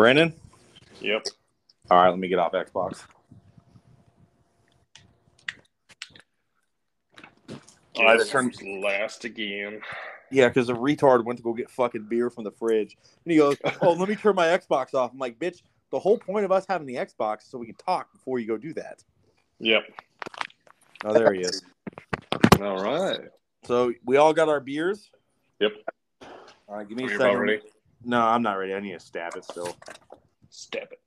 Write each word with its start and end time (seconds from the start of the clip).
Brandon? 0.00 0.32
Yep. 1.02 1.26
All 1.90 1.98
right, 1.98 2.08
let 2.08 2.18
me 2.18 2.26
get 2.28 2.38
off 2.38 2.52
Xbox. 2.52 3.02
All 7.96 8.06
right, 8.06 8.16
Guess 8.16 8.30
turn- 8.30 8.50
last 8.80 9.26
again. 9.26 9.82
Yeah, 10.30 10.48
because 10.48 10.70
a 10.70 10.72
retard 10.72 11.24
went 11.26 11.36
to 11.38 11.42
go 11.42 11.52
get 11.52 11.68
fucking 11.68 12.06
beer 12.08 12.30
from 12.30 12.44
the 12.44 12.50
fridge. 12.50 12.96
And 13.26 13.32
he 13.32 13.36
goes, 13.36 13.58
Oh, 13.82 13.92
let 13.92 14.08
me 14.08 14.16
turn 14.16 14.36
my 14.36 14.46
Xbox 14.46 14.94
off. 14.94 15.12
I'm 15.12 15.18
like, 15.18 15.38
bitch, 15.38 15.60
the 15.90 15.98
whole 15.98 16.16
point 16.16 16.46
of 16.46 16.52
us 16.52 16.64
having 16.66 16.86
the 16.86 16.94
Xbox 16.94 17.42
is 17.42 17.48
so 17.50 17.58
we 17.58 17.66
can 17.66 17.74
talk 17.74 18.10
before 18.10 18.38
you 18.38 18.46
go 18.46 18.56
do 18.56 18.72
that. 18.72 19.04
Yep. 19.58 19.82
Oh, 21.04 21.12
there 21.12 21.34
he 21.34 21.40
is. 21.42 21.62
All 22.58 22.82
right. 22.82 23.20
So 23.64 23.92
we 24.06 24.16
all 24.16 24.32
got 24.32 24.48
our 24.48 24.60
beers. 24.60 25.10
Yep. 25.58 25.72
All 26.68 26.76
right, 26.78 26.88
give 26.88 26.96
me 26.96 27.04
Are 27.04 27.14
a 27.14 27.18
second. 27.18 27.38
ready? 27.38 27.60
No, 28.04 28.20
I'm 28.22 28.42
not 28.42 28.54
ready. 28.54 28.74
I 28.74 28.80
need 28.80 28.92
to 28.92 29.00
stab 29.00 29.36
it 29.36 29.44
still. 29.44 29.76
Stab 30.48 30.88
it. 30.90 31.00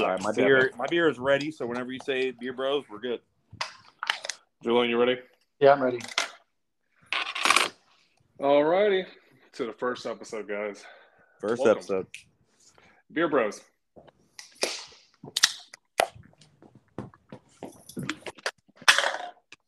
All 0.00 0.06
right, 0.06 0.22
my 0.22 0.32
Step 0.32 0.44
beer, 0.46 0.58
it. 0.58 0.76
my 0.76 0.86
beer 0.86 1.08
is 1.08 1.18
ready. 1.18 1.50
So 1.50 1.66
whenever 1.66 1.92
you 1.92 1.98
say 2.04 2.30
beer 2.30 2.52
bros, 2.52 2.84
we're 2.90 3.00
good. 3.00 3.20
Julian, 4.62 4.88
you 4.90 4.98
ready? 4.98 5.18
Yeah, 5.60 5.72
I'm 5.72 5.82
ready. 5.82 6.00
All 8.40 8.64
righty. 8.64 9.04
To 9.54 9.66
the 9.66 9.72
first 9.72 10.06
episode, 10.06 10.48
guys. 10.48 10.82
First 11.40 11.62
Welcome. 11.62 11.78
episode. 11.78 12.06
Beer 13.12 13.28
Bros. 13.28 13.60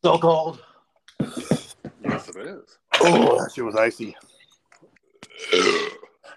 So 0.02 0.18
cold. 0.18 0.60
Yes, 1.20 2.28
it 2.28 2.36
is. 2.46 2.78
Oh, 3.00 3.38
that 3.42 3.52
shit 3.54 3.64
was 3.64 3.76
icy. 3.76 4.16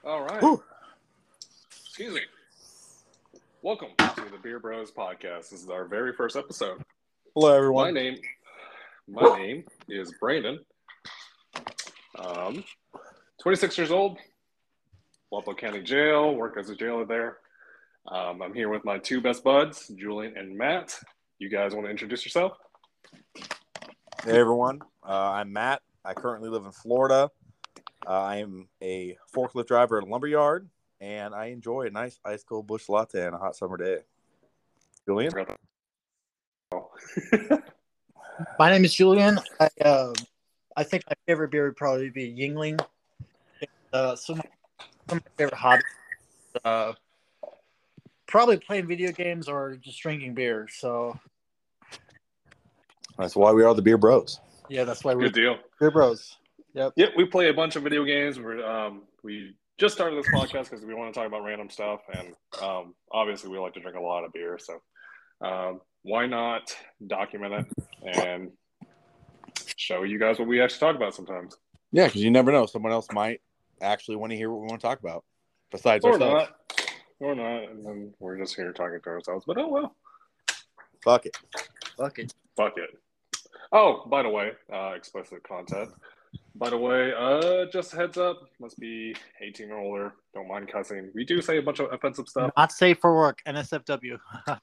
All 0.05 0.21
right. 0.21 0.39
Whew. 0.41 0.63
Excuse 1.87 2.13
me. 2.13 2.21
Welcome 3.63 3.89
to 3.97 4.29
the 4.31 4.37
Beer 4.43 4.59
Bros 4.59 4.91
podcast. 4.91 5.49
This 5.49 5.63
is 5.63 5.69
our 5.69 5.85
very 5.85 6.13
first 6.13 6.35
episode. 6.35 6.83
Hello, 7.33 7.55
everyone. 7.55 7.85
My 7.85 7.99
name, 7.99 8.17
my 9.07 9.37
name 9.39 9.63
is 9.89 10.13
Brandon. 10.19 10.59
Um, 12.19 12.63
26 13.41 13.77
years 13.79 13.89
old. 13.89 14.19
Wapello 15.33 15.57
County 15.57 15.81
Jail. 15.81 16.35
Work 16.35 16.57
as 16.59 16.69
a 16.69 16.75
jailer 16.75 17.05
there. 17.05 17.37
Um, 18.07 18.43
I'm 18.43 18.53
here 18.53 18.69
with 18.69 18.85
my 18.85 18.99
two 18.99 19.19
best 19.19 19.43
buds, 19.43 19.87
Julian 19.95 20.37
and 20.37 20.55
Matt. 20.55 20.95
You 21.39 21.49
guys 21.49 21.73
want 21.73 21.87
to 21.87 21.91
introduce 21.91 22.23
yourself? 22.23 22.51
Hey, 24.23 24.37
everyone. 24.39 24.81
Uh, 25.03 25.31
I'm 25.31 25.51
Matt. 25.51 25.81
I 26.05 26.13
currently 26.13 26.49
live 26.49 26.65
in 26.65 26.71
Florida. 26.71 27.31
Uh, 28.07 28.11
I 28.23 28.37
am 28.37 28.69
a 28.81 29.17
forklift 29.35 29.67
driver 29.67 29.97
at 29.97 30.03
a 30.05 30.07
lumber 30.07 30.27
yard, 30.27 30.69
and 31.01 31.35
I 31.35 31.47
enjoy 31.47 31.87
a 31.87 31.89
nice 31.89 32.19
ice 32.23 32.41
cold 32.41 32.65
Busch 32.65 32.87
latte 32.87 33.25
on 33.27 33.33
a 33.33 33.37
hot 33.37 33.57
summer 33.57 33.75
day. 33.75 33.97
Julian? 35.05 35.33
My 38.59 38.69
name 38.71 38.85
is 38.85 38.93
Julian. 38.93 39.39
I 39.59 39.69
uh, 39.83 40.13
I 40.77 40.83
think 40.83 41.03
my 41.09 41.15
favorite 41.25 41.51
beer 41.51 41.65
would 41.65 41.75
probably 41.75 42.09
be 42.09 42.31
Yuengling. 42.33 42.79
Uh, 43.91 44.15
some, 44.15 44.41
some 45.09 45.17
of 45.17 45.23
my 45.25 45.31
favorite 45.37 45.55
hobbies. 45.55 45.83
Uh, 46.63 46.93
probably 48.27 48.57
playing 48.57 48.87
video 48.87 49.11
games 49.11 49.49
or 49.49 49.75
just 49.75 49.99
drinking 49.99 50.33
beer. 50.35 50.67
So 50.71 51.19
That's 53.17 53.35
why 53.35 53.51
we 53.51 53.63
are 53.63 53.73
the 53.73 53.81
beer 53.81 53.97
bros. 53.97 54.39
yeah, 54.69 54.83
that's 54.83 55.03
why 55.03 55.15
we're 55.15 55.23
Good 55.23 55.33
deal. 55.33 55.57
beer 55.79 55.91
bros. 55.91 56.36
Yep. 56.77 56.93
Yeah, 56.95 57.07
we 57.17 57.25
play 57.25 57.49
a 57.49 57.53
bunch 57.55 57.75
of 57.75 57.81
video 57.81 58.03
games. 58.03 58.39
We're 58.39 58.63
um, 58.63 59.01
we 59.23 59.55
just 59.79 59.95
started 59.95 60.23
this 60.23 60.31
podcast 60.31 60.69
because 60.69 60.85
we 60.85 60.93
want 60.93 61.11
to 61.11 61.19
talk 61.19 61.25
about 61.27 61.43
random 61.43 61.71
stuff, 61.71 62.01
and 62.13 62.35
um, 62.61 62.93
obviously 63.11 63.49
we 63.49 63.57
like 63.57 63.73
to 63.73 63.79
drink 63.79 63.97
a 63.97 63.99
lot 63.99 64.23
of 64.23 64.31
beer. 64.31 64.59
So 64.59 64.79
um, 65.41 65.81
why 66.03 66.27
not 66.27 66.75
document 67.07 67.53
it 67.53 68.19
and 68.19 68.51
show 69.75 70.03
you 70.03 70.19
guys 70.19 70.37
what 70.37 70.47
we 70.47 70.61
actually 70.61 70.79
talk 70.79 70.95
about 70.95 71.15
sometimes, 71.15 71.57
Yeah, 71.91 72.05
because 72.05 72.21
you 72.21 72.29
never 72.29 72.51
know. 72.51 72.67
Someone 72.67 72.91
else 72.91 73.07
might 73.11 73.41
actually 73.81 74.17
want 74.17 74.29
to 74.31 74.37
hear 74.37 74.51
what 74.51 74.61
we 74.61 74.67
want 74.67 74.79
to 74.79 74.87
talk 74.87 74.99
about 74.99 75.23
besides 75.71 76.05
or 76.05 76.13
ourselves. 76.13 76.47
not, 76.69 76.91
or 77.19 77.33
not, 77.33 77.71
and 77.71 77.83
then 77.83 78.13
we're 78.19 78.37
just 78.37 78.55
here 78.55 78.71
talking 78.71 78.99
to 79.03 79.09
ourselves. 79.09 79.45
But 79.47 79.57
oh 79.57 79.67
well, 79.67 79.95
Fuck 81.03 81.25
it. 81.25 81.37
Fuck 81.97 82.19
it. 82.19 82.35
fuck 82.55 82.73
it. 82.77 82.91
Oh, 83.71 84.03
by 84.07 84.21
the 84.21 84.29
way, 84.29 84.51
uh, 84.71 84.91
explicit 84.95 85.41
content. 85.41 85.89
By 86.57 86.71
the 86.71 86.77
way, 86.77 87.13
uh, 87.15 87.65
just 87.71 87.93
a 87.93 87.97
heads 87.97 88.17
up, 88.17 88.41
must 88.59 88.79
be 88.79 89.15
18 89.41 89.69
or 89.69 89.77
older. 89.77 90.13
Don't 90.33 90.47
mind 90.47 90.71
cussing. 90.71 91.11
We 91.13 91.23
do 91.23 91.39
say 91.39 91.57
a 91.57 91.61
bunch 91.61 91.79
of 91.79 91.93
offensive 91.93 92.27
stuff. 92.27 92.51
Not 92.57 92.71
safe 92.71 92.97
for 92.99 93.15
work. 93.15 93.39
NSFW. 93.47 94.17
that 94.47 94.59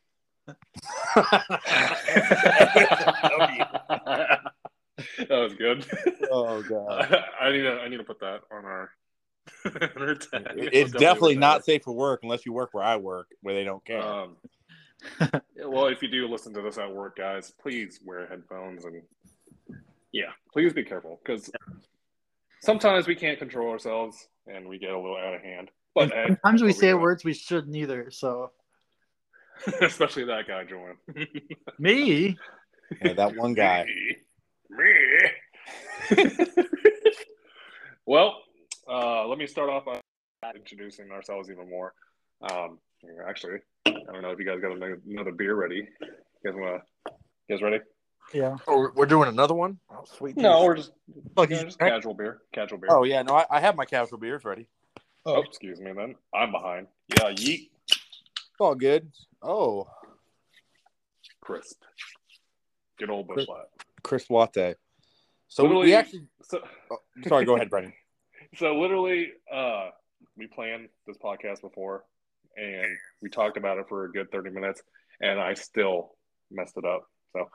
was 5.30 5.54
good. 5.54 5.86
Oh, 6.32 6.62
God. 6.62 7.24
I 7.40 7.52
need 7.52 7.62
to 7.62 7.78
I 7.80 7.88
need 7.88 7.98
to 7.98 8.04
put 8.04 8.18
that 8.20 8.40
on 8.50 8.64
our. 8.64 8.90
on 9.64 9.72
our 9.96 10.14
tag. 10.16 10.48
It's 10.56 10.90
definitely 10.90 11.36
not 11.36 11.64
safe 11.64 11.84
for 11.84 11.92
work 11.92 12.20
unless 12.24 12.44
you 12.44 12.52
work 12.52 12.70
where 12.72 12.84
I 12.84 12.96
work, 12.96 13.28
where 13.42 13.54
they 13.54 13.62
don't 13.62 13.84
care. 13.84 14.02
Um, 14.02 14.36
well, 15.64 15.86
if 15.86 16.02
you 16.02 16.08
do 16.08 16.26
listen 16.26 16.52
to 16.54 16.62
this 16.62 16.78
at 16.78 16.92
work, 16.92 17.18
guys, 17.18 17.52
please 17.60 18.00
wear 18.04 18.26
headphones 18.26 18.84
and 18.84 19.02
yeah, 20.14 20.30
please 20.52 20.72
be 20.72 20.84
careful 20.84 21.20
because 21.24 21.50
sometimes 22.62 23.08
we 23.08 23.16
can't 23.16 23.36
control 23.36 23.68
ourselves 23.70 24.28
and 24.46 24.68
we 24.68 24.78
get 24.78 24.90
a 24.90 24.96
little 24.96 25.16
out 25.16 25.34
of 25.34 25.42
hand. 25.42 25.72
But 25.92 26.12
hey, 26.12 26.26
Sometimes 26.28 26.62
we 26.62 26.72
say 26.72 26.94
words 26.94 27.24
we 27.24 27.34
shouldn't 27.34 27.74
either. 27.74 28.12
So 28.12 28.52
especially 29.82 30.24
that 30.26 30.46
guy, 30.46 30.62
Joanne. 30.64 30.98
me. 31.80 32.38
Yeah, 33.02 33.14
that 33.14 33.34
one 33.34 33.54
guy. 33.54 33.86
Me. 34.70 34.86
Me. 36.10 36.22
well, 38.06 38.36
uh, 38.88 39.26
let 39.26 39.36
me 39.36 39.48
start 39.48 39.68
off 39.68 39.84
by 39.84 40.00
introducing 40.54 41.10
ourselves 41.10 41.50
even 41.50 41.68
more. 41.68 41.92
Um, 42.48 42.78
actually, 43.26 43.58
I 43.84 43.90
don't 44.12 44.22
know 44.22 44.30
if 44.30 44.38
you 44.38 44.46
guys 44.46 44.60
got 44.60 44.70
another 44.70 45.00
another 45.10 45.32
beer 45.32 45.56
ready. 45.56 45.88
You 46.02 46.52
guys 46.52 46.54
want 46.54 46.82
to? 47.06 47.12
You 47.48 47.56
guys 47.56 47.62
ready? 47.62 47.78
Yeah. 48.32 48.56
Oh, 48.66 48.88
we're 48.94 49.06
doing 49.06 49.28
another 49.28 49.54
one? 49.54 49.78
Oh, 50.04 50.16
sweet. 50.16 50.36
No, 50.36 50.52
Jesus. 50.52 50.64
we're 50.66 50.76
just, 50.76 50.92
Fuck 51.36 51.50
you 51.50 51.54
know, 51.56 51.60
you. 51.60 51.66
just 51.66 51.78
casual 51.78 52.14
beer. 52.14 52.42
Casual 52.52 52.78
beer. 52.78 52.90
Oh, 52.92 53.04
yeah. 53.04 53.22
No, 53.22 53.34
I, 53.34 53.46
I 53.50 53.60
have 53.60 53.76
my 53.76 53.84
casual 53.84 54.18
beers 54.18 54.44
ready. 54.44 54.66
Oh, 55.26 55.40
excuse 55.42 55.80
me. 55.80 55.92
Then 55.92 56.14
I'm 56.34 56.52
behind. 56.52 56.86
Yeah, 57.08 57.30
yeet, 57.30 57.70
all 58.60 58.74
good. 58.74 59.10
Oh, 59.42 59.86
crisp. 61.40 61.80
Good 62.98 63.10
old 63.10 63.26
Busch 63.28 63.48
light. 63.48 63.64
crisp 64.02 64.30
latte. 64.30 64.74
So 65.48 65.62
Literally- 65.62 65.86
we 65.86 65.94
actually. 65.94 66.26
So, 66.42 66.60
Oh, 66.90 66.98
sorry, 67.26 67.44
go 67.46 67.56
ahead, 67.56 67.70
Brendan. 67.70 67.94
so 68.56 68.74
literally, 68.78 69.32
uh, 69.52 69.90
we 70.36 70.46
planned 70.46 70.88
this 71.06 71.16
podcast 71.16 71.62
before, 71.62 72.04
and 72.56 72.86
we 73.22 73.30
talked 73.30 73.56
about 73.56 73.78
it 73.78 73.86
for 73.88 74.04
a 74.04 74.12
good 74.12 74.30
thirty 74.30 74.50
minutes, 74.50 74.82
and 75.20 75.40
I 75.40 75.54
still 75.54 76.16
messed 76.50 76.76
it 76.76 76.84
up. 76.84 77.08
So, 77.32 77.48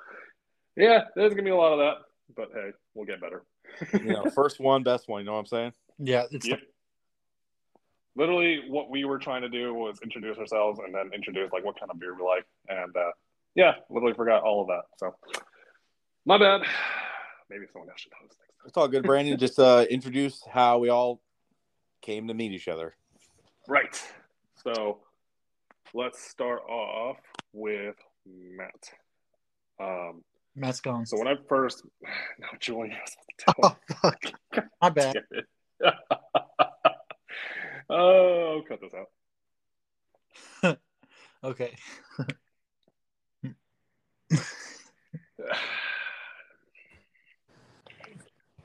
yeah, 0.76 1.06
there's 1.16 1.32
gonna 1.34 1.44
be 1.44 1.50
a 1.52 1.56
lot 1.56 1.74
of 1.74 1.80
that, 1.80 1.98
but 2.36 2.50
hey, 2.54 2.72
we'll 2.94 3.06
get 3.06 3.22
better. 3.22 3.44
You 3.94 4.14
know, 4.14 4.30
first 4.36 4.60
one, 4.60 4.84
best 4.84 5.08
one. 5.08 5.22
You 5.22 5.26
know 5.26 5.34
what 5.34 5.40
I'm 5.40 5.46
saying? 5.46 5.74
Yeah. 5.98 6.26
It's 6.32 6.48
Yep. 6.48 6.60
Literally, 8.16 8.64
what 8.68 8.90
we 8.90 9.06
were 9.06 9.18
trying 9.18 9.44
to 9.44 9.50
do 9.50 9.74
was 9.74 10.00
introduce 10.04 10.38
ourselves 10.38 10.80
and 10.84 10.94
then 10.94 11.12
introduce 11.14 11.52
like 11.54 11.64
what 11.64 11.80
kind 11.80 11.90
of 11.90 12.00
beer 12.00 12.16
we 12.16 12.24
like, 12.24 12.46
and 12.68 12.94
uh, 12.98 13.12
yeah, 13.56 13.74
literally 13.90 14.14
forgot 14.14 14.44
all 14.44 14.62
of 14.62 14.68
that. 14.68 14.82
So, 14.98 15.16
my 16.26 16.38
bad. 16.38 16.62
Maybe 17.50 17.66
someone 17.72 17.90
else 17.90 18.02
should 18.02 18.12
host 18.20 18.36
next 18.40 18.58
time. 18.58 18.66
It's 18.68 18.78
all 18.78 18.88
good, 18.88 19.04
Brandon. 19.04 19.38
Just 19.38 19.58
uh, 19.58 19.86
introduce 19.90 20.44
how 20.52 20.80
we 20.80 20.90
all 20.90 21.22
came 22.02 22.28
to 22.28 22.34
meet 22.34 22.52
each 22.52 22.68
other. 22.68 22.96
Right. 23.68 24.02
So, 24.64 25.00
let's 25.94 26.22
start 26.22 26.62
off 26.68 27.18
with 27.54 27.96
Matt. 28.26 28.90
Um, 29.80 30.24
Matt's 30.60 30.82
gone. 30.82 31.06
so 31.06 31.18
when 31.18 31.28
I 31.28 31.36
first, 31.48 31.84
no, 32.40 32.48
Julian, 32.60 32.98
Oh 33.64 33.76
fuck. 34.02 34.22
My 34.82 34.90
bad. 34.90 35.16
oh, 37.90 38.62
cut 38.68 38.80
this 38.82 38.94
out. 40.64 40.78
Okay. 41.44 41.76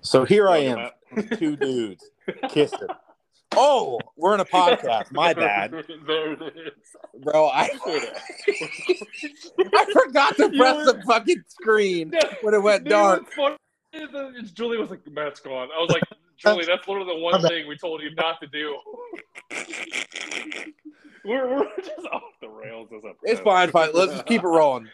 So 0.07 0.25
here 0.27 0.51
I 0.51 0.59
am, 0.59 0.91
two 1.39 1.57
dudes 1.57 2.11
kissing. 2.51 2.89
Oh, 3.57 3.99
we're 4.17 4.35
in 4.35 4.41
a 4.41 4.45
podcast. 4.45 5.13
My 5.13 5.33
bad, 5.35 5.71
there 6.07 6.33
it 6.33 6.43
is. 6.43 7.23
bro. 7.23 7.47
I 7.49 7.71
I 9.59 9.87
forgot 9.93 10.37
to 10.37 10.49
press 10.51 10.77
were- 10.87 10.93
the 10.93 11.03
fucking 11.07 11.43
screen 11.49 12.11
No, 12.11 12.19
when 12.43 12.55
it 12.55 12.63
went 12.63 12.85
dark. 12.89 13.23
what's 13.23 13.35
funny 13.35 13.57
is 13.93 14.11
that 14.13 14.33
it's 14.37 14.51
Julie 14.51 14.79
was 14.79 14.91
like, 14.91 15.07
Matt's 15.11 15.41
gone. 15.41 15.69
I 15.77 15.81
was 15.81 15.91
like, 15.91 16.03
Julie, 16.39 16.65
that's 16.67 16.87
literally 16.89 17.15
the 17.15 17.21
one 17.21 17.41
thing 17.43 17.69
we 17.69 17.77
told 17.77 18.03
you 18.03 18.13
not 18.17 18.41
to 18.41 18.47
do. 18.49 18.77
we're, 21.25 21.49
we're 21.57 21.77
just 21.79 22.07
off 22.13 22.23
the 22.41 22.49
rails 22.49 22.89
this 22.91 23.05
episode. 23.05 23.17
It's 23.23 23.41
fine, 23.41 23.71
fine. 23.71 23.91
Let's 23.95 24.13
just 24.13 24.27
keep 24.27 24.43
it 24.43 24.47
rolling. 24.49 24.89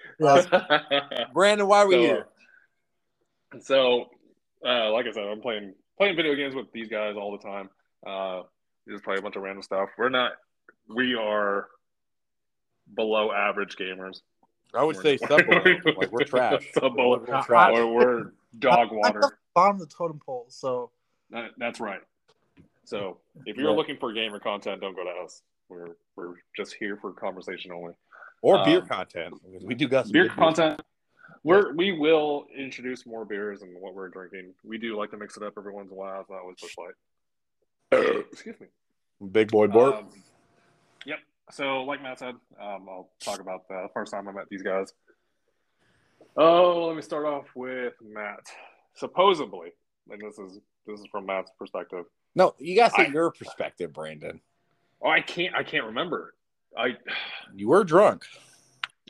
Brandon, 1.32 1.66
why 1.66 1.78
are 1.78 1.88
we 1.88 1.94
So, 1.94 2.00
here? 2.00 2.26
So, 3.62 4.10
uh, 4.64 4.90
like 4.92 5.06
I 5.06 5.12
said, 5.12 5.24
I'm 5.24 5.40
playing 5.40 5.74
playing 5.96 6.16
video 6.16 6.34
games 6.34 6.54
with 6.54 6.70
these 6.72 6.88
guys 6.88 7.16
all 7.16 7.32
the 7.32 7.42
time. 7.42 7.68
Uh, 8.06 8.43
we 8.87 8.93
just 8.94 9.05
play 9.05 9.17
a 9.17 9.23
bunch 9.23 9.37
of 9.37 9.43
random 9.43 9.62
stuff. 9.62 9.91
We're 9.99 10.08
not. 10.08 10.32
We 10.88 11.14
are 11.14 11.69
below 12.94 13.32
average 13.32 13.76
gamers. 13.76 14.20
I 14.75 14.82
would 14.85 14.97
say 14.97 15.17
sub 15.17 15.41
like 15.97 16.11
we're 16.12 16.25
trash. 16.25 16.64
Sub 16.75 16.94
below. 16.97 17.19
We're 17.26 17.43
trash. 17.43 17.73
Or 17.73 17.93
we're 17.93 18.32
dog 18.58 18.88
water. 18.93 19.25
at 19.25 19.31
the 19.31 19.37
bottom 19.55 19.76
of 19.81 19.88
the 19.88 19.94
totem 19.94 20.20
pole, 20.25 20.47
so 20.49 20.91
That, 21.31 21.50
that's 21.58 21.81
right. 21.81 22.00
So 22.85 23.19
if 23.47 23.56
you're 23.56 23.70
Yeah. 23.70 23.76
looking 23.76 23.97
for 23.99 24.12
gamer 24.12 24.41
content, 24.41 24.81
don't 24.81 24.94
go 24.96 25.05
to 25.05 25.11
us. 25.25 25.43
We're 25.69 25.94
we're 26.17 26.35
just 26.56 26.75
here 26.75 26.96
for 26.96 27.12
conversation 27.12 27.70
only. 27.73 27.93
Or 28.43 28.64
beer 28.64 28.81
Um, 28.81 28.88
content. 28.88 29.35
We 29.62 29.75
do 29.75 29.87
got 29.87 30.06
some 30.06 30.12
Beer 30.12 30.25
good 30.29 30.37
content. 30.37 30.81
We're 31.44 31.73
we 31.75 31.93
will 31.93 32.46
introduce 32.56 33.06
more 33.06 33.25
beers 33.25 33.62
and 33.62 33.81
what 33.81 33.94
we're 33.94 34.08
drinking. 34.08 34.55
We 34.64 34.79
do 34.79 34.96
like 34.96 35.11
to 35.11 35.17
mix 35.17 35.37
it 35.37 35.43
up 35.43 35.55
every 35.56 35.73
once 35.73 35.88
in 35.88 35.93
a 35.93 35.96
while. 35.96 36.20
It's 36.23 36.31
not 36.31 36.41
always 36.41 36.56
Busch 36.61 36.76
Light. 36.79 36.94
Excuse 38.32 38.56
me. 38.60 38.66
Big 39.32 39.50
boy 39.50 39.66
Bork. 39.66 39.94
Um, 39.96 40.08
yep. 41.06 41.19
So, 41.50 41.82
like 41.82 42.02
Matt 42.02 42.19
said, 42.19 42.34
um, 42.60 42.87
I'll 42.88 43.10
talk 43.20 43.40
about 43.40 43.69
the 43.69 43.88
first 43.92 44.12
time 44.12 44.28
I 44.28 44.32
met 44.32 44.48
these 44.50 44.62
guys. 44.62 44.92
Oh, 46.37 46.87
let 46.87 46.96
me 46.96 47.02
start 47.02 47.26
off 47.26 47.46
with 47.54 47.94
Matt. 48.02 48.46
Supposedly, 48.94 49.70
and 50.10 50.20
this 50.20 50.38
is 50.38 50.60
this 50.87 51.00
is 51.00 51.06
from 51.10 51.26
Matt's 51.26 51.50
perspective. 51.58 52.04
no, 52.34 52.54
you 52.58 52.76
gotta 52.76 52.94
say 52.94 53.06
I- 53.06 53.10
your 53.10 53.31
perspective, 53.31 53.93
Brandon. 53.93 54.40
Oh, 55.02 55.08
I 55.08 55.20
can't. 55.22 55.54
I 55.54 55.62
can't 55.62 55.86
remember. 55.86 56.34
I 56.76 56.96
You 57.54 57.69
were 57.69 57.84
drunk. 57.84 58.26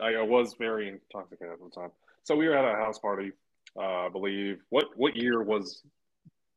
I, 0.00 0.15
I 0.15 0.23
was 0.23 0.55
very 0.59 0.88
intoxicated 0.88 1.53
at 1.53 1.59
the 1.61 1.69
time. 1.71 1.91
So 2.25 2.35
we 2.37 2.49
were 2.49 2.56
at 2.56 2.65
a 2.65 2.76
house 2.76 2.99
party. 2.99 3.33
Uh, 3.76 4.06
I 4.06 4.09
believe 4.09 4.61
what 4.71 4.87
what 4.97 5.15
year 5.17 5.43
was 5.43 5.83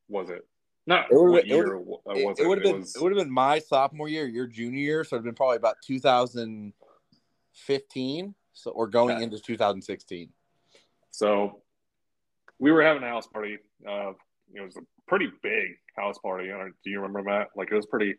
was 0.07 0.29
it? 0.29 0.45
Not 0.85 1.09
It 1.11 1.15
would've 1.15 1.43
been- 1.45 1.51
it 1.51 1.55
year 1.55 1.77
uh, 1.77 2.11
It, 2.11 2.17
it 2.17 2.39
it? 2.39 2.47
would 2.47 2.57
have 2.59 2.63
been 2.63 2.79
was- 2.81 2.95
it 2.95 3.01
would 3.01 3.11
have 3.15 3.23
been 3.25 3.33
my 3.33 3.59
sophomore 3.59 4.09
year, 4.09 4.27
your 4.27 4.47
junior 4.47 4.79
year, 4.79 5.03
so 5.03 5.15
it'd 5.15 5.23
been 5.23 5.33
probably 5.35 5.57
about 5.57 5.77
2015, 5.85 8.35
so 8.53 8.71
or 8.71 8.87
going 8.87 9.15
Okay. 9.15 9.23
into 9.23 9.39
2016. 9.39 10.29
So 11.11 11.61
we 12.59 12.71
were 12.71 12.81
having 12.83 13.03
a 13.03 13.07
house 13.09 13.27
party. 13.27 13.57
Uh, 13.87 14.13
it 14.53 14.61
was 14.61 14.75
a 14.77 14.81
pretty 15.07 15.29
big 15.41 15.77
house 15.95 16.17
party. 16.19 16.47
Don't- 16.49 16.75
you 16.83 16.99
remember 17.01 17.31
that? 17.31 17.49
Like 17.55 17.71
it 17.71 17.75
was 17.75 17.85
pretty 17.85 18.15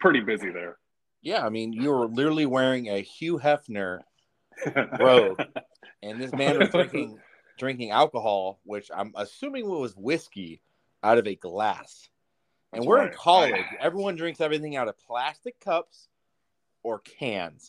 pretty 0.00 0.20
busy 0.20 0.50
there. 0.50 0.78
Yeah, 1.22 1.44
I 1.44 1.48
mean, 1.48 1.72
you 1.72 1.90
were 1.90 2.06
literally 2.06 2.46
wearing 2.46 2.88
a 2.88 3.00
Hugh 3.00 3.38
Hefner, 3.38 4.00
Robe. 5.00 5.40
and 6.02 6.20
this 6.20 6.32
man 6.32 6.58
was 6.58 6.68
drinking 6.70 7.18
drinking 7.58 7.90
alcohol, 7.90 8.60
which 8.64 8.90
I'm 8.94 9.12
assuming 9.16 9.66
was 9.68 9.96
whiskey, 9.96 10.60
out 11.06 11.18
of 11.18 11.26
a 11.26 11.36
glass. 11.36 12.08
And 12.72 12.84
we're 12.84 12.98
right. 12.98 13.12
in 13.12 13.14
college. 13.16 13.64
Everyone 13.80 14.16
drinks 14.16 14.40
everything 14.40 14.76
out 14.76 14.88
of 14.88 14.98
plastic 14.98 15.58
cups 15.60 16.08
or 16.82 16.98
cans. 16.98 17.68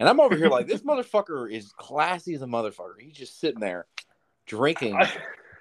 And 0.00 0.08
I'm 0.08 0.20
over 0.20 0.36
here 0.36 0.48
like 0.48 0.66
this 0.66 0.80
motherfucker 0.84 1.52
is 1.52 1.72
classy 1.76 2.34
as 2.34 2.42
a 2.42 2.46
motherfucker. 2.46 2.98
He's 2.98 3.14
just 3.14 3.38
sitting 3.40 3.60
there 3.60 3.86
drinking 4.46 4.98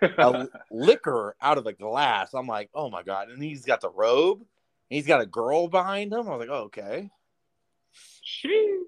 a 0.02 0.48
liquor 0.72 1.36
out 1.42 1.58
of 1.58 1.68
a 1.68 1.74
glass. 1.74 2.34
I'm 2.34 2.48
like, 2.48 2.70
oh 2.74 2.90
my 2.90 3.04
god! 3.04 3.30
And 3.30 3.44
he's 3.44 3.66
got 3.66 3.82
the 3.82 3.90
robe. 3.90 4.40
And 4.40 4.96
he's 4.96 5.08
got 5.08 5.20
a 5.20 5.26
girl 5.26 5.68
behind 5.68 6.14
him. 6.14 6.30
I 6.30 6.36
was 6.36 6.40
like, 6.40 6.50
oh, 6.50 6.64
okay, 6.66 7.10
Shee. 8.22 8.84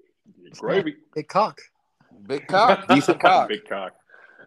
Gravy. 0.58 0.96
big 1.14 1.28
cock. 1.28 1.60
big 2.26 2.46
cock, 2.46 2.88
decent 2.88 3.20
cock. 3.22 3.48
Big 3.48 3.68
cock. 3.68 3.92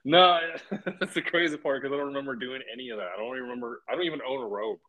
No, 0.06 0.38
that's 1.00 1.14
the 1.14 1.22
crazy 1.22 1.56
part 1.58 1.82
because 1.82 1.94
I 1.94 1.98
don't 1.98 2.08
remember 2.08 2.36
doing 2.36 2.62
any 2.72 2.90
of 2.90 2.98
that. 2.98 3.08
I 3.16 3.18
don't 3.18 3.28
even 3.36 3.44
remember. 3.44 3.82
I 3.90 3.94
don't 3.96 4.04
even 4.04 4.20
own 4.28 4.44
a 4.44 4.48
robe. 4.48 4.80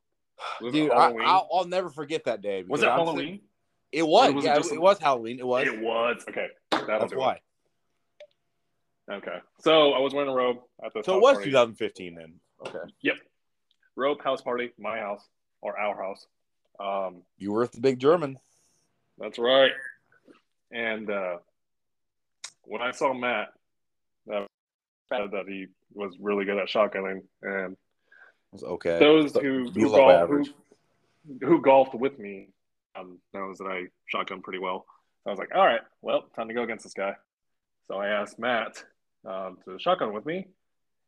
It 0.61 0.73
Dude, 0.73 0.91
I, 0.91 1.13
I'll, 1.25 1.49
I'll 1.53 1.67
never 1.69 1.89
forget 1.91 2.25
that 2.25 2.43
day. 2.43 2.65
was 2.67 2.83
it 2.83 2.89
I'm 2.89 2.99
Halloween? 2.99 3.17
sitting- 3.27 3.41
It 3.93 4.03
was. 4.07 4.33
Was 4.35 4.45
it 4.45 4.49
yeah, 4.49 4.57
just 4.57 4.73
it, 4.73 4.81
was 4.81 4.99
Halloween. 4.99 5.39
It 5.39 5.47
was. 5.47 5.67
It 5.69 5.81
was. 5.81 6.25
Okay. 6.29 6.49
That's 6.73 7.15
why. 7.15 7.35
it. 9.09 9.13
Okay. 9.13 9.39
So 9.61 9.93
I 9.93 10.01
was 10.01 10.13
wearing 10.15 10.31
a 10.31 10.35
robe 10.35 10.57
at 10.85 10.93
the 10.95 11.03
So 11.05 11.17
it 11.17 11.23
was 11.23 11.35
party. 11.37 11.51
2015 11.51 12.15
then. 12.17 12.35
Okay. 12.67 12.79
Yep. 13.03 13.15
Robe 13.97 14.23
house 14.25 14.41
party, 14.43 14.73
my 14.79 14.99
house 14.99 15.23
or 15.61 15.79
our 15.79 16.03
house. 16.03 16.27
Um, 16.81 17.23
You 17.39 17.53
were 17.53 17.67
the 17.69 17.81
big 17.81 18.01
German. 18.01 18.39
that's 19.19 19.39
right. 19.39 19.71
And 20.73 21.09
uh, 21.09 21.37
when 22.63 22.83
I 22.83 22.91
saw 22.91 23.15
Matt, 23.15 23.53
that 25.11 25.45
he 25.47 25.67
was 25.93 26.17
really 26.21 26.45
good 26.45 26.59
at 26.59 26.69
shotgunning, 26.69 27.23
and 27.43 27.73
It 27.73 27.79
was 28.53 28.65
okay. 28.65 28.99
those 28.99 29.33
So- 29.33 29.41
who 29.41 29.71
who, 29.71 29.91
golf, 29.91 30.29
who 30.31 30.45
who 31.41 31.61
golfed 31.61 31.95
with 31.95 32.19
me 32.19 32.49
um, 32.97 33.19
knows 33.33 33.59
that 33.59 33.65
I 33.67 33.87
shotgun 34.07 34.43
pretty 34.43 34.59
well. 34.59 34.87
So 35.25 35.31
I 35.31 35.33
was 35.33 35.39
like, 35.39 35.55
all 35.55 35.65
right, 35.65 35.81
well, 36.03 36.23
time 36.37 36.49
to 36.49 36.55
go 36.55 36.63
against 36.63 36.85
this 36.85 36.95
guy. 36.95 37.17
So 37.89 37.97
I 37.97 38.09
asked 38.09 38.39
Matt 38.39 38.85
um, 39.25 39.59
to 39.65 39.79
shotgun 39.79 40.13
with 40.13 40.27
me, 40.27 40.47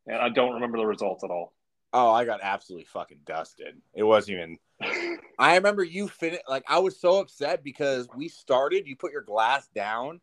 and 0.07 0.17
I 0.17 0.29
don't 0.29 0.55
remember 0.55 0.77
the 0.77 0.85
results 0.85 1.23
at 1.23 1.29
all. 1.29 1.53
Oh, 1.93 2.11
I 2.11 2.25
got 2.25 2.39
absolutely 2.43 2.85
fucking 2.85 3.19
dusted. 3.25 3.77
It 3.93 4.03
wasn't 4.03 4.37
even. 4.37 5.19
I 5.39 5.55
remember 5.55 5.83
you 5.83 6.07
finished. 6.07 6.43
Like 6.47 6.63
I 6.67 6.79
was 6.79 6.99
so 6.99 7.19
upset 7.19 7.63
because 7.63 8.07
we 8.15 8.27
started. 8.27 8.87
You 8.87 8.95
put 8.95 9.11
your 9.13 9.21
glass 9.21 9.67
down, 9.69 10.19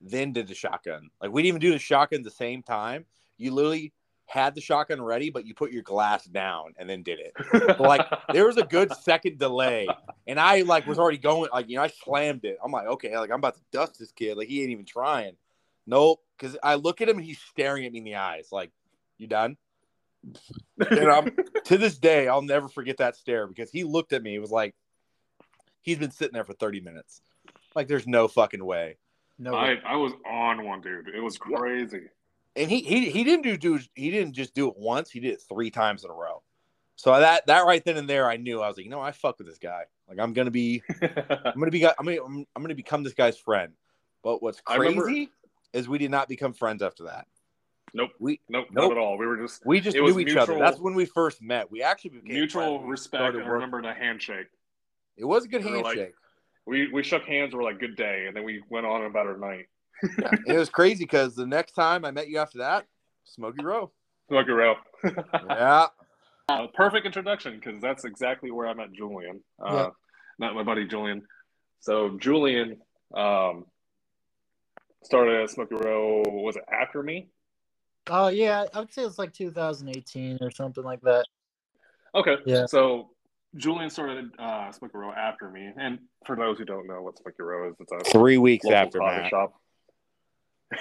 then 0.00 0.32
did 0.32 0.48
the 0.48 0.54
shotgun. 0.54 1.10
Like 1.20 1.32
we 1.32 1.42
didn't 1.42 1.48
even 1.48 1.60
do 1.60 1.72
the 1.72 1.78
shotgun 1.78 2.20
at 2.20 2.24
the 2.24 2.30
same 2.30 2.62
time. 2.62 3.04
You 3.38 3.52
literally 3.52 3.92
had 4.26 4.54
the 4.54 4.60
shotgun 4.60 5.00
ready, 5.00 5.30
but 5.30 5.46
you 5.46 5.54
put 5.54 5.70
your 5.70 5.82
glass 5.82 6.24
down 6.24 6.74
and 6.78 6.90
then 6.90 7.02
did 7.02 7.20
it. 7.20 7.32
But, 7.52 7.80
like 7.80 8.06
there 8.32 8.46
was 8.46 8.56
a 8.56 8.64
good 8.64 8.92
second 8.92 9.38
delay, 9.38 9.86
and 10.26 10.38
I 10.40 10.62
like 10.62 10.86
was 10.86 10.98
already 10.98 11.18
going. 11.18 11.50
Like 11.52 11.68
you 11.68 11.76
know, 11.76 11.82
I 11.82 11.88
slammed 11.88 12.44
it. 12.44 12.58
I'm 12.62 12.72
like, 12.72 12.86
okay, 12.86 13.16
like 13.18 13.30
I'm 13.30 13.38
about 13.38 13.54
to 13.54 13.62
dust 13.72 13.98
this 13.98 14.12
kid. 14.12 14.36
Like 14.36 14.48
he 14.48 14.62
ain't 14.62 14.70
even 14.70 14.84
trying. 14.84 15.36
Nope. 15.86 16.20
Because 16.36 16.56
I 16.62 16.74
look 16.74 17.00
at 17.00 17.08
him 17.08 17.16
and 17.16 17.24
he's 17.24 17.38
staring 17.38 17.86
at 17.86 17.92
me 17.92 17.98
in 17.98 18.04
the 18.04 18.16
eyes. 18.16 18.48
Like, 18.52 18.70
you 19.16 19.26
done? 19.26 19.56
And 20.90 21.10
I'm 21.10 21.36
to 21.64 21.78
this 21.78 21.96
day, 21.96 22.28
I'll 22.28 22.42
never 22.42 22.68
forget 22.68 22.98
that 22.98 23.16
stare 23.16 23.46
because 23.46 23.70
he 23.70 23.84
looked 23.84 24.12
at 24.12 24.22
me. 24.22 24.34
It 24.34 24.40
was 24.40 24.50
like 24.50 24.74
he's 25.80 25.98
been 25.98 26.10
sitting 26.10 26.34
there 26.34 26.44
for 26.44 26.52
30 26.52 26.80
minutes. 26.80 27.22
Like, 27.74 27.88
there's 27.88 28.06
no 28.06 28.26
fucking 28.26 28.64
way. 28.64 28.96
No, 29.38 29.54
I, 29.54 29.76
I 29.86 29.96
was 29.96 30.12
on 30.26 30.64
one, 30.64 30.80
dude. 30.80 31.08
It 31.08 31.20
was 31.20 31.36
crazy. 31.38 32.04
And 32.56 32.70
he 32.70 32.80
he 32.80 33.10
he 33.10 33.22
didn't 33.22 33.42
do, 33.42 33.56
do 33.56 33.78
he 33.94 34.10
didn't 34.10 34.32
just 34.32 34.54
do 34.54 34.68
it 34.68 34.74
once. 34.78 35.10
He 35.10 35.20
did 35.20 35.34
it 35.34 35.42
three 35.46 35.70
times 35.70 36.04
in 36.04 36.10
a 36.10 36.14
row. 36.14 36.42
So 36.96 37.18
that 37.18 37.46
that 37.46 37.66
right 37.66 37.84
then 37.84 37.98
and 37.98 38.08
there, 38.08 38.30
I 38.30 38.38
knew 38.38 38.62
I 38.62 38.68
was 38.68 38.78
like, 38.78 38.84
you 38.84 38.90
know, 38.90 39.00
I 39.02 39.12
fuck 39.12 39.36
with 39.38 39.46
this 39.46 39.58
guy. 39.58 39.82
Like, 40.08 40.18
I'm 40.18 40.32
gonna 40.32 40.50
be, 40.50 40.82
I'm 41.02 41.58
gonna 41.58 41.70
be, 41.70 41.86
I'm 41.86 41.92
gonna, 42.02 42.22
I'm, 42.24 42.46
I'm 42.56 42.62
gonna 42.62 42.74
become 42.74 43.02
this 43.02 43.12
guy's 43.12 43.36
friend. 43.36 43.72
But 44.22 44.42
what's 44.42 44.62
I 44.66 44.76
remember- 44.76 45.02
crazy 45.02 45.28
is 45.74 45.86
we 45.88 45.98
did 45.98 46.10
not 46.10 46.28
become 46.28 46.54
friends 46.54 46.82
after 46.82 47.04
that. 47.04 47.26
nope. 47.92 48.12
We 48.18 48.40
Nope, 48.48 48.68
Nope. 48.70 48.84
not 48.90 48.92
at 48.92 48.98
all. 48.98 49.18
We 49.18 49.26
were 49.26 49.36
just 49.36 49.66
we 49.66 49.80
just 49.80 49.94
knew 49.94 50.18
each 50.18 50.34
other. 50.36 50.58
That's 50.58 50.78
when 50.80 50.94
we 50.94 51.04
first 51.04 51.42
met. 51.42 51.70
We 51.70 51.82
actually 51.82 52.10
became 52.10 52.32
mutual 52.32 52.78
friends. 52.78 52.90
Respect. 52.90 53.36
I 53.36 53.38
remember 53.46 53.82
the 53.82 53.92
handshake. 53.92 54.46
It 55.18 55.26
was 55.26 55.44
a 55.44 55.48
good 55.48 55.62
We 55.62 55.72
were 55.72 55.76
like- 55.82 55.98
handshake. 55.98 56.14
We 56.66 56.88
we 56.92 57.02
shook 57.02 57.24
hands. 57.24 57.54
We're 57.54 57.62
like, 57.62 57.78
good 57.78 57.96
day, 57.96 58.24
and 58.26 58.36
then 58.36 58.44
we 58.44 58.62
went 58.68 58.86
on 58.86 59.04
about 59.04 59.26
our 59.26 59.36
night. 59.36 59.66
Yeah. 60.18 60.30
It 60.46 60.58
was 60.58 60.68
crazy 60.68 61.04
because 61.04 61.34
the 61.34 61.46
next 61.46 61.72
time 61.72 62.04
I 62.04 62.10
met 62.10 62.28
you 62.28 62.38
after 62.38 62.58
that, 62.58 62.86
Smokey 63.24 63.64
Row. 63.64 63.90
Smokey 64.28 64.52
Row. 64.52 64.74
Yeah. 65.48 65.86
Uh, 66.48 66.68
perfect 66.74 67.06
introduction 67.06 67.58
because 67.58 67.80
that's 67.80 68.04
exactly 68.04 68.52
where 68.52 68.68
I 68.68 68.74
met 68.74 68.92
Julian. 68.92 69.40
Uh, 69.60 69.72
Yeah. 69.74 69.88
Not 70.38 70.54
my 70.54 70.62
buddy 70.62 70.86
Julian. 70.86 71.22
So 71.80 72.16
Julian 72.18 72.78
um, 73.14 73.64
started 75.02 75.42
at 75.42 75.50
Smokey 75.50 75.76
Row. 75.76 76.22
Was 76.26 76.56
it 76.56 76.64
after 76.70 77.02
me? 77.02 77.28
Oh 78.08 78.28
yeah, 78.28 78.64
I 78.74 78.78
would 78.78 78.92
say 78.92 79.02
it's 79.02 79.18
like 79.18 79.32
2018 79.32 80.38
or 80.40 80.50
something 80.50 80.84
like 80.84 81.00
that. 81.02 81.26
Okay. 82.14 82.36
Yeah. 82.44 82.66
So 82.66 83.10
Julian 83.56 83.90
started 83.90 84.30
uh, 84.38 84.70
Smokey 84.72 84.98
Row 84.98 85.12
after 85.12 85.48
me, 85.50 85.70
and 85.78 85.98
for 86.26 86.36
those 86.36 86.58
who 86.58 86.64
don't 86.64 86.86
know 86.86 87.02
what 87.02 87.16
Smokey 87.18 87.42
Row 87.42 87.68
is, 87.70 87.74
it's 87.80 87.92
a 87.92 88.10
Three 88.10 88.38
weeks 88.38 88.64
local 88.64 88.78
after 88.78 88.98
coffee 88.98 89.20
Matt. 89.22 89.30
shop. 89.30 89.54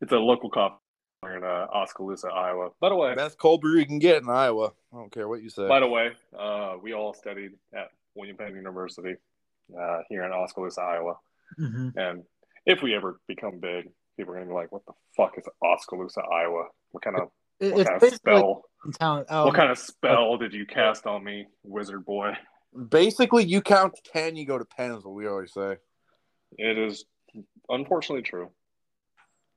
it's 0.00 0.12
a 0.12 0.16
local 0.16 0.50
coffee 0.50 0.76
in 1.24 1.42
uh, 1.42 1.66
Oskaloosa, 1.72 2.28
Iowa. 2.28 2.70
By 2.80 2.88
the 2.90 2.94
way, 2.96 3.14
Best 3.14 3.38
cold 3.38 3.60
brew 3.62 3.78
you 3.78 3.86
can 3.86 3.98
get 3.98 4.22
in 4.22 4.28
Iowa. 4.28 4.72
I 4.92 4.96
don't 4.96 5.10
care 5.12 5.28
what 5.28 5.42
you 5.42 5.50
say. 5.50 5.66
By 5.66 5.80
the 5.80 5.88
way, 5.88 6.10
uh, 6.38 6.76
we 6.80 6.92
all 6.94 7.14
studied 7.14 7.52
at 7.74 7.88
William 8.14 8.36
Penn 8.36 8.54
University 8.54 9.16
uh, 9.78 10.00
here 10.08 10.24
in 10.24 10.32
Oskaloosa, 10.32 10.80
Iowa. 10.80 11.14
hmm 11.56 11.88
And 11.96 12.22
if 12.66 12.82
we 12.82 12.94
ever 12.94 13.20
become 13.26 13.58
big, 13.58 13.90
people 14.16 14.32
are 14.32 14.36
going 14.36 14.46
to 14.48 14.52
be 14.52 14.54
like, 14.54 14.70
"What 14.72 14.84
the 14.86 14.92
fuck 15.16 15.36
is 15.38 15.44
Oskaloosa, 15.64 16.20
Iowa? 16.20 16.66
What 16.92 17.02
kind 17.02 17.16
of, 17.16 17.30
It, 17.60 17.72
what 17.72 17.80
it's 17.80 17.90
kind 17.90 18.02
of 18.02 18.14
spell? 18.14 18.62
town. 18.98 19.24
Um, 19.28 19.46
what 19.46 19.54
kind 19.54 19.70
of 19.70 19.78
spell 19.78 20.36
did 20.36 20.52
you 20.52 20.66
cast 20.66 21.06
on 21.06 21.24
me, 21.24 21.46
wizard 21.62 22.04
boy?" 22.04 22.32
Basically, 22.88 23.44
you 23.44 23.60
count 23.62 23.94
to 23.94 24.10
ten, 24.10 24.36
you 24.36 24.44
go 24.44 24.58
to 24.58 24.64
Penn, 24.64 24.92
is 24.92 25.04
what 25.04 25.14
we 25.14 25.26
always 25.26 25.52
say. 25.52 25.76
It 26.58 26.78
is 26.78 27.04
unfortunately 27.68 28.22
true. 28.22 28.50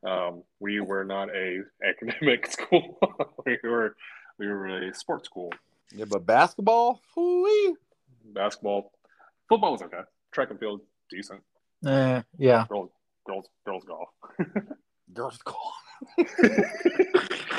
Um, 0.08 0.44
we 0.60 0.80
were 0.80 1.04
not 1.04 1.30
a 1.30 1.62
academic 1.88 2.48
school. 2.48 2.98
we 3.46 3.58
were 3.64 3.96
we 4.38 4.48
were 4.48 4.90
a 4.90 4.94
sports 4.94 5.26
school. 5.26 5.52
Yeah, 5.94 6.06
but 6.06 6.26
basketball, 6.26 7.02
hoo 7.16 7.78
Basketball, 8.24 8.92
football 9.48 9.72
was 9.72 9.82
okay. 9.82 10.02
Track 10.32 10.52
and 10.52 10.60
field 10.60 10.82
decent. 11.10 11.42
Eh, 11.86 12.22
yeah. 12.38 12.66
Girls, 12.70 12.92
girls, 13.26 13.48
girls 13.66 13.84
golf. 13.86 14.10
girls 15.14 15.38
call. 15.44 15.74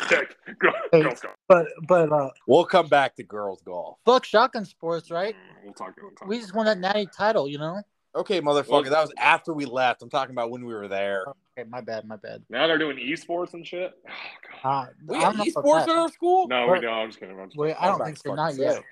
Heck, 0.08 0.34
girl- 0.58 0.72
Hey. 0.92 1.02
girls 1.02 1.20
golf. 1.20 1.34
But 1.48 1.66
but 1.86 2.12
uh 2.12 2.30
We'll 2.46 2.64
come 2.64 2.88
back 2.88 3.14
to 3.16 3.22
girls 3.22 3.62
golf. 3.62 3.98
fuck 4.04 4.24
shotgun 4.24 4.64
sports, 4.64 5.10
right? 5.10 5.34
We'll 5.64 5.72
talk. 5.74 5.94
We'll 6.00 6.10
talk. 6.12 6.28
We 6.28 6.38
just 6.38 6.54
won 6.54 6.66
that 6.66 6.78
natty 6.78 7.06
title, 7.06 7.48
you 7.48 7.58
know? 7.58 7.82
Okay, 8.14 8.40
motherfucker, 8.40 8.68
Well- 8.70 8.82
that 8.82 9.00
was 9.02 9.12
after 9.18 9.52
we 9.52 9.64
left. 9.66 10.02
I'm 10.02 10.10
talking 10.10 10.34
about 10.34 10.50
when 10.50 10.64
we 10.64 10.74
were 10.74 10.88
there. 10.88 11.24
Okay, 11.56 11.68
my 11.68 11.80
bad, 11.80 12.06
my 12.06 12.16
bad. 12.16 12.42
now 12.48 12.66
they're 12.66 12.78
doing 12.78 12.96
esports 12.96 13.54
and 13.54 13.66
shit. 13.66 13.92
Oh, 14.62 14.62
God. 14.62 14.88
Uh, 14.88 14.92
We 15.06 15.18
have 15.18 15.36
don't 15.38 15.48
esports 15.54 15.86
that. 15.86 15.92
in 15.92 15.96
our 15.98 16.08
school. 16.10 16.46
No, 16.48 16.68
we 16.70 16.80
don't. 16.80 16.92
I'm 16.92 17.08
just 17.08 17.18
kidding. 17.18 17.40
I'm 17.40 17.46
just 17.48 17.56
Wait, 17.56 17.68
kidding. 17.70 17.82
I 17.82 17.86
don't 17.86 18.04
think 18.04 18.16
to 18.16 18.22
so. 18.28 18.34
Not 18.34 18.56
yet. 18.56 18.82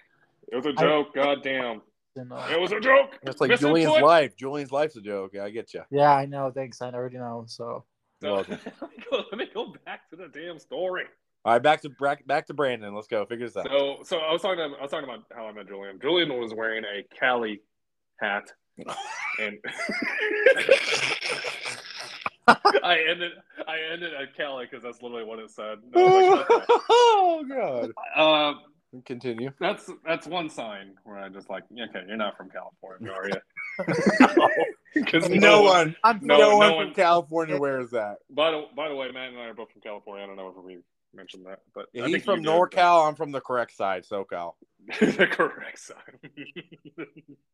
It 0.50 0.56
was 0.56 0.64
a 0.64 0.72
joke. 0.72 1.14
God 1.14 1.42
damn. 1.42 1.82
You 2.16 2.24
know. 2.24 2.42
It 2.50 2.58
was 2.58 2.72
a 2.72 2.80
joke. 2.80 3.18
It's 3.22 3.38
like 3.38 3.50
Miss 3.50 3.60
Julian's 3.60 3.90
input. 3.92 4.02
life. 4.08 4.34
Julian's 4.34 4.72
life's 4.72 4.96
a 4.96 5.02
joke. 5.02 5.36
I 5.36 5.50
get 5.50 5.74
you. 5.74 5.82
Yeah, 5.90 6.10
I 6.14 6.24
know. 6.24 6.50
Thanks. 6.50 6.80
I 6.80 6.88
already 6.90 7.18
know. 7.18 7.44
So 7.48 7.84
You're 8.20 8.32
welcome. 8.32 8.58
let, 8.80 8.90
me 8.90 8.96
go, 9.10 9.24
let 9.30 9.38
me 9.38 9.46
go 9.52 9.74
back 9.84 10.08
to 10.10 10.16
the 10.16 10.28
damn 10.28 10.58
story. 10.58 11.04
All 11.44 11.52
right, 11.52 11.62
back 11.62 11.82
to 11.82 11.90
back, 12.00 12.26
back 12.26 12.46
to 12.48 12.54
Brandon. 12.54 12.94
Let's 12.94 13.06
go. 13.06 13.24
Figure 13.24 13.46
this 13.46 13.56
out. 13.56 13.68
So, 13.68 14.00
so 14.04 14.18
I 14.18 14.32
was 14.32 14.42
talking. 14.42 14.60
I 14.60 14.82
was 14.82 14.90
talking 14.90 15.08
about 15.08 15.24
how 15.34 15.46
I 15.46 15.52
met 15.52 15.68
Julian. 15.68 16.00
Julian 16.00 16.38
was 16.40 16.52
wearing 16.52 16.84
a 16.84 17.04
Cali 17.16 17.62
hat, 18.20 18.52
and 19.38 19.56
I 22.82 22.98
ended. 23.08 23.32
I 23.68 23.78
ended 23.92 24.14
at 24.14 24.36
Cali 24.36 24.66
because 24.66 24.82
that's 24.82 25.00
literally 25.00 25.24
what 25.24 25.38
it 25.38 25.50
said. 25.50 25.78
And 25.94 25.96
I 25.96 26.00
was 26.02 26.46
like, 26.48 26.68
oh 26.90 27.44
god. 27.48 27.92
uh, 28.16 28.54
Continue. 29.04 29.50
that's 29.60 29.90
that's 30.04 30.26
one 30.26 30.50
sign 30.50 30.94
where 31.04 31.18
I 31.18 31.28
just 31.28 31.50
like, 31.50 31.64
okay, 31.72 32.02
you're 32.08 32.16
not 32.16 32.36
from 32.36 32.50
California, 32.50 33.12
are 33.12 33.28
you? 33.28 33.34
Because 34.94 35.28
No 35.28 35.62
one, 35.62 35.94
I'm 36.02 36.18
No, 36.22 36.38
no, 36.38 36.50
no 36.50 36.56
one 36.56 36.74
one- 36.74 36.86
from 36.86 36.94
California 36.94 37.56
wears 37.58 37.90
that. 37.90 38.16
By 38.30 38.50
the 38.50 38.64
by 38.74 38.88
the 38.88 38.94
way, 38.94 39.10
Matt 39.12 39.28
and 39.30 39.38
I 39.38 39.46
are 39.46 39.54
both 39.54 39.70
from 39.72 39.82
California. 39.82 40.24
I 40.24 40.26
don't 40.26 40.36
know 40.36 40.48
if 40.56 40.64
we 40.64 40.78
mentioned 41.14 41.46
that, 41.46 41.60
but 41.74 41.86
I 41.94 42.02
He's 42.04 42.12
think 42.12 42.24
from 42.24 42.40
you 42.40 42.46
did, 42.46 42.50
NorCal. 42.52 43.08
I'm 43.08 43.14
from 43.14 43.32
the 43.32 43.40
correct 43.40 43.76
side, 43.76 44.04
SoCal. 44.04 44.54
but- 44.86 44.98
the 45.00 45.26
correct 45.26 45.78
side. 45.78 46.30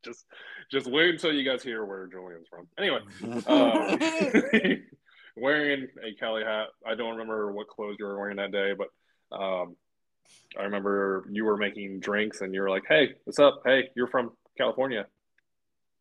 just 0.04 0.24
just 0.70 0.86
wait 0.86 1.10
until 1.10 1.32
you 1.32 1.44
guys 1.48 1.62
hear 1.62 1.84
where 1.84 2.06
Julian's 2.06 2.46
from. 2.48 2.66
Anyway, 2.78 3.00
um, 3.46 4.82
wearing 5.36 5.88
a 6.02 6.14
Cali 6.18 6.44
hat. 6.44 6.68
I 6.86 6.94
don't 6.94 7.12
remember 7.12 7.52
what 7.52 7.68
clothes 7.68 7.96
you 7.98 8.06
were 8.06 8.18
wearing 8.18 8.36
that 8.36 8.52
day, 8.52 8.72
but 8.74 8.88
um, 9.36 9.76
I 10.58 10.64
remember 10.64 11.24
you 11.30 11.44
were 11.44 11.56
making 11.56 12.00
drinks 12.00 12.40
and 12.40 12.54
you 12.54 12.60
were 12.60 12.70
like, 12.70 12.84
"Hey, 12.88 13.14
what's 13.24 13.38
up? 13.38 13.62
Hey, 13.64 13.90
you're 13.96 14.06
from 14.08 14.32
California, 14.56 15.06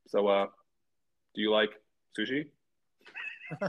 so 0.07 0.27
uh, 0.27 0.47
do 1.33 1.41
you 1.41 1.51
like 1.51 1.71
sushi?" 2.17 2.47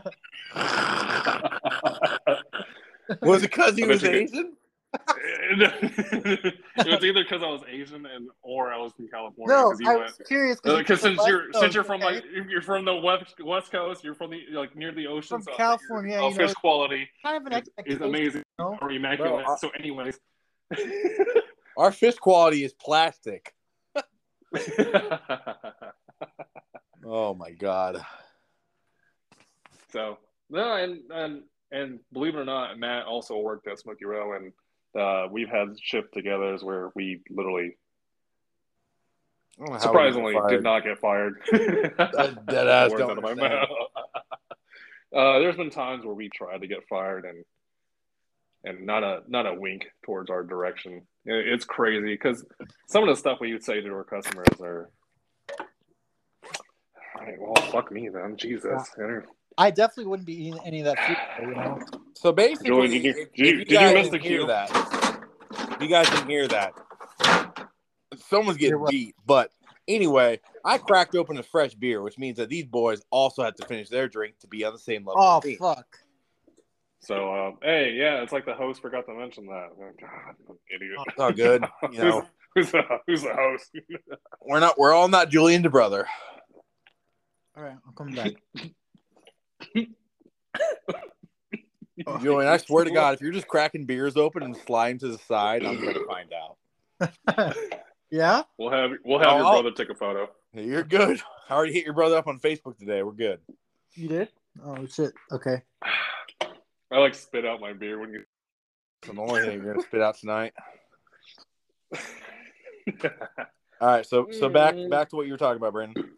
was 3.23 3.42
it 3.42 3.50
because 3.50 3.76
he 3.76 3.85
I 3.85 3.87
was 3.87 4.04
Asian? 4.04 4.52
it 5.26 6.54
was 6.87 7.04
either 7.04 7.25
because 7.25 7.42
I 7.42 7.47
was 7.49 7.62
Asian 7.68 8.06
and 8.06 8.28
or 8.42 8.73
I 8.73 8.76
was 8.78 8.92
from 8.92 9.09
California. 9.09 9.56
no. 9.56 9.71
'cause 9.71 9.80
you 9.80 9.90
I 9.90 9.94
went- 9.97 10.06
was 10.06 10.16
curious 10.28 10.61
because 10.61 11.00
since 11.00 11.18
West 11.18 11.28
you're 11.28 11.52
since 11.52 11.75
you're 11.75 11.83
from 11.85 12.00
okay? 12.02 12.14
like 12.14 12.25
you're 12.49 12.62
from 12.62 12.85
the 12.85 12.94
west 12.94 13.35
west 13.42 13.73
coast, 13.73 14.04
you're 14.04 14.14
from 14.14 14.30
the 14.30 14.44
like 14.52 14.76
near 14.76 14.92
the 14.92 15.06
ocean. 15.09 15.38
From 15.38 15.42
so 15.42 15.50
I 15.52 15.54
think 15.54 15.59
California, 15.59 16.12
your, 16.14 16.23
uh, 16.23 16.28
you 16.28 16.35
know, 16.38 16.47
fish 16.47 16.54
quality 16.54 17.09
kind 17.25 17.37
of 17.47 17.52
an 17.52 17.62
is, 17.85 17.97
is 17.97 18.00
amazing 18.00 18.42
you 18.59 18.64
know? 18.64 18.78
or 18.80 18.90
immaculate. 18.92 19.44
Bro, 19.44 19.54
I- 19.54 19.56
so, 19.56 19.71
anyways, 19.71 20.18
Our 21.76 21.90
fish 21.92 22.14
quality 22.16 22.62
is 22.64 22.73
plastic. 22.73 23.52
Oh 27.04 27.34
my 27.34 27.50
god. 27.50 28.04
so 29.92 30.18
no, 30.50 30.75
and 30.76 31.00
and 31.11 31.42
and 31.70 32.00
believe 32.12 32.34
it 32.34 32.38
or 32.38 32.44
not, 32.44 32.78
Matt 32.78 33.06
also 33.06 33.38
worked 33.38 33.66
at 33.66 33.78
Smokey 33.78 34.04
Row, 34.04 34.34
and 34.34 34.52
uh, 34.99 35.28
we've 35.30 35.49
had 35.49 35.68
shift 35.80 36.14
together 36.14 36.56
where 36.62 36.90
we 36.94 37.20
literally 37.30 37.76
I 39.61 39.64
don't 39.64 39.66
know 39.66 39.73
how 39.73 39.75
we 39.75 39.80
surprisingly 39.80 40.37
did 40.49 40.62
not 40.62 40.84
get 40.84 40.99
fired. 40.99 41.40
dead 41.52 41.99
ass 41.99 42.90
don't 42.92 43.11
out 43.11 43.18
of 43.18 43.25
my 43.25 43.34
mouth. 43.34 43.68
uh, 45.14 45.38
there's 45.38 45.56
been 45.56 45.70
times 45.70 46.04
where 46.04 46.14
we 46.14 46.28
tried 46.28 46.61
to 46.62 46.66
get 46.66 46.87
fired 46.88 47.25
and 47.25 47.44
and 48.64 48.87
not 48.87 49.02
a 49.02 49.23
not 49.28 49.46
a 49.46 49.54
wink 49.54 49.87
towards 50.04 50.30
our 50.30 50.42
direction. 50.42 51.02
It's 51.26 51.64
crazy 51.64 52.06
because 52.06 52.44
some 52.88 53.02
of 53.02 53.08
the 53.08 53.16
stuff 53.16 53.38
we 53.40 53.52
would 53.52 53.64
say 53.64 53.80
to 53.80 53.88
our 53.90 54.04
customers 54.04 54.49
are. 54.61 54.90
All 57.24 57.30
right, 57.30 57.40
well, 57.40 57.54
fuck 57.72 57.90
me 57.90 58.08
then, 58.08 58.36
Jesus. 58.36 58.82
I 59.56 59.70
definitely 59.70 60.06
wouldn't 60.06 60.26
be 60.26 60.46
eating 60.46 60.60
any 60.64 60.80
of 60.80 60.86
that 60.86 60.98
food. 61.06 61.16
You 61.40 61.54
know. 61.54 61.80
So 62.14 62.32
basically, 62.32 62.68
Julian, 62.70 62.90
did 62.90 63.04
you- 63.04 63.10
if, 63.10 63.16
did 63.16 63.38
you- 63.38 63.46
if 63.46 63.52
you 63.54 63.58
you 63.58 63.64
guys 63.66 63.94
miss 63.94 64.08
didn't 64.08 64.22
the 64.22 64.28
hear 64.28 64.38
cue? 64.38 64.46
that, 64.48 65.78
you 65.80 65.88
guys 65.88 66.10
didn't 66.10 66.28
hear 66.28 66.48
that, 66.48 66.72
someone's 68.28 68.58
Hear 68.58 68.68
getting 68.70 68.80
what? 68.80 68.90
beat. 68.90 69.14
But 69.24 69.52
anyway, 69.88 70.40
I 70.64 70.78
cracked 70.78 71.14
open 71.14 71.38
a 71.38 71.42
fresh 71.42 71.74
beer, 71.74 72.02
which 72.02 72.18
means 72.18 72.36
that 72.38 72.48
these 72.48 72.66
boys 72.66 73.00
also 73.10 73.42
have 73.44 73.54
to 73.56 73.66
finish 73.66 73.88
their 73.88 74.08
drink 74.08 74.38
to 74.40 74.46
be 74.48 74.64
on 74.64 74.72
the 74.72 74.78
same 74.78 75.06
level. 75.06 75.22
Oh 75.22 75.40
fuck. 75.58 75.98
So, 77.00 77.34
uh, 77.34 77.50
hey, 77.62 77.92
yeah, 77.92 78.22
it's 78.22 78.32
like 78.32 78.46
the 78.46 78.54
host 78.54 78.80
forgot 78.80 79.04
to 79.06 79.14
mention 79.14 79.44
that. 79.46 79.68
Oh, 79.78 79.90
God, 80.00 80.10
I'm 80.26 80.36
an 80.48 80.58
idiot. 80.74 80.98
It's 81.06 81.18
all 81.20 81.32
good. 81.32 81.62
You 81.92 81.98
know, 82.02 82.26
who's, 82.54 82.70
the, 82.70 82.82
who's 83.06 83.22
the 83.22 83.34
host? 83.34 83.70
we're 84.40 84.58
not. 84.60 84.78
We're 84.78 84.94
all 84.94 85.08
not 85.08 85.28
Julian 85.28 85.62
to 85.64 85.70
brother. 85.70 86.06
All 87.56 87.62
right, 87.62 87.76
I'll 87.87 87.92
come 87.92 88.11
back. 88.12 88.32
Julian, 92.20 92.50
I 92.50 92.56
swear 92.56 92.84
to 92.84 92.90
God, 92.90 93.14
if 93.14 93.20
you're 93.20 93.30
just 93.32 93.46
cracking 93.46 93.84
beers 93.87 94.16
open 94.16 94.42
and 94.42 94.56
sliding 94.56 94.99
to 95.00 95.08
the 95.08 95.18
side, 95.18 95.64
I'm 95.64 95.80
gonna 95.80 96.00
find 96.08 96.32
out. 96.32 96.56
yeah. 98.11 98.42
We'll 98.58 98.70
have 98.70 98.90
we'll 99.04 99.20
have 99.20 99.28
your 99.37 99.44
Oh, 99.44 99.46
I'll- 99.46 99.62
brother 99.62 99.75
take 99.76 99.90
a 99.90 99.94
photo. 99.94 100.28
You're 100.52 100.82
good. 100.84 101.20
I 101.49 101.54
already 101.54 101.73
hit 101.73 101.84
your 101.84 101.94
brother 101.94 102.16
up 102.16 102.26
on 102.28 102.38
Facebook 102.40 102.78
today. 102.78 103.02
We're 103.02 103.12
good. 103.12 103.40
You 103.94 104.08
did? 104.08 104.28
Oh 104.64 104.87
shit. 104.87 105.12
Okay. 105.32 105.62
I 105.82 106.99
like 106.99 107.14
spit 107.14 107.44
out 107.44 107.61
my 107.61 107.73
beer 107.73 107.99
when 108.00 108.12
you. 108.12 108.25
It's 109.02 109.12
the 109.12 109.20
only 109.20 109.42
thing 109.42 109.62
you're 109.62 109.73
gonna 109.75 109.87
spit 109.87 110.00
out 110.00 110.16
tonight. 110.18 110.52
All 113.80 113.88
right, 113.88 114.06
so 114.06 114.28
so 114.30 114.49
back 114.49 114.75
Mm. 114.75 114.90
back 114.90 115.11
to 115.11 115.16
what 115.16 115.26
you 115.26 115.32
were 115.32 115.38
talking 115.38 115.56
about, 115.58 115.73
Brandon. 115.73 116.11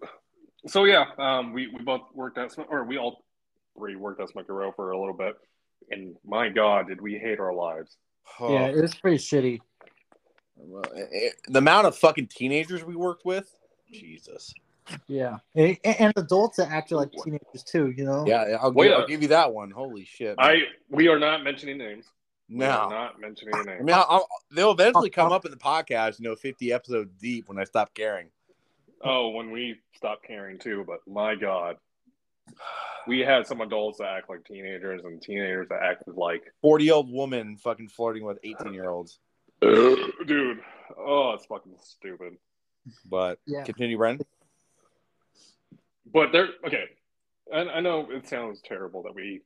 So 0.66 0.85
yeah, 0.85 1.04
um, 1.18 1.52
we 1.52 1.68
we 1.68 1.82
both 1.82 2.02
worked 2.14 2.38
at 2.38 2.52
Sm- 2.52 2.62
or 2.68 2.85
we 2.85 2.99
all 2.99 3.25
three 3.78 3.94
worked 3.96 4.20
at 4.20 4.28
Smokey 4.30 4.52
Row 4.52 4.73
for 4.73 4.90
a 4.90 4.99
little 4.99 5.14
bit, 5.14 5.37
and 5.90 6.16
my 6.25 6.49
God, 6.49 6.88
did 6.88 7.00
we 7.00 7.18
hate 7.18 7.38
our 7.38 7.52
lives? 7.54 7.96
Oh, 8.40 8.52
Yeah, 8.52 8.66
it 8.66 8.80
was 8.80 8.94
pretty 8.94 9.18
shitty. 9.18 9.61
well, 10.56 10.82
it- 10.94 11.08
it- 11.12 11.35
the 11.49 11.58
amount 11.58 11.87
of 11.87 11.96
fucking 11.96 12.28
teenagers 12.28 12.85
we 12.85 12.96
worked 12.96 13.25
with, 13.25 13.54
Jesus. 13.92 14.52
Yeah, 15.08 15.38
and, 15.54 15.76
and 15.85 16.12
adults 16.16 16.56
that 16.58 16.70
acted 16.70 16.96
like 16.96 17.11
teenagers 17.25 17.62
too. 17.64 17.90
You 17.96 18.04
know. 18.04 18.25
Yeah, 18.26 18.56
I'll, 18.61 18.73
Wait 18.73 18.87
give, 18.88 18.92
a- 18.92 19.00
I'll 19.00 19.06
give 19.06 19.23
you 19.23 19.28
that 19.28 19.52
one. 19.52 19.70
Holy 19.70 20.04
shit! 20.04 20.37
I 20.38 20.62
we 20.90 21.08
are 21.08 21.18
not 21.18 21.42
mentioning 21.44 21.78
names. 21.78 22.06
We 22.49 22.64
are 22.64 22.88
no. 22.88 22.96
not 22.96 23.20
mentioning 23.20 23.54
I 23.56 23.62
names. 23.64 23.82
mean, 23.85 23.94
I'll, 23.94 24.06
I'll- 24.08 24.28
they'll 24.52 24.70
eventually 24.70 25.11
come 25.11 25.32
up 25.32 25.44
in 25.44 25.50
the 25.50 25.56
podcast. 25.56 26.18
You 26.20 26.28
know, 26.28 26.37
fifty 26.37 26.73
episodes 26.73 27.11
deep 27.20 27.49
when 27.49 27.58
I 27.58 27.64
stop 27.64 27.94
caring. 27.94 28.28
Oh, 29.05 29.31
when 29.31 29.50
we 29.50 29.76
stopped 29.95 30.26
caring 30.26 30.59
too, 30.59 30.85
but 30.87 31.00
my 31.07 31.35
God, 31.35 31.76
we 33.07 33.21
had 33.21 33.47
some 33.47 33.61
adults 33.61 33.99
that 33.99 34.09
act 34.09 34.31
like 34.31 34.45
teenagers 34.45 35.03
and 35.05 35.21
teenagers 35.21 35.69
that 35.69 35.83
acted 35.83 36.15
like 36.15 36.43
Forty-year-old 36.62 37.11
woman 37.11 37.57
fucking 37.57 37.88
flirting 37.88 38.25
with 38.25 38.38
eighteen-year-olds. 38.43 39.19
dude. 39.61 40.61
Oh, 40.99 41.33
it's 41.33 41.47
fucking 41.47 41.75
stupid. 41.81 42.37
But 43.11 43.38
Yeah. 43.47 43.65
continue, 43.65 43.97
Brandon. 43.97 44.26
But 46.12 46.33
there, 46.33 46.49
okay. 46.65 46.85
I, 47.53 47.59
I 47.61 47.81
know 47.81 48.09
it 48.11 48.29
sounds 48.29 48.61
terrible 48.62 49.03
that 49.05 49.15
we 49.15 49.43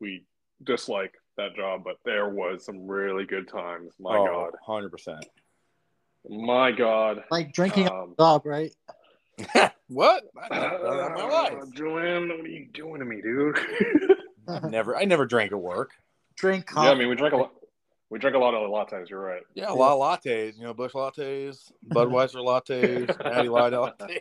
we 0.00 0.24
dislike 0.62 1.14
that 1.36 1.54
job, 1.54 1.82
but 1.84 1.96
there 2.04 2.28
was 2.28 2.64
some 2.64 2.86
really 2.86 3.24
good 3.24 3.48
times. 3.48 3.92
My 3.98 4.16
oh, 4.18 4.26
God, 4.26 4.52
100 4.66 4.90
percent. 4.90 5.24
My 6.28 6.72
God. 6.72 7.24
Like 7.30 7.52
drinking 7.52 7.88
Um, 7.88 8.12
a 8.12 8.14
dog, 8.16 8.46
right? 8.46 8.72
What? 9.88 10.24
I 10.50 10.58
never 10.60 10.78
done 10.78 10.96
that 10.96 11.06
in 11.08 11.14
my 11.14 11.28
life. 11.28 11.52
Uh, 11.62 11.66
Joanne, 11.74 12.28
what 12.28 12.40
are 12.40 12.48
you 12.48 12.66
doing 12.72 13.00
to 13.00 13.04
me, 13.04 13.20
dude? 13.20 13.58
Never. 14.70 14.96
I 14.96 15.04
never 15.04 15.26
drank 15.26 15.52
at 15.52 15.60
work. 15.60 15.90
Drink 16.36 16.70
yeah. 16.74 16.90
I 16.90 16.94
mean, 16.94 17.08
we 17.08 17.14
drank 17.16 17.34
a 17.34 17.36
lot. 17.36 17.52
We 18.10 18.18
drink 18.18 18.34
a 18.34 18.38
lot 18.38 18.54
of 18.54 18.68
lattes. 18.70 19.08
You're 19.10 19.20
right. 19.20 19.42
Yeah, 19.54 19.70
a 19.70 19.74
lot 19.74 19.92
of 19.92 20.00
lattes. 20.24 20.56
You 20.56 20.64
know, 20.64 20.74
Busch 20.74 20.92
lattes, 20.92 21.70
Budweiser 21.88 22.36
lattes, 22.36 23.08
Natty 23.24 23.48
Light 23.48 23.72
lattes. 23.72 24.18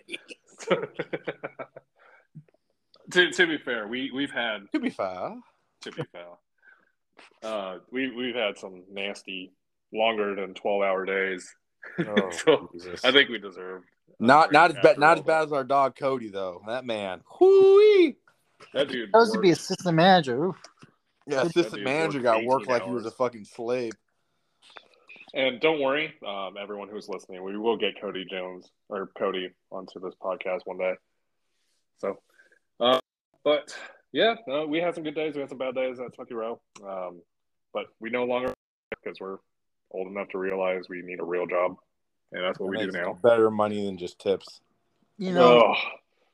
to 3.12 3.31
to 3.31 3.48
be 3.48 3.57
fair, 3.57 3.88
we 3.88 4.12
we've 4.12 4.31
had 4.31 4.63
To 4.74 4.79
be 4.79 4.89
fair, 4.89 5.36
to 5.81 5.91
be 5.91 6.03
fair, 6.12 6.27
uh, 7.43 7.77
we 7.91 8.12
we've 8.15 8.36
had 8.36 8.57
some 8.57 8.83
nasty, 8.91 9.51
longer 9.93 10.36
than 10.36 10.53
twelve 10.53 10.81
hour 10.83 11.05
days. 11.05 11.53
Oh, 11.99 12.29
so 12.31 12.69
Jesus. 12.73 13.03
I 13.05 13.11
think 13.11 13.29
we 13.29 13.37
deserve. 13.39 13.83
not 14.19 14.51
not 14.51 14.71
as 14.71 14.77
bad 14.83 14.97
not 14.99 15.17
as 15.17 15.23
bad 15.23 15.43
as 15.43 15.51
our 15.51 15.63
dog 15.63 15.95
Cody 15.97 16.29
though. 16.29 16.61
That 16.67 16.85
man, 16.85 17.21
Whoo-wee. 17.39 18.17
That 18.73 18.87
dude. 18.89 19.09
Supposed 19.09 19.33
to 19.33 19.39
be 19.39 19.49
worked- 19.49 19.59
assistant 19.61 19.95
manager. 19.95 20.45
Oof. 20.47 20.55
yeah, 21.27 21.37
That 21.37 21.45
assistant 21.47 21.83
manager 21.83 22.19
worked 22.19 22.23
got 22.23 22.45
work 22.45 22.61
18 22.63 22.73
like 22.73 22.83
he 22.85 22.91
was 22.91 23.05
a 23.05 23.11
fucking 23.11 23.45
slave. 23.45 23.91
And 25.35 25.59
don't 25.59 25.81
worry, 25.81 26.13
um, 26.27 26.55
everyone 26.61 26.89
who's 26.89 27.09
listening, 27.09 27.43
we 27.43 27.57
will 27.57 27.75
get 27.75 27.99
Cody 27.99 28.23
Jones 28.29 28.69
or 28.87 29.09
Cody 29.17 29.49
onto 29.71 29.99
this 29.99 30.13
podcast 30.21 30.59
one 30.65 30.77
day. 30.77 30.93
So, 31.97 32.19
uh, 32.79 32.99
but 33.43 33.75
yeah, 34.11 34.35
no, 34.47 34.67
we 34.67 34.77
had 34.79 34.93
some 34.93 35.03
good 35.03 35.15
days. 35.15 35.33
We 35.33 35.41
had 35.41 35.49
some 35.49 35.57
bad 35.57 35.73
days 35.73 35.99
at 35.99 36.13
Smokey 36.13 36.35
Row. 36.35 36.61
Um, 36.87 37.21
but 37.73 37.85
we 37.99 38.11
no 38.11 38.25
longer 38.25 38.53
because 38.91 39.19
we're 39.19 39.37
old 39.93 40.07
enough 40.07 40.29
to 40.29 40.38
realize 40.38 40.83
we 40.89 41.01
need 41.01 41.19
a 41.19 41.23
real 41.23 41.45
job, 41.47 41.77
and 42.31 42.43
that's 42.43 42.59
what 42.59 42.69
we 42.69 42.77
do 42.77 42.91
now. 42.91 43.17
Better 43.23 43.50
money 43.51 43.85
than 43.85 43.97
just 43.97 44.19
tips. 44.19 44.62
You 45.17 45.33
know, 45.33 45.71
Ugh. 45.71 45.77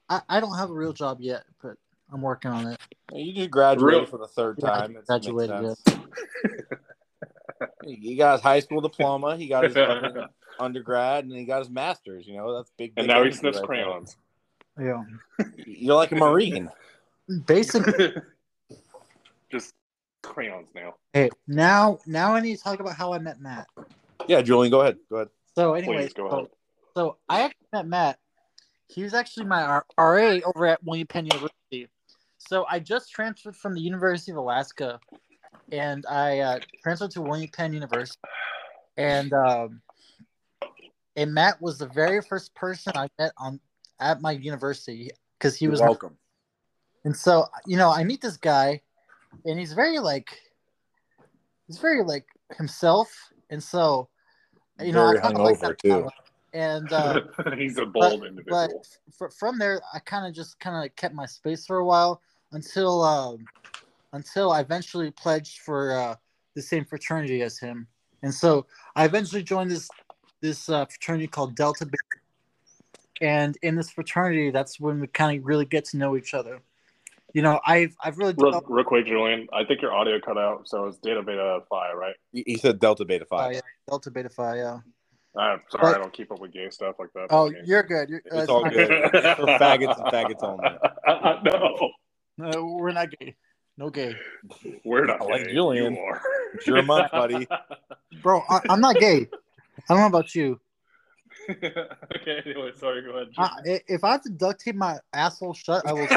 I, 0.09 0.37
I 0.37 0.39
don't 0.39 0.57
have 0.57 0.69
a 0.69 0.73
real 0.73 0.93
job 0.93 1.17
yet, 1.21 1.43
but 1.61 1.75
I'm 2.11 2.21
working 2.21 2.51
on 2.51 2.67
it. 2.67 2.79
You 3.13 3.33
just 3.33 3.51
graduated 3.51 3.99
Real- 4.01 4.05
for 4.05 4.17
the 4.17 4.27
third 4.27 4.59
Yeah, 4.61 4.69
time. 4.69 4.95
It 4.95 5.05
graduated, 5.05 5.77
sense. 5.85 5.99
he 7.85 8.15
got 8.15 8.33
his 8.33 8.41
high 8.41 8.59
school 8.61 8.81
diploma. 8.81 9.35
He 9.37 9.47
got 9.47 9.65
his 9.65 9.75
undergrad, 10.59 11.25
and 11.25 11.33
he 11.33 11.45
got 11.45 11.59
his 11.59 11.69
master's. 11.69 12.25
You 12.27 12.37
know, 12.37 12.55
that's 12.55 12.71
big. 12.77 12.93
and 12.97 13.07
now 13.07 13.15
he 13.15 13.21
energy 13.21 13.37
sniffs 13.37 13.57
right 13.59 13.65
crayons. 13.67 14.17
Yeah. 14.79 15.03
You're 15.65 15.95
like 15.95 16.11
a 16.11 16.15
marine. 16.15 16.69
Basically, 17.45 17.93
Just 17.97 18.17
crayons 20.29 20.67
now. 20.73 20.95
hey, 21.13 21.29
now 21.47 21.99
now 22.05 22.33
I 22.33 22.39
need 22.39 22.57
to 22.57 22.63
talk 22.63 22.79
about 22.79 22.95
how 22.95 23.13
I 23.13 23.19
met 23.19 23.41
Matt. 23.41 23.67
yeah, 24.27 24.41
Julian, 24.41 24.71
go 24.71 24.81
ahead. 24.81 24.97
Go 25.09 25.17
ahead. 25.17 25.29
So 25.55 25.73
anyway, 25.73 26.07
go 26.15 26.29
so, 26.29 26.35
ahead. 26.37 26.47
so 26.95 27.17
I 27.27 27.41
actually 27.41 27.67
met 27.73 27.87
Matt. 27.87 28.19
He 28.87 29.03
was 29.03 29.13
actually 29.13 29.45
my 29.45 29.81
RA 29.97 30.39
over 30.45 30.65
at 30.65 30.83
William 30.83 31.07
Penn 31.07 31.25
University. 31.25 31.87
So 32.37 32.65
I 32.69 32.79
just 32.79 33.11
transferred 33.11 33.55
from 33.55 33.75
the 33.75 33.81
University 33.81 34.31
of 34.31 34.37
Alaska, 34.37 34.99
and 35.71 36.05
I 36.09 36.39
uh, 36.39 36.59
transferred 36.81 37.11
to 37.11 37.21
William 37.21 37.49
Penn 37.51 37.73
University. 37.73 38.19
And 38.97 39.33
um, 39.33 39.81
and 41.15 41.33
Matt 41.33 41.61
was 41.61 41.77
the 41.77 41.87
very 41.87 42.21
first 42.21 42.55
person 42.55 42.93
I 42.95 43.09
met 43.19 43.33
on 43.37 43.59
at 43.99 44.21
my 44.21 44.31
university 44.31 45.11
because 45.37 45.55
he 45.55 45.65
You're 45.65 45.71
was 45.71 45.81
welcome. 45.81 46.17
And 47.05 47.15
so, 47.15 47.45
you 47.65 47.77
know, 47.77 47.91
I 47.91 48.03
meet 48.03 48.21
this 48.21 48.37
guy, 48.37 48.81
and 49.45 49.59
he's 49.59 49.73
very 49.73 49.99
like, 49.99 50.29
he's 51.67 51.79
very 51.79 52.03
like 52.03 52.25
himself. 52.57 53.11
And 53.49 53.61
so, 53.61 54.09
you 54.79 54.91
know, 54.91 55.07
I 55.07 55.19
kind 55.19 55.35
of 55.35 55.43
like 55.43 55.59
that. 55.59 55.79
too. 55.79 56.07
And 56.53 56.91
uh, 56.91 57.21
He's 57.57 57.77
a 57.77 57.85
bold 57.85 58.23
but 58.23 58.27
individual. 58.27 58.85
f- 59.21 59.33
from 59.37 59.59
there, 59.59 59.81
I 59.93 59.99
kind 59.99 60.25
of 60.25 60.33
just 60.33 60.59
kind 60.59 60.83
of 60.85 60.95
kept 60.95 61.13
my 61.13 61.25
space 61.25 61.65
for 61.65 61.77
a 61.77 61.85
while 61.85 62.21
until 62.51 63.03
um, 63.03 63.45
until 64.13 64.51
I 64.51 64.61
eventually 64.61 65.11
pledged 65.11 65.59
for 65.59 65.95
uh, 65.95 66.15
the 66.55 66.61
same 66.61 66.85
fraternity 66.85 67.43
as 67.43 67.59
him. 67.59 67.87
And 68.23 68.33
so, 68.33 68.65
I 68.95 69.05
eventually 69.05 69.43
joined 69.43 69.69
this 69.69 69.89
this 70.41 70.69
uh, 70.69 70.85
fraternity 70.85 71.27
called 71.27 71.55
Delta 71.55 71.85
Beta. 71.85 71.97
And 73.21 73.57
in 73.61 73.75
this 73.75 73.91
fraternity, 73.91 74.49
that's 74.49 74.79
when 74.79 75.01
we 75.01 75.07
kind 75.07 75.37
of 75.37 75.45
really 75.45 75.65
get 75.65 75.85
to 75.85 75.97
know 75.97 76.15
each 76.15 76.33
other. 76.33 76.61
You 77.33 77.41
know, 77.43 77.59
I've 77.65 77.95
I've 78.03 78.17
really 78.17 78.33
Real, 78.37 78.47
developed 78.51 78.67
real 78.69 78.83
quick, 78.85 79.05
Julian. 79.05 79.47
I 79.53 79.63
think 79.63 79.81
your 79.81 79.93
audio 79.93 80.19
cut 80.19 80.37
out, 80.37 80.67
so 80.67 80.85
it's 80.87 80.97
Delta 80.97 81.21
Beta 81.21 81.59
Phi, 81.69 81.93
right? 81.93 82.15
He 82.31 82.43
he 82.45 82.57
said 82.57 82.79
Delta 82.79 83.05
Beta 83.05 83.25
uh, 83.25 83.27
Five. 83.27 83.53
yeah, 83.55 83.61
Delta 83.87 84.09
Beta 84.11 84.29
Phi. 84.29 84.57
Yeah. 84.57 84.79
I'm 85.37 85.61
sorry, 85.69 85.83
But- 85.83 85.95
I 85.95 85.97
don't 85.99 86.11
keep 86.11 86.31
up 86.31 86.39
with 86.39 86.51
gay 86.51 86.69
stuff 86.71 86.95
like 86.97 87.09
that. 87.13 87.27
Oh, 87.29 87.45
Okay. 87.45 87.57
you're 87.63 87.83
good. 87.83 88.09
You're, 88.09 88.21
It's 88.25 88.49
uh, 88.49 88.53
all 88.53 88.63
good. 88.67 88.87
For 89.11 89.45
faggots 89.45 89.99
and 90.03 90.11
faggots 90.11 90.43
only. 90.43 91.39
no, 91.43 91.91
No, 92.51 92.77
we're 92.79 92.91
not 92.91 93.09
gay. 93.19 93.35
No 93.77 93.89
gay, 93.89 94.13
we're 94.83 95.05
not. 95.05 95.21
I 95.21 95.25
like. 95.25 95.47
Julian. 95.49 95.93
You 95.93 95.99
are. 96.01 96.21
It's 96.55 96.67
your 96.67 96.81
month, 96.83 97.11
buddy. 97.11 97.47
bro. 98.23 98.41
I, 98.49 98.59
I'm 98.69 98.81
not 98.81 98.95
gay. 98.97 99.27
I 99.87 99.93
don't 99.93 99.99
know 99.99 100.07
about 100.07 100.35
you. 100.35 100.59
okay. 102.15 102.41
Anyway, 102.45 102.71
sorry. 102.77 103.01
Go 103.01 103.11
ahead. 103.11 103.29
I, 103.37 103.49
i- 103.65 103.81
if 103.87 104.03
I 104.03 104.11
have 104.11 104.21
to 104.23 104.29
duct 104.29 104.61
tape 104.63 104.75
my 104.75 104.97
asshole 105.13 105.53
shut, 105.53 105.85
I 105.87 105.93
will. 105.93 106.07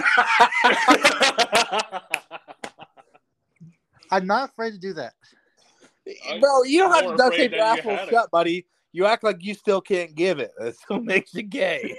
I'm 4.11 4.27
not 4.27 4.51
afraid 4.51 4.73
to 4.73 4.79
do 4.79 4.93
that. 4.95 5.13
Bro, 6.41 6.65
you 6.65 6.81
don't 6.81 6.93
have 6.93 7.05
I'm 7.07 7.11
to 7.13 7.17
duct 7.17 7.37
tape 7.37 7.53
your 7.53 7.61
that 7.61 7.85
you 7.85 7.91
asshole 7.93 8.09
it. 8.09 8.11
shut, 8.11 8.31
buddy. 8.31 8.67
You 8.93 9.07
act 9.07 9.25
like 9.25 9.43
you 9.43 9.55
still 9.55 9.81
can't 9.81 10.15
give 10.15 10.39
it. 10.39 10.53
That's 10.59 10.79
what 10.89 11.05
makes 11.05 11.33
you 11.33 11.43
gay. 11.45 11.97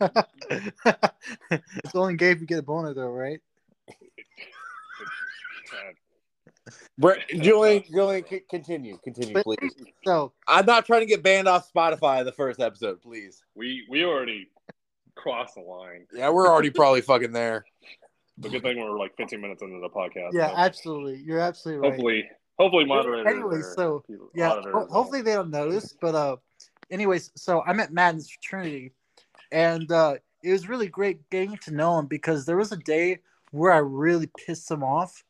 it's 0.50 1.94
only 1.94 2.16
gay 2.16 2.32
if 2.32 2.40
you 2.40 2.46
get 2.46 2.58
a 2.58 2.62
boner, 2.62 2.94
though, 2.94 3.10
right? 3.10 3.40
Brett, 6.98 7.20
Julian, 7.40 7.82
Julian, 7.90 8.24
c- 8.28 8.42
continue, 8.48 8.98
continue, 9.02 9.42
please. 9.42 9.74
So 10.04 10.32
I'm 10.46 10.66
not 10.66 10.86
trying 10.86 11.00
to 11.00 11.06
get 11.06 11.22
banned 11.22 11.48
off 11.48 11.72
Spotify 11.72 12.24
the 12.24 12.32
first 12.32 12.60
episode, 12.60 13.00
please. 13.00 13.42
we 13.54 13.86
we 13.88 14.04
already 14.04 14.48
crossed 15.14 15.54
the 15.54 15.62
line. 15.62 16.06
Yeah, 16.12 16.30
we're 16.30 16.48
already 16.48 16.70
probably 16.70 17.00
fucking 17.00 17.32
there. 17.32 17.64
The 18.38 18.48
good 18.48 18.62
thing 18.62 18.80
we're 18.80 18.98
like 18.98 19.16
15 19.16 19.40
minutes 19.40 19.62
into 19.62 19.78
the 19.80 19.88
podcast. 19.88 20.32
yeah, 20.32 20.48
so 20.48 20.56
absolutely. 20.56 21.22
You're 21.22 21.40
absolutely 21.40 21.82
right. 21.82 21.92
hopefully, 21.92 22.24
hopefully, 22.58 22.84
moderators. 22.84 23.32
Anyway, 23.32 23.60
so, 23.74 24.02
yeah 24.34 24.50
auditors 24.52 24.72
ho- 24.74 24.86
hopefully 24.90 25.22
they 25.22 25.34
don't 25.34 25.50
notice 25.50 25.94
but 26.00 26.14
uh 26.14 26.36
anyways 26.90 27.30
so 27.36 27.62
i 27.66 27.72
met 27.72 27.92
matt 27.92 28.14
in 28.14 28.20
fraternity 28.20 28.92
and 29.50 29.90
uh 29.92 30.14
it 30.42 30.50
was 30.52 30.68
really 30.68 30.88
great 30.88 31.28
getting 31.30 31.56
to 31.58 31.70
know 31.70 31.98
him 31.98 32.06
because 32.06 32.44
there 32.44 32.56
was 32.56 32.72
a 32.72 32.76
day 32.78 33.18
where 33.50 33.72
i 33.72 33.78
really 33.78 34.28
pissed 34.46 34.70
him 34.70 34.82
off 34.82 35.24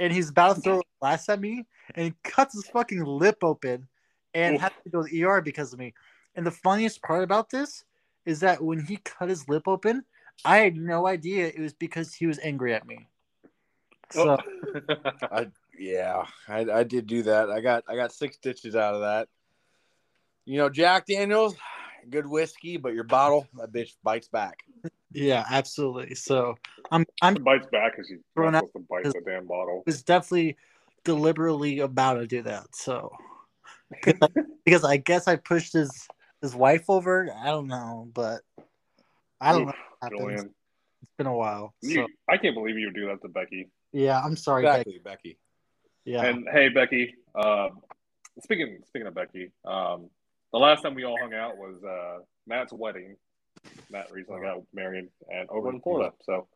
and 0.00 0.12
he's 0.12 0.30
about 0.30 0.56
to 0.56 0.62
throw 0.62 0.78
a 0.80 0.82
glass 1.00 1.28
at 1.28 1.40
me 1.40 1.66
and 1.94 2.06
he 2.06 2.14
cuts 2.22 2.54
his 2.54 2.66
fucking 2.68 3.04
lip 3.04 3.38
open 3.42 3.88
and 4.34 4.56
Oof. 4.56 4.60
had 4.60 4.72
to 4.84 4.90
go 4.90 5.02
to 5.02 5.08
the 5.08 5.24
er 5.24 5.40
because 5.40 5.72
of 5.72 5.78
me 5.78 5.94
and 6.34 6.46
the 6.46 6.50
funniest 6.50 7.02
part 7.02 7.24
about 7.24 7.50
this 7.50 7.84
is 8.26 8.40
that 8.40 8.62
when 8.62 8.80
he 8.80 8.96
cut 8.98 9.28
his 9.28 9.48
lip 9.48 9.66
open 9.66 10.04
i 10.44 10.58
had 10.58 10.76
no 10.76 11.06
idea 11.06 11.46
it 11.46 11.60
was 11.60 11.74
because 11.74 12.14
he 12.14 12.26
was 12.26 12.38
angry 12.40 12.74
at 12.74 12.86
me 12.86 13.06
so 14.10 14.36
Oh. 15.30 15.46
Yeah, 15.78 16.24
I, 16.48 16.60
I 16.60 16.84
did 16.84 17.06
do 17.06 17.22
that. 17.24 17.50
I 17.50 17.60
got 17.60 17.84
I 17.88 17.96
got 17.96 18.12
six 18.12 18.36
stitches 18.36 18.76
out 18.76 18.94
of 18.94 19.00
that. 19.00 19.28
You 20.44 20.58
know, 20.58 20.68
Jack 20.68 21.06
Daniels, 21.06 21.56
good 22.10 22.26
whiskey, 22.26 22.76
but 22.76 22.94
your 22.94 23.04
bottle, 23.04 23.48
that 23.54 23.72
bitch 23.72 23.94
bites 24.02 24.28
back. 24.28 24.58
Yeah 25.14 25.44
absolutely 25.50 26.14
so 26.14 26.54
i'm 26.90 27.04
i'm 27.22 27.34
bites 27.34 27.66
back 27.72 27.92
as 27.98 28.08
you 28.10 28.20
Thrown 28.34 28.54
out 28.54 28.64
supposed 28.66 28.72
to 28.74 28.80
bite 28.90 29.04
the 29.04 29.30
damn 29.30 29.46
bottle. 29.46 29.82
was 29.86 30.02
definitely 30.02 30.56
deliberately 31.04 31.80
about 31.80 32.14
to 32.14 32.26
do 32.26 32.42
that. 32.42 32.74
So 32.74 33.12
because 34.64 34.84
I 34.84 34.96
guess 34.96 35.28
I 35.28 35.36
pushed 35.36 35.72
his 35.72 36.08
his 36.42 36.54
wife 36.54 36.84
over. 36.88 37.28
I 37.32 37.46
don't 37.46 37.68
know, 37.68 38.08
but 38.12 38.40
I 39.40 39.52
don't 39.52 39.66
know. 39.66 39.68
Oof, 39.68 39.76
What. 40.00 40.10
Julian, 40.10 40.54
It's 41.02 41.12
been 41.16 41.26
a 41.26 41.34
while. 41.34 41.74
you, 41.82 41.94
So 41.94 42.06
I 42.28 42.36
can't 42.36 42.54
believe 42.54 42.78
you 42.78 42.86
would 42.86 42.94
do 42.94 43.06
that 43.06 43.22
to 43.22 43.28
Becky. 43.28 43.70
yeah, 43.92 44.20
I'm 44.20 44.36
sorry. 44.36 44.64
Becky. 44.64 45.00
Becky. 45.02 45.38
Yeah. 46.04 46.24
And 46.24 46.46
hey, 46.52 46.68
Becky. 46.70 47.14
Uh, 47.34 47.68
speaking 48.42 48.80
speaking 48.86 49.06
of 49.06 49.14
Becky, 49.14 49.52
um, 49.64 50.10
the 50.52 50.58
last 50.58 50.82
time 50.82 50.94
we 50.94 51.04
all 51.04 51.18
hung 51.20 51.34
out 51.34 51.56
was 51.56 51.82
uh, 51.84 52.22
Matt's 52.46 52.72
wedding. 52.72 53.16
Matt 53.90 54.10
recently 54.12 54.42
got 54.42 54.62
married 54.72 55.08
and 55.32 55.48
over 55.50 55.70
in 55.70 55.80
Florida, 55.80 56.12
so 56.22 56.48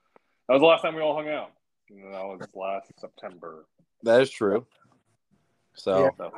that 0.49 0.55
was 0.55 0.61
the 0.61 0.67
last 0.67 0.83
time 0.83 0.95
we 0.95 1.03
all 1.03 1.15
hung 1.15 1.29
out. 1.29 1.53
And 1.91 2.13
that 2.13 2.25
was 2.25 2.41
last 2.55 2.91
September. 2.99 3.67
That 4.03 4.21
is 4.21 4.31
true. 4.31 4.67
So, 5.75 6.15
So, 6.19 6.33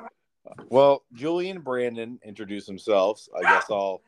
well, 0.68 1.05
Julian 1.12 1.61
Brandon 1.61 2.18
introduced 2.25 2.66
themselves. 2.66 3.29
I 3.37 3.42
guess 3.42 3.64
I'll. 3.70 4.03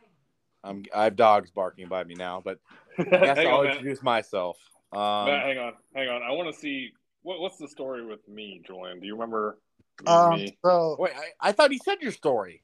I'm. 0.65 0.85
I 0.95 1.05
have 1.05 1.17
dogs 1.17 1.51
barking 1.51 1.89
by 1.89 2.05
me 2.05 2.15
now, 2.15 2.43
but 2.45 2.59
I 2.99 3.05
guess 3.05 3.39
I'll 3.39 3.47
on, 3.49 3.65
Matt. 3.65 3.77
introduce 3.77 4.03
myself. 4.03 4.59
Um, 4.93 5.27
Matt, 5.27 5.45
hang 5.45 5.59
on, 5.59 5.73
hang 5.95 6.09
on. 6.09 6.23
I 6.23 6.33
want 6.33 6.55
to 6.55 6.61
see 6.61 6.93
what, 7.23 7.41
what's 7.41 7.57
the 7.59 7.69
story 7.69 8.05
with 8.05 8.27
me, 8.29 8.63
Julian. 8.67 9.01
Do 9.01 9.07
you 9.07 9.15
remember 9.15 9.59
Um, 10.07 10.31
me? 10.31 10.59
so 10.65 10.97
wait, 10.99 11.13
I, 11.17 11.49
I 11.49 11.53
thought 11.53 11.71
he 11.71 11.79
said 11.79 12.01
your 12.01 12.13
story. 12.13 12.63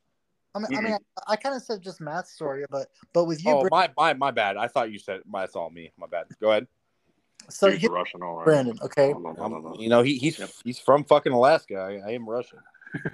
I 0.64 0.68
mean, 0.68 0.78
I, 0.78 0.82
mean, 0.82 0.98
I, 1.26 1.32
I 1.32 1.36
kind 1.36 1.54
of 1.54 1.62
said 1.62 1.82
just 1.82 2.00
Matt's 2.00 2.32
story, 2.32 2.64
but 2.70 2.88
but 3.12 3.24
with 3.24 3.44
you, 3.44 3.52
Oh, 3.52 3.60
Bri- 3.62 3.70
my, 3.70 3.90
my, 3.96 4.14
my 4.14 4.30
bad. 4.30 4.56
I 4.56 4.68
thought 4.68 4.90
you 4.92 4.98
said 4.98 5.20
my, 5.26 5.40
that's 5.40 5.56
all 5.56 5.70
me. 5.70 5.92
My 5.98 6.06
bad. 6.06 6.26
Go 6.40 6.50
ahead. 6.50 6.66
So 7.50 7.70
He's 7.70 7.80
here, 7.80 7.90
Russian, 7.90 8.22
all 8.22 8.36
right. 8.36 8.44
Brandon. 8.44 8.78
Okay. 8.82 9.12
No, 9.12 9.18
no, 9.18 9.32
no, 9.32 9.48
no, 9.48 9.58
no. 9.60 9.76
You 9.78 9.88
know, 9.88 10.02
he, 10.02 10.18
he's 10.18 10.38
Yep. 10.38 10.50
he's 10.64 10.78
from 10.78 11.04
fucking 11.04 11.32
Alaska. 11.32 11.76
I, 11.76 12.10
I 12.10 12.12
am 12.12 12.28
Russian. 12.28 12.58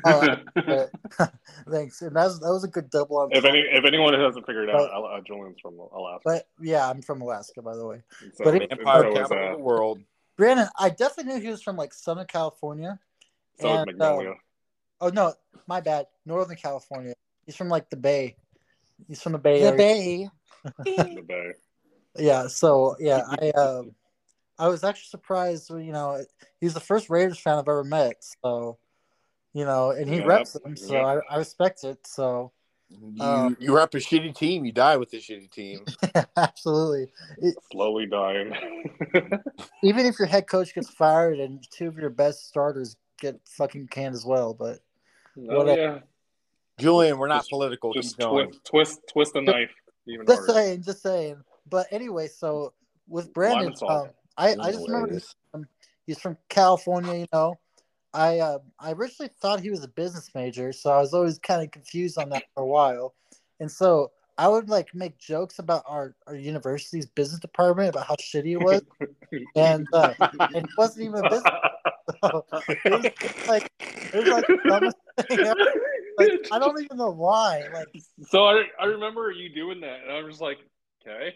Oh, 0.04 0.20
Uh, 0.66 0.86
thanks. 1.70 2.02
And 2.02 2.16
that 2.16 2.24
was 2.24 2.40
that 2.40 2.50
was 2.50 2.64
a 2.64 2.68
good 2.68 2.90
double 2.90 3.18
on. 3.18 3.28
if 3.32 3.44
any 3.44 3.60
if 3.60 3.84
anyone 3.84 4.14
hasn't 4.14 4.46
figured 4.46 4.68
it 4.68 4.74
out, 4.74 4.90
uh, 4.90 5.20
Julian's 5.26 5.60
from 5.60 5.78
Alaska. 5.78 6.20
But 6.24 6.48
yeah, 6.60 6.88
I'm 6.88 7.02
from 7.02 7.20
Alaska, 7.22 7.62
by 7.62 7.76
the 7.76 7.86
way. 7.86 8.02
so, 8.34 8.44
but 8.44 8.54
and 8.54 8.62
it- 8.64 8.72
Empire 8.72 9.12
capital 9.12 9.38
uh, 9.38 9.50
of 9.52 9.58
the 9.58 9.62
world. 9.62 10.00
Brandon, 10.36 10.66
I 10.78 10.90
definitely 10.90 11.34
knew 11.34 11.40
he 11.40 11.48
was 11.48 11.62
from 11.62 11.76
like 11.76 11.92
Southern 11.94 12.26
California. 12.26 12.98
so 13.60 13.68
is 13.72 13.76
and, 13.78 13.86
Magnolia. 13.86 14.30
uh, 14.30 14.34
oh 15.02 15.08
no, 15.10 15.32
my 15.68 15.80
bad. 15.80 16.06
Northern 16.26 16.56
California. 16.56 17.14
He's 17.46 17.56
from 17.56 17.68
like 17.68 17.90
the 17.90 17.96
Bay. 17.96 18.36
He's 19.08 19.22
from 19.22 19.32
the 19.32 19.38
Bay 19.38 19.60
The 19.60 19.66
Area. 19.68 19.76
Bay. 19.78 20.28
the 21.14 21.24
Bay. 21.26 21.50
Yeah. 22.16 22.46
So 22.46 22.96
yeah, 22.98 23.22
I 23.28 23.50
um, 23.50 23.92
I 24.58 24.68
was 24.68 24.84
actually 24.84 25.08
surprised. 25.10 25.70
You 25.70 25.92
know, 25.92 26.22
he's 26.60 26.74
the 26.74 26.80
first 26.80 27.10
Raiders 27.10 27.38
fan 27.38 27.54
I've 27.58 27.68
ever 27.68 27.84
met. 27.84 28.16
So, 28.44 28.78
you 29.52 29.64
know, 29.64 29.90
and 29.90 30.08
he 30.08 30.18
Yeah, 30.18 30.24
reps 30.26 30.52
that- 30.52 30.62
them. 30.62 30.76
So 30.76 30.94
yeah. 30.94 31.20
I, 31.28 31.34
I 31.34 31.36
respect 31.38 31.84
it. 31.84 31.98
So 32.06 32.52
You, 32.88 33.24
um, 33.24 33.56
you 33.58 33.74
rep 33.74 33.92
a 33.94 33.98
shitty 33.98 34.34
team. 34.36 34.64
You 34.64 34.72
die 34.72 34.96
with 34.96 35.12
a 35.12 35.16
shitty 35.16 35.50
team. 35.50 35.84
absolutely. 36.36 37.08
It, 37.38 37.54
Slowly 37.72 38.06
dying. 38.06 38.52
even 39.82 40.06
if 40.06 40.18
your 40.18 40.28
head 40.28 40.46
coach 40.46 40.74
gets 40.74 40.90
fired 40.90 41.40
and 41.40 41.66
two 41.70 41.88
of 41.88 41.96
your 41.98 42.10
best 42.10 42.46
starters 42.48 42.96
get 43.20 43.38
fucking 43.46 43.88
canned 43.88 44.14
as 44.14 44.24
well, 44.24 44.54
but 44.54 44.78
oh, 45.50 45.58
Whatever. 45.58 45.80
yeah. 45.80 45.98
Julian, 46.78 47.18
we're 47.18 47.28
not 47.28 47.40
Just- 47.40 47.50
political. 47.50 47.92
Just 47.92 48.16
Keep 48.16 48.26
going. 48.26 48.46
twist, 48.48 48.64
twist, 48.64 49.00
twist 49.12 49.32
the 49.34 49.42
knife 49.42 49.70
even 50.06 50.26
just 50.26 50.40
harder. 50.40 50.52
saying, 50.52 50.82
just 50.82 51.02
saying. 51.02 51.36
But 51.68 51.86
anyway, 51.90 52.28
so 52.28 52.72
with 53.08 53.32
Brandon, 53.32 53.74
um, 53.88 54.08
I, 54.36 54.54
I 54.60 54.72
just 54.72 54.86
remember 54.88 55.14
he's 55.14 55.34
from, 55.50 55.66
he's 56.06 56.18
from 56.20 56.36
California. 56.48 57.20
You 57.20 57.26
know, 57.32 57.58
I 58.12 58.38
uh, 58.38 58.58
I 58.78 58.92
originally 58.92 59.30
thought 59.40 59.60
he 59.60 59.70
was 59.70 59.82
a 59.84 59.88
business 59.88 60.30
major, 60.34 60.72
so 60.72 60.90
I 60.90 61.00
was 61.00 61.14
always 61.14 61.38
kind 61.38 61.62
of 61.62 61.70
confused 61.70 62.18
on 62.18 62.28
that 62.30 62.44
for 62.54 62.62
a 62.62 62.66
while. 62.66 63.14
And 63.60 63.70
so 63.70 64.10
I 64.36 64.48
would 64.48 64.68
like 64.68 64.94
make 64.94 65.16
jokes 65.18 65.58
about 65.58 65.84
our, 65.86 66.14
our 66.26 66.34
university's 66.34 67.06
business 67.06 67.40
department 67.40 67.90
about 67.90 68.06
how 68.06 68.16
shitty 68.16 68.52
it 68.52 68.62
was, 68.62 68.82
and 69.56 69.86
uh, 69.92 70.12
and 70.20 70.66
it 70.66 70.70
wasn't 70.76 71.06
even 71.06 71.24
a 71.24 71.30
business. 71.30 71.52
So 72.22 72.44
it 72.68 72.92
was 72.92 73.48
like 73.48 73.70
it 73.80 74.14
was 74.14 74.28
like 74.28 74.46
the 74.46 74.58
dumbest 74.66 74.96
thing 75.28 75.38
ever. 75.40 75.56
Like 76.18 76.30
I 76.52 76.58
don't 76.58 76.80
even 76.82 76.96
know 76.96 77.10
why. 77.10 77.64
Like 77.72 77.88
So 78.28 78.44
I, 78.44 78.64
I 78.80 78.84
remember 78.86 79.30
you 79.30 79.48
doing 79.54 79.80
that, 79.80 80.00
and 80.02 80.12
I 80.12 80.22
was 80.22 80.40
like, 80.40 80.58
okay. 81.06 81.34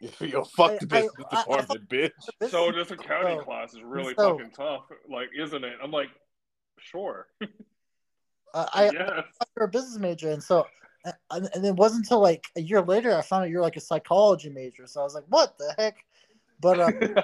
Yo, 0.20 0.44
fuck 0.44 0.78
the 0.80 0.86
I- 0.90 0.98
I- 0.98 1.00
business 1.02 1.26
I- 1.30 1.36
I 1.36 1.40
department, 1.42 1.88
bitch. 1.88 2.50
So 2.50 2.70
this 2.72 2.90
accounting 2.90 3.38
so- 3.38 3.44
class 3.44 3.74
is 3.74 3.82
really 3.82 4.14
so- 4.14 4.36
fucking 4.36 4.52
tough, 4.52 4.82
like, 5.08 5.28
isn't 5.38 5.64
it? 5.64 5.74
I'm 5.82 5.90
like, 5.90 6.08
sure. 6.78 7.28
uh, 8.54 8.66
I, 8.74 8.84
yes. 8.84 8.94
thought 8.98 9.24
you 9.40 9.46
were 9.56 9.64
a 9.64 9.68
business 9.68 9.98
major, 9.98 10.30
and 10.30 10.42
so 10.42 10.66
and, 11.30 11.48
and 11.54 11.64
it 11.64 11.74
wasn't 11.74 12.04
until 12.04 12.20
like 12.20 12.44
a 12.56 12.60
year 12.60 12.82
later 12.82 13.16
I 13.16 13.22
found 13.22 13.44
out 13.44 13.50
you're 13.50 13.62
like 13.62 13.76
a 13.76 13.80
psychology 13.80 14.50
major. 14.50 14.86
So 14.86 15.00
I 15.00 15.04
was 15.04 15.14
like, 15.14 15.24
what 15.28 15.56
the 15.58 15.74
heck? 15.78 16.04
But 16.60 16.80
um, 16.80 17.14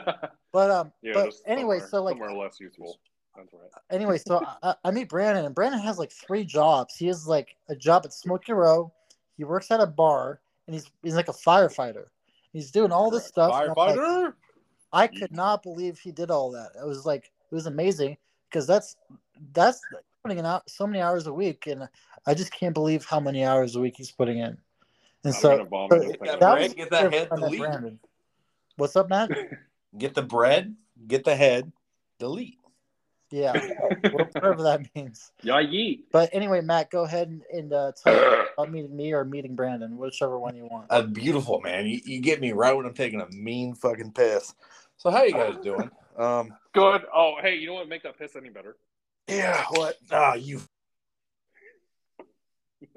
but 0.53 0.71
um, 0.71 0.93
yeah, 1.03 1.13
but 1.15 1.35
anyway, 1.47 1.81
so 1.81 2.03
like 2.03 2.13
somewhere 2.15 2.33
less 2.33 2.61
useful. 2.61 2.99
That's 3.37 3.53
right. 3.53 3.71
anyway, 3.91 4.19
so 4.19 4.45
I, 4.63 4.75
I 4.85 4.91
meet 4.91 5.09
Brandon, 5.09 5.45
and 5.45 5.55
Brandon 5.55 5.81
has 5.81 5.99
like 5.99 6.13
three 6.13 6.45
jobs. 6.45 6.97
He 6.97 7.07
has 7.07 7.27
like 7.27 7.57
a 7.69 7.77
job 7.77 8.03
at 8.05 8.13
Smokey 8.13 8.53
Row. 8.53 8.93
He 9.37 9.45
works 9.45 9.71
at 9.71 9.81
a 9.81 9.87
bar, 9.87 10.41
and 10.67 10.75
he's 10.75 10.91
he's 11.03 11.15
like 11.15 11.29
a 11.29 11.33
firefighter. 11.33 12.07
He's 12.53 12.71
doing 12.71 12.93
all 12.93 13.11
this 13.11 13.27
stuff. 13.27 13.55
and 13.55 13.71
I'm 13.71 13.87
like, 13.87 13.97
Firefighter. 13.97 14.35
I 14.93 15.07
could 15.07 15.33
not 15.33 15.63
believe 15.63 15.99
he 15.99 16.13
did 16.13 16.31
all 16.31 16.51
that. 16.53 16.73
It 16.79 16.87
was 16.87 17.07
like 17.07 17.33
it 17.51 17.55
was 17.55 17.67
amazing 17.67 18.19
because 18.51 18.67
that's 18.67 18.97
that's 19.53 19.81
putting 20.23 20.39
in 20.39 20.47
out 20.47 20.69
so 20.69 20.87
many 20.87 21.01
hours 21.01 21.27
a 21.27 21.33
week, 21.33 21.67
and 21.67 21.89
I 22.27 22.35
just 22.35 22.53
can't 22.53 22.75
believe 22.75 23.05
how 23.05 23.21
many 23.21 23.45
hours 23.45 23.75
a 23.75 23.81
week 23.81 23.95
he's 23.97 24.11
putting 24.11 24.39
in. 24.39 24.59
And 25.25 25.35
I'm 25.35 25.41
so 25.41 25.57
gonna 25.57 25.65
vomit 25.65 26.03
Get 26.03 26.21
thinking 26.21 26.39
that 26.41 26.55
bread, 26.55 26.77
get 26.77 26.91
that 26.91 27.13
head 27.13 27.29
first 27.29 27.31
time 27.31 27.39
I 27.39 27.41
met 27.41 27.47
delete. 27.47 27.61
Brandon. 27.61 28.01
What's 28.77 28.97
up, 28.97 29.09
Matt? 29.09 29.31
Get 29.99 30.15
the 30.15 30.23
bread. 30.23 30.75
Get 31.07 31.25
the 31.25 31.37
head. 31.37 31.71
Delete. 32.19 32.59
Yeah, 33.33 33.55
whatever 34.13 34.63
that 34.63 34.87
means. 34.95 35.33
Yeah, 35.43 35.55
yeet. 35.55 36.01
But 36.13 36.29
anyway, 36.35 36.61
Matt, 36.61 36.91
go 36.91 37.05
ahead 37.05 37.29
and, 37.29 37.43
and 37.51 37.73
uh, 37.73 37.93
tell 37.93 38.15
us 38.15 38.49
about 38.59 38.71
meeting 38.71 38.95
me 38.95 39.15
or 39.15 39.25
meeting 39.25 39.57
Brandon, 39.57 39.97
whichever 39.97 40.39
one 40.39 40.55
you 40.55 40.67
want. 40.67 40.91
That's 40.91 41.07
beautiful, 41.09 41.59
man. 41.63 41.87
You, 41.87 41.99
you 42.05 42.21
get 42.21 42.43
me 42.43 42.53
right 42.53 42.77
when 42.77 42.85
I'm 42.85 42.93
taking 42.93 43.23
a 43.23 43.29
mean 43.31 43.75
fucking 43.75 44.13
piss. 44.13 44.55
So 44.99 45.11
how 45.11 45.25
you 45.25 45.33
guys 45.33 45.57
doing? 45.65 45.91
Um, 46.19 46.55
Good. 46.75 47.07
Oh, 47.13 47.37
hey, 47.41 47.57
you 47.57 47.69
know 47.69 47.73
what? 47.75 47.89
Make 47.89 48.03
that 48.03 48.19
piss 48.19 48.37
any 48.37 48.51
better. 48.51 48.77
yeah. 49.27 49.65
What? 49.71 49.97
Ah, 50.11 50.35
you. 50.35 50.61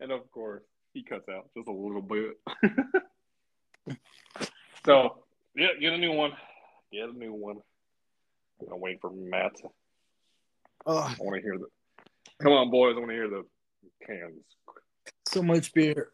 and 0.00 0.10
of 0.10 0.30
course, 0.30 0.62
he 0.94 1.02
cuts 1.02 1.28
out 1.28 1.50
just 1.54 1.68
a 1.68 1.72
little 1.72 2.00
bit. 2.00 2.38
so, 4.86 5.18
yeah, 5.54 5.68
get 5.78 5.92
a 5.92 5.98
new 5.98 6.12
one. 6.12 6.32
Get 6.90 7.10
a 7.10 7.12
new 7.12 7.34
one. 7.34 7.58
I'm 8.60 8.80
waiting 8.80 8.98
for 9.00 9.10
Matt. 9.10 9.52
Oh, 10.86 10.98
I 10.98 11.14
want 11.18 11.36
to 11.36 11.42
hear 11.42 11.58
the. 11.58 11.66
Come 12.42 12.52
on, 12.52 12.70
boys. 12.70 12.94
I 12.96 12.98
want 13.00 13.10
to 13.10 13.16
hear 13.16 13.28
the 13.28 13.44
cans. 14.06 14.42
so 15.28 15.42
much 15.42 15.72
beer. 15.72 16.10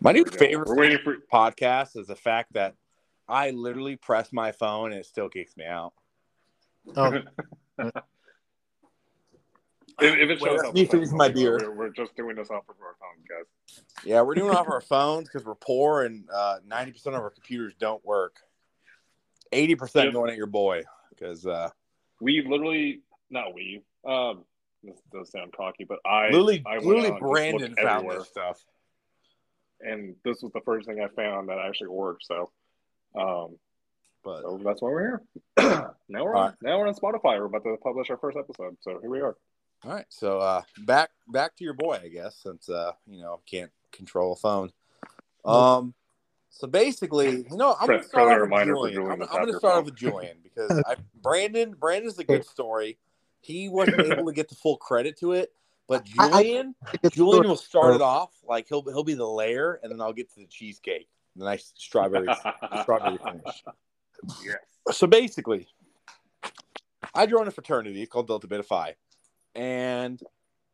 My 0.00 0.12
new 0.12 0.24
There 0.24 0.32
we 0.32 0.38
favorite 0.38 0.68
We're 0.68 0.76
waiting 0.76 0.98
for. 1.02 1.16
podcast 1.32 1.96
is 1.96 2.06
the 2.06 2.16
fact 2.16 2.52
that 2.52 2.74
I 3.28 3.50
literally 3.50 3.96
press 3.96 4.32
my 4.32 4.52
phone 4.52 4.92
and 4.92 5.00
it 5.00 5.06
still 5.06 5.28
kicks 5.28 5.56
me 5.56 5.64
out. 5.64 5.92
Oh, 6.96 7.20
If, 9.98 10.14
if 10.14 10.28
it 10.30 10.38
shows 10.40 10.58
that's 10.58 10.68
up, 10.68 10.74
me 10.74 10.84
finishing 10.84 11.16
my 11.16 11.30
beer. 11.30 11.58
We're, 11.58 11.74
we're 11.74 11.88
just 11.90 12.14
doing 12.16 12.36
this 12.36 12.50
off 12.50 12.64
of 12.68 12.74
our 12.82 12.96
phone, 13.00 13.24
guys. 13.26 13.80
Yeah, 14.04 14.20
we're 14.20 14.34
doing 14.34 14.52
it 14.52 14.54
off 14.54 14.68
our 14.68 14.82
phones 14.82 15.26
because 15.26 15.46
we're 15.46 15.54
poor 15.54 16.02
and 16.02 16.28
uh, 16.30 16.56
90% 16.68 17.06
of 17.06 17.14
our 17.14 17.30
computers 17.30 17.72
don't 17.80 18.04
work. 18.04 18.36
80% 19.52 20.12
going 20.12 20.30
at 20.30 20.36
your 20.36 20.46
boy 20.46 20.82
because 21.10 21.46
uh, 21.46 21.70
We 22.20 22.44
literally, 22.46 23.00
not 23.30 23.54
we. 23.54 23.82
Um, 24.06 24.44
this 24.82 25.00
does 25.12 25.30
sound 25.30 25.52
cocky, 25.56 25.84
but 25.84 25.98
I 26.06 26.26
literally, 26.26 26.62
I 26.66 26.76
literally 26.78 27.08
out 27.08 27.12
and 27.12 27.20
just 27.20 27.30
Brandon 27.32 27.74
found 27.74 27.88
everywhere. 27.88 28.18
this 28.18 28.28
stuff. 28.28 28.64
and 29.80 30.14
this 30.24 30.42
was 30.42 30.52
the 30.52 30.60
first 30.64 30.86
thing 30.86 31.00
I 31.00 31.08
found 31.08 31.48
that 31.48 31.58
actually 31.58 31.88
worked. 31.88 32.24
So, 32.24 32.50
um, 33.14 33.58
But 34.22 34.42
so 34.42 34.60
that's 34.64 34.80
why 34.82 34.90
we're 34.90 35.00
here. 35.00 35.22
now 36.08 36.24
we're 36.24 36.34
on, 36.34 36.46
right. 36.46 36.54
now 36.62 36.78
we're 36.78 36.88
on 36.88 36.94
Spotify. 36.94 37.38
We're 37.38 37.46
about 37.46 37.64
to 37.64 37.76
publish 37.82 38.10
our 38.10 38.18
first 38.18 38.36
episode. 38.38 38.76
So 38.80 38.98
here 39.00 39.10
we 39.10 39.20
are. 39.20 39.36
all 39.84 39.92
right, 39.92 40.06
so 40.08 40.38
uh, 40.38 40.62
back 40.78 41.10
back 41.28 41.56
to 41.56 41.64
your 41.64 41.74
boy, 41.74 42.00
I 42.02 42.08
guess, 42.08 42.36
since 42.42 42.68
uh, 42.68 42.92
you 43.06 43.20
know 43.22 43.40
can't 43.46 43.70
control 43.92 44.32
a 44.32 44.36
phone. 44.36 44.70
Um, 45.44 45.94
so 46.58 46.66
basically, 46.66 47.44
you 47.50 47.56
know, 47.56 47.76
I'm 47.78 47.86
gonna 47.86 48.02
start 48.02 48.32
off 48.42 48.48
with 48.50 48.64
Julian. 48.64 48.94
Julian 48.94 49.12
I'm, 49.12 49.28
I'm 49.30 49.44
gonna 49.44 49.58
start 49.58 49.74
off 49.76 49.84
with 49.84 49.94
Julian 49.94 50.38
because 50.42 50.82
I, 50.86 50.96
Brandon 51.20 51.74
Brandon's 51.78 52.16
the 52.16 52.24
good 52.24 52.46
story. 52.46 52.96
He 53.42 53.68
wasn't 53.68 54.00
able 54.00 54.24
to 54.24 54.32
get 54.32 54.48
the 54.48 54.54
full 54.54 54.78
credit 54.78 55.18
to 55.18 55.32
it, 55.32 55.52
but 55.86 56.06
I- 56.18 56.24
I- 56.28 56.42
Julian. 56.42 56.74
Julian 57.10 57.48
will 57.48 57.56
start 57.56 57.94
it 57.94 58.00
off 58.00 58.30
like 58.48 58.68
he'll 58.68 58.80
he'll 58.82 59.04
be 59.04 59.12
the 59.12 59.26
layer, 59.28 59.78
and 59.82 59.92
then 59.92 60.00
I'll 60.00 60.14
get 60.14 60.32
to 60.32 60.40
the 60.40 60.46
cheesecake, 60.46 61.08
the 61.36 61.44
nice 61.44 61.74
strawberry 61.76 62.26
strawberry 62.82 63.18
finish. 63.18 63.62
yes. 64.42 64.56
So 64.92 65.06
basically, 65.06 65.68
I 67.14 67.26
joined 67.26 67.48
a 67.48 67.50
fraternity 67.50 68.06
called 68.06 68.28
Delta 68.28 68.46
Beta 68.46 68.62
Phi, 68.62 68.94
and 69.54 70.18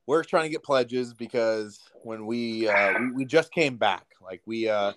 we're 0.07 0.23
trying 0.23 0.45
to 0.45 0.49
get 0.49 0.62
pledges 0.62 1.12
because 1.12 1.81
when 2.05 2.25
we 2.25 2.68
uh, 2.68 3.01
we, 3.01 3.11
we 3.11 3.25
just 3.25 3.51
came 3.51 3.79
back, 3.79 4.07
like 4.23 4.42
we 4.47 4.68
uh, 4.68 4.92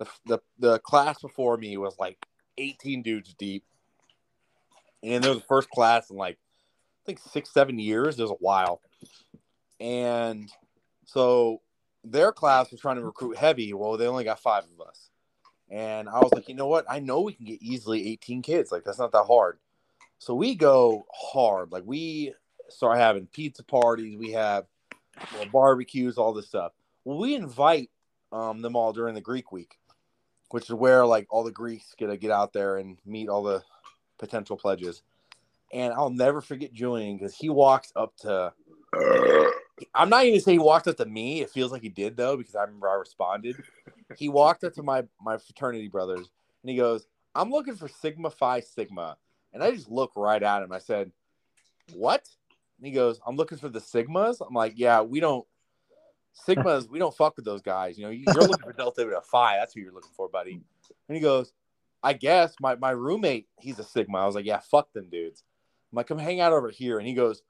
the, 0.00 0.06
the 0.26 0.38
the 0.58 0.78
class 0.80 1.20
before 1.20 1.56
me 1.56 1.76
was 1.76 1.94
like 1.98 2.18
18 2.58 3.02
dudes 3.02 3.34
deep, 3.34 3.64
and 5.02 5.22
there 5.22 5.30
was 5.30 5.40
the 5.40 5.46
first 5.46 5.70
class 5.70 6.10
in 6.10 6.16
like 6.16 6.36
I 6.36 7.06
think 7.06 7.18
six 7.20 7.52
seven 7.52 7.78
years. 7.78 8.18
Was 8.18 8.30
a 8.30 8.34
while, 8.34 8.80
and 9.78 10.50
so 11.04 11.60
their 12.02 12.32
class 12.32 12.70
was 12.70 12.80
trying 12.80 12.96
to 12.96 13.04
recruit 13.04 13.36
heavy. 13.36 13.72
Well, 13.74 13.96
they 13.98 14.06
only 14.06 14.24
got 14.24 14.40
five 14.40 14.64
of 14.64 14.86
us. 14.86 15.10
And 15.68 16.08
I 16.08 16.18
was 16.18 16.32
like, 16.32 16.48
you 16.48 16.54
know 16.54 16.66
what? 16.66 16.84
I 16.88 16.98
know 16.98 17.20
we 17.20 17.34
can 17.34 17.44
get 17.44 17.62
easily 17.62 18.08
18 18.08 18.42
kids. 18.42 18.72
Like, 18.72 18.84
that's 18.84 18.98
not 18.98 19.12
that 19.12 19.24
hard. 19.24 19.58
So 20.18 20.34
we 20.34 20.54
go 20.54 21.06
hard. 21.14 21.70
Like, 21.70 21.84
we 21.86 22.34
start 22.68 22.98
having 22.98 23.26
pizza 23.26 23.62
parties. 23.62 24.16
We 24.16 24.32
have 24.32 24.64
barbecues, 25.52 26.18
all 26.18 26.32
this 26.32 26.48
stuff. 26.48 26.72
Well, 27.04 27.18
we 27.18 27.34
invite 27.34 27.90
um, 28.32 28.62
them 28.62 28.76
all 28.76 28.92
during 28.92 29.14
the 29.14 29.20
Greek 29.20 29.52
week, 29.52 29.76
which 30.50 30.64
is 30.64 30.74
where 30.74 31.06
like 31.06 31.26
all 31.30 31.44
the 31.44 31.50
Greeks 31.50 31.94
get 31.96 32.08
to 32.08 32.16
get 32.16 32.30
out 32.30 32.52
there 32.52 32.78
and 32.78 32.98
meet 33.06 33.28
all 33.28 33.42
the 33.42 33.62
potential 34.18 34.56
pledges. 34.56 35.02
And 35.72 35.92
I'll 35.92 36.10
never 36.10 36.40
forget 36.40 36.72
Julian 36.72 37.16
because 37.16 37.34
he 37.34 37.48
walks 37.48 37.92
up 37.96 38.16
to. 38.18 38.52
I'm 39.94 40.10
not 40.10 40.24
even 40.24 40.34
gonna 40.34 40.40
say 40.40 40.52
he 40.52 40.58
walked 40.58 40.88
up 40.88 40.96
to 40.98 41.06
me. 41.06 41.40
It 41.40 41.50
feels 41.50 41.72
like 41.72 41.82
he 41.82 41.88
did 41.88 42.16
though 42.16 42.36
because 42.36 42.54
I 42.54 42.62
remember 42.62 42.88
I 42.88 42.94
responded. 42.94 43.56
He 44.16 44.28
walked 44.28 44.64
up 44.64 44.74
to 44.74 44.82
my 44.82 45.04
my 45.20 45.38
fraternity 45.38 45.88
brothers 45.88 46.28
And 46.62 46.70
he 46.70 46.76
goes, 46.76 47.06
I'm 47.34 47.50
looking 47.50 47.76
for 47.76 47.88
Sigma 47.88 48.30
Phi 48.30 48.60
Sigma. 48.60 49.16
And 49.52 49.62
I 49.62 49.70
just 49.70 49.90
look 49.90 50.12
right 50.16 50.42
at 50.42 50.62
him. 50.62 50.72
I 50.72 50.78
said, 50.78 51.12
What? 51.94 52.28
And 52.78 52.86
he 52.86 52.92
goes, 52.92 53.20
I'm 53.26 53.36
looking 53.36 53.58
for 53.58 53.68
the 53.68 53.80
Sigmas. 53.80 54.36
I'm 54.46 54.54
like, 54.54 54.74
Yeah, 54.76 55.02
we 55.02 55.20
don't 55.20 55.46
Sigmas, 56.46 56.88
we 56.88 56.98
don't 56.98 57.16
fuck 57.16 57.36
with 57.36 57.44
those 57.44 57.62
guys. 57.62 57.98
You 57.98 58.04
know, 58.04 58.10
you're 58.10 58.34
looking 58.34 58.58
for 58.58 58.72
Delta 58.72 59.04
Beta 59.04 59.20
Phi. 59.22 59.56
That's 59.56 59.74
who 59.74 59.80
you're 59.80 59.92
looking 59.92 60.12
for, 60.14 60.28
buddy. 60.28 60.60
And 61.08 61.16
he 61.16 61.20
goes, 61.20 61.52
I 62.02 62.12
guess 62.12 62.54
my, 62.60 62.76
my 62.76 62.90
roommate, 62.90 63.48
he's 63.58 63.78
a 63.78 63.84
Sigma. 63.84 64.18
I 64.18 64.26
was 64.26 64.34
like, 64.34 64.46
Yeah, 64.46 64.60
fuck 64.60 64.92
them 64.92 65.08
dudes. 65.10 65.42
I'm 65.92 65.96
like, 65.96 66.06
come 66.06 66.18
hang 66.18 66.40
out 66.40 66.52
over 66.52 66.70
here. 66.70 66.98
And 66.98 67.06
he 67.06 67.14
goes, 67.14 67.42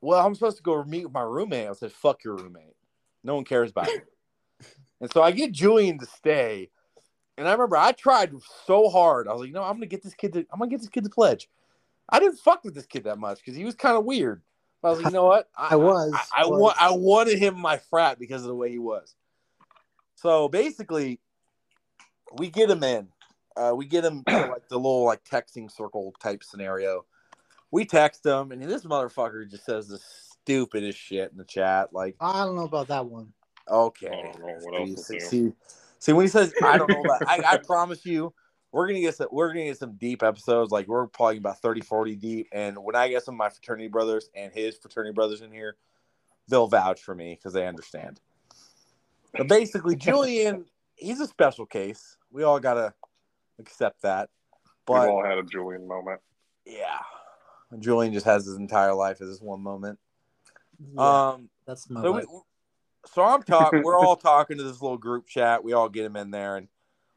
Well, 0.00 0.24
I'm 0.24 0.34
supposed 0.34 0.58
to 0.58 0.62
go 0.62 0.82
meet 0.84 1.04
with 1.04 1.14
my 1.14 1.22
roommate. 1.22 1.68
I 1.68 1.72
said, 1.72 1.92
Fuck 1.92 2.24
your 2.24 2.36
roommate. 2.36 2.76
No 3.24 3.34
one 3.34 3.44
cares 3.44 3.70
about 3.70 3.88
you. 3.88 4.02
and 5.00 5.12
so 5.12 5.22
I 5.22 5.30
get 5.32 5.52
Julian 5.52 5.98
to 5.98 6.06
stay. 6.06 6.70
And 7.38 7.48
I 7.48 7.52
remember 7.52 7.76
I 7.76 7.92
tried 7.92 8.32
so 8.66 8.88
hard. 8.88 9.26
I 9.26 9.32
was 9.32 9.40
like, 9.40 9.48
you 9.48 9.54
know, 9.54 9.64
I'm 9.64 9.76
gonna 9.76 9.86
get 9.86 10.02
this 10.02 10.14
kid 10.14 10.34
to 10.34 10.40
I'm 10.52 10.58
gonna 10.58 10.70
get 10.70 10.80
this 10.80 10.88
kid 10.88 11.04
to 11.04 11.10
pledge. 11.10 11.48
I 12.08 12.18
didn't 12.18 12.38
fuck 12.38 12.62
with 12.62 12.74
this 12.74 12.86
kid 12.86 13.04
that 13.04 13.18
much 13.18 13.38
because 13.38 13.56
he 13.56 13.64
was 13.64 13.74
kind 13.74 13.96
of 13.96 14.04
weird. 14.04 14.42
I 14.84 14.90
was 14.90 14.98
like, 14.98 15.06
you 15.06 15.12
know 15.12 15.24
what? 15.24 15.48
I 15.56 15.76
was. 15.76 16.12
I, 16.14 16.42
I, 16.42 16.46
was. 16.46 16.60
wa- 16.60 16.74
I 16.78 16.90
wanted 16.92 17.38
him 17.38 17.58
my 17.58 17.78
frat 17.78 18.18
because 18.18 18.42
of 18.42 18.48
the 18.48 18.54
way 18.54 18.70
he 18.70 18.78
was. 18.78 19.14
So 20.16 20.48
basically, 20.48 21.20
we 22.38 22.50
get 22.50 22.70
him 22.70 22.82
in. 22.84 23.08
Uh, 23.56 23.72
we 23.74 23.86
get 23.86 24.04
him 24.04 24.24
to 24.24 24.44
like 24.50 24.68
the 24.68 24.76
little 24.76 25.04
like 25.04 25.24
texting 25.24 25.70
circle 25.70 26.14
type 26.20 26.42
scenario. 26.42 27.04
We 27.70 27.84
text 27.84 28.24
him, 28.24 28.52
and 28.52 28.62
this 28.62 28.84
motherfucker 28.84 29.50
just 29.50 29.64
says 29.64 29.88
the 29.88 29.98
stupidest 29.98 30.98
shit 30.98 31.30
in 31.32 31.38
the 31.38 31.44
chat. 31.44 31.92
Like, 31.92 32.16
I 32.20 32.44
don't 32.44 32.56
know 32.56 32.64
about 32.64 32.88
that 32.88 33.06
one. 33.06 33.32
okay, 33.68 34.08
I 34.08 34.10
don't 34.10 34.40
know 34.40 34.58
what 34.60 34.78
else 34.78 35.06
see, 35.06 35.20
see, 35.20 35.52
see, 35.98 36.12
when 36.12 36.24
he 36.24 36.28
says, 36.28 36.54
"I 36.62 36.76
don't 36.76 36.90
know," 36.90 37.04
that, 37.04 37.22
I, 37.26 37.54
I 37.54 37.56
promise 37.56 38.04
you, 38.04 38.34
we're 38.72 38.86
gonna 38.86 39.00
get 39.00 39.14
some, 39.14 39.28
we're 39.30 39.48
gonna 39.48 39.66
get 39.66 39.78
some 39.78 39.96
deep 39.96 40.22
episodes. 40.22 40.72
Like 40.72 40.88
we're 40.88 41.06
probably 41.06 41.36
about 41.36 41.60
30, 41.60 41.82
40 41.82 42.16
deep. 42.16 42.48
And 42.52 42.78
when 42.78 42.96
I 42.96 43.08
get 43.08 43.22
some 43.22 43.34
of 43.34 43.38
my 43.38 43.50
fraternity 43.50 43.88
brothers 43.88 44.30
and 44.34 44.52
his 44.52 44.76
fraternity 44.78 45.12
brothers 45.12 45.42
in 45.42 45.52
here, 45.52 45.76
they'll 46.48 46.66
vouch 46.66 47.02
for 47.02 47.14
me 47.14 47.34
because 47.34 47.52
they 47.52 47.66
understand. 47.66 48.20
But 49.36 49.46
basically, 49.46 49.94
Julian, 49.94 50.64
he's 50.96 51.20
a 51.20 51.26
special 51.26 51.66
case. 51.66 52.16
We 52.30 52.42
all 52.42 52.58
gotta 52.58 52.94
accept 53.58 54.02
that. 54.02 54.30
We've 54.88 55.02
all 55.02 55.24
had 55.24 55.38
a 55.38 55.42
Julian 55.42 55.86
moment. 55.86 56.20
yeah, 56.66 57.00
Julian 57.78 58.12
just 58.12 58.26
has 58.26 58.46
his 58.46 58.56
entire 58.56 58.94
life 58.94 59.20
as 59.20 59.28
this 59.28 59.40
one 59.40 59.62
moment. 59.62 59.98
Yeah, 60.94 61.30
Um, 61.32 61.50
that's 61.66 61.88
my. 61.88 62.02
so, 62.02 62.12
we, 62.12 62.22
so 63.06 63.22
I'm 63.22 63.42
talking. 63.42 63.82
We're 63.82 63.98
all 64.00 64.16
talking 64.16 64.56
to 64.56 64.64
this 64.64 64.82
little 64.82 64.98
group 64.98 65.26
chat. 65.26 65.62
We 65.62 65.72
all 65.72 65.88
get 65.88 66.04
him 66.04 66.16
in 66.16 66.30
there, 66.30 66.56
and 66.56 66.68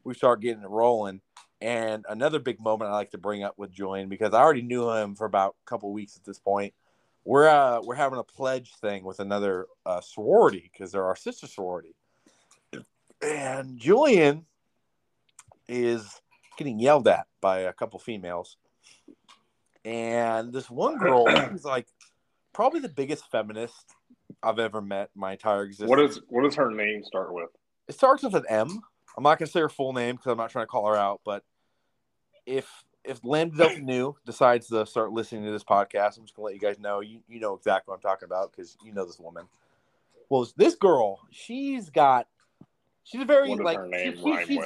we 0.03 0.13
start 0.13 0.41
getting 0.41 0.63
it 0.63 0.69
rolling. 0.69 1.21
And 1.65 2.05
another 2.07 2.37
big 2.37 2.61
moment 2.61 2.91
I 2.91 2.93
like 2.93 3.09
to 3.11 3.17
bring 3.17 3.43
up 3.43 3.57
with 3.57 3.71
Julian 3.71 4.07
because 4.07 4.35
I 4.35 4.39
already 4.39 4.61
knew 4.61 4.91
him 4.91 5.15
for 5.15 5.25
about 5.25 5.55
a 5.65 5.67
couple 5.67 5.91
weeks 5.91 6.15
at 6.15 6.23
this 6.23 6.37
point. 6.37 6.75
We're 7.23 7.47
uh, 7.47 7.81
we're 7.81 7.95
having 7.95 8.19
a 8.19 8.23
pledge 8.23 8.75
thing 8.75 9.03
with 9.03 9.19
another 9.19 9.65
uh, 9.83 9.99
sorority 9.99 10.69
because 10.71 10.91
they're 10.91 11.05
our 11.05 11.15
sister 11.15 11.47
sorority, 11.47 11.95
and 13.19 13.79
Julian 13.79 14.45
is 15.67 16.21
getting 16.55 16.77
yelled 16.77 17.07
at 17.07 17.25
by 17.41 17.61
a 17.61 17.73
couple 17.73 17.97
females, 17.97 18.57
and 19.83 20.53
this 20.53 20.69
one 20.69 20.99
girl 20.99 21.27
is 21.55 21.65
like 21.65 21.87
probably 22.53 22.79
the 22.79 22.89
biggest 22.89 23.31
feminist 23.31 23.95
I've 24.43 24.59
ever 24.59 24.81
met 24.81 25.09
in 25.15 25.19
my 25.19 25.31
entire 25.31 25.63
existence. 25.63 25.89
What 25.89 25.99
is 25.99 26.21
what 26.27 26.43
does 26.43 26.53
her 26.57 26.69
name 26.69 27.03
start 27.03 27.33
with? 27.33 27.49
it 27.87 27.95
starts 27.95 28.21
with 28.21 28.35
an 28.35 28.45
M. 28.49 28.81
I'm 29.17 29.23
not 29.23 29.39
gonna 29.39 29.49
say 29.49 29.61
her 29.61 29.69
full 29.69 29.93
name 29.93 30.15
because 30.15 30.31
I'm 30.31 30.37
not 30.37 30.51
trying 30.51 30.65
to 30.65 30.67
call 30.67 30.85
her 30.85 30.95
out, 30.95 31.21
but 31.25 31.43
if 32.45 32.83
if 33.03 33.23
Lambda 33.23 33.79
Nu 33.79 34.15
decides 34.25 34.67
to 34.67 34.85
start 34.85 35.11
listening 35.11 35.45
to 35.45 35.51
this 35.51 35.63
podcast, 35.63 36.17
I'm 36.17 36.23
just 36.23 36.35
gonna 36.35 36.45
let 36.47 36.53
you 36.55 36.59
guys 36.59 36.79
know 36.79 37.01
you, 37.01 37.19
you 37.27 37.39
know 37.39 37.53
exactly 37.55 37.91
what 37.91 37.95
I'm 37.95 38.01
talking 38.01 38.25
about 38.25 38.51
because 38.51 38.77
you 38.83 38.93
know 38.93 39.05
this 39.05 39.19
woman. 39.19 39.45
Well, 40.29 40.47
this 40.57 40.75
girl, 40.75 41.19
she's 41.31 41.89
got 41.89 42.27
she's 43.03 43.21
a 43.21 43.25
very 43.25 43.53
like 43.55 43.79
she- 43.93 44.15
she- 44.15 44.31
rhyme 44.31 44.47
she's- 44.47 44.59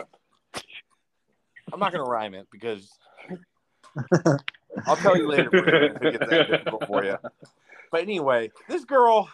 with? 0.54 0.64
I'm 1.74 1.80
not 1.80 1.92
gonna 1.92 2.04
rhyme 2.04 2.34
it 2.34 2.48
because 2.52 2.90
I'll 4.86 4.96
tell 4.98 5.18
you 5.18 5.28
later 5.28 5.50
if 5.54 5.96
it 6.02 6.02
gets 6.02 6.30
that 6.30 6.48
difficult 6.48 6.88
for 6.88 7.04
you. 7.04 7.18
But 7.92 8.02
anyway, 8.02 8.52
this 8.68 8.86
girl, 8.86 9.30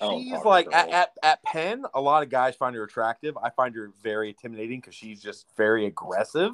she's 0.00 0.32
like 0.44 0.72
at, 0.72 0.88
at, 0.90 1.10
at 1.22 1.42
Penn, 1.42 1.84
a 1.94 2.00
lot 2.00 2.22
of 2.22 2.28
guys 2.30 2.54
find 2.56 2.76
her 2.76 2.84
attractive. 2.84 3.36
I 3.42 3.50
find 3.50 3.74
her 3.74 3.90
very 4.02 4.28
intimidating 4.28 4.80
because 4.80 4.94
she's 4.94 5.20
just 5.22 5.46
very 5.56 5.86
aggressive. 5.86 6.52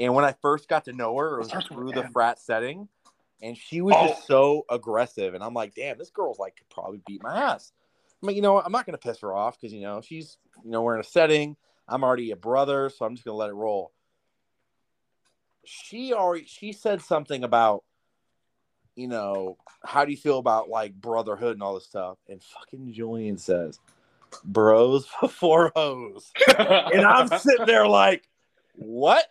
And 0.00 0.14
when 0.14 0.24
I 0.24 0.32
first 0.40 0.66
got 0.66 0.86
to 0.86 0.92
know 0.94 1.16
her, 1.18 1.36
it 1.36 1.44
was 1.44 1.64
through 1.68 1.92
the 1.92 2.08
frat 2.08 2.40
setting. 2.40 2.88
And 3.42 3.56
she 3.56 3.82
was 3.82 3.94
Oh. 3.96 4.08
just 4.08 4.26
so 4.26 4.64
aggressive. 4.70 5.34
And 5.34 5.44
I'm 5.44 5.54
like, 5.54 5.74
damn, 5.74 5.98
this 5.98 6.10
girl's 6.10 6.38
like 6.38 6.56
could 6.56 6.68
probably 6.70 7.00
beat 7.06 7.22
my 7.22 7.36
ass. 7.36 7.72
I 8.22 8.26
mean, 8.26 8.36
you 8.36 8.42
know 8.42 8.54
what? 8.54 8.66
I'm 8.66 8.72
not 8.72 8.86
gonna 8.86 8.98
piss 8.98 9.20
her 9.20 9.34
off 9.34 9.60
because 9.60 9.72
you 9.72 9.82
know, 9.82 10.00
she's 10.00 10.38
you 10.64 10.70
know, 10.70 10.82
we're 10.82 10.94
in 10.94 11.00
a 11.00 11.04
setting. 11.04 11.56
I'm 11.86 12.02
already 12.02 12.30
a 12.32 12.36
brother, 12.36 12.88
so 12.90 13.04
I'm 13.04 13.14
just 13.14 13.24
gonna 13.24 13.36
let 13.36 13.50
it 13.50 13.54
roll. 13.54 13.92
She 15.64 16.12
already 16.14 16.46
she 16.46 16.72
said 16.72 17.02
something 17.02 17.44
about 17.44 17.84
you 18.96 19.06
know, 19.08 19.56
how 19.84 20.04
do 20.04 20.10
you 20.10 20.16
feel 20.16 20.38
about 20.38 20.68
like 20.68 20.94
brotherhood 20.94 21.54
and 21.54 21.62
all 21.62 21.74
this 21.74 21.86
stuff? 21.86 22.18
And 22.28 22.42
fucking 22.42 22.92
Julian 22.92 23.38
says, 23.38 23.80
bros 24.44 25.06
before 25.20 25.72
hoes. 25.74 26.32
And 26.92 27.04
I'm 27.04 27.28
sitting 27.28 27.66
there 27.66 27.86
like, 27.86 28.28
what? 28.74 29.24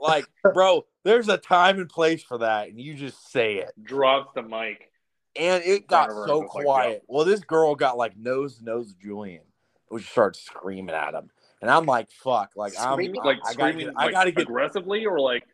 Like, 0.00 0.24
bro, 0.54 0.86
there's 1.04 1.28
a 1.28 1.36
time 1.36 1.78
and 1.78 1.88
place 1.88 2.22
for 2.22 2.38
that, 2.38 2.68
and 2.68 2.80
you 2.80 2.94
just 2.94 3.30
say 3.30 3.56
it. 3.56 3.72
drops 3.82 4.30
the 4.34 4.42
mic. 4.42 4.90
And 5.36 5.62
it 5.64 5.86
got 5.86 6.06
Front 6.06 6.10
of 6.10 6.16
her 6.16 6.26
so 6.26 6.42
just 6.42 6.54
like, 6.54 6.64
quiet. 6.64 7.02
Well, 7.06 7.24
this 7.24 7.40
girl 7.40 7.74
got 7.74 7.96
like 7.96 8.16
nose 8.16 8.58
to 8.58 8.64
nose 8.64 8.88
with 8.88 9.00
Julian. 9.00 9.42
which 9.88 10.08
started 10.10 10.40
screaming 10.40 10.94
at 10.94 11.14
him. 11.14 11.30
And 11.60 11.70
I'm 11.70 11.84
like, 11.86 12.10
fuck. 12.10 12.52
Like 12.56 12.72
I'm 12.80 12.94
Screaming, 12.94 13.20
I- 13.20 13.24
like 13.26 13.38
I, 13.44 13.54
gotta 13.54 13.72
screaming, 13.72 13.86
get, 13.86 13.94
I 13.96 14.10
gotta 14.10 14.32
get 14.32 14.42
aggressively 14.42 15.06
or 15.06 15.20
like 15.20 15.44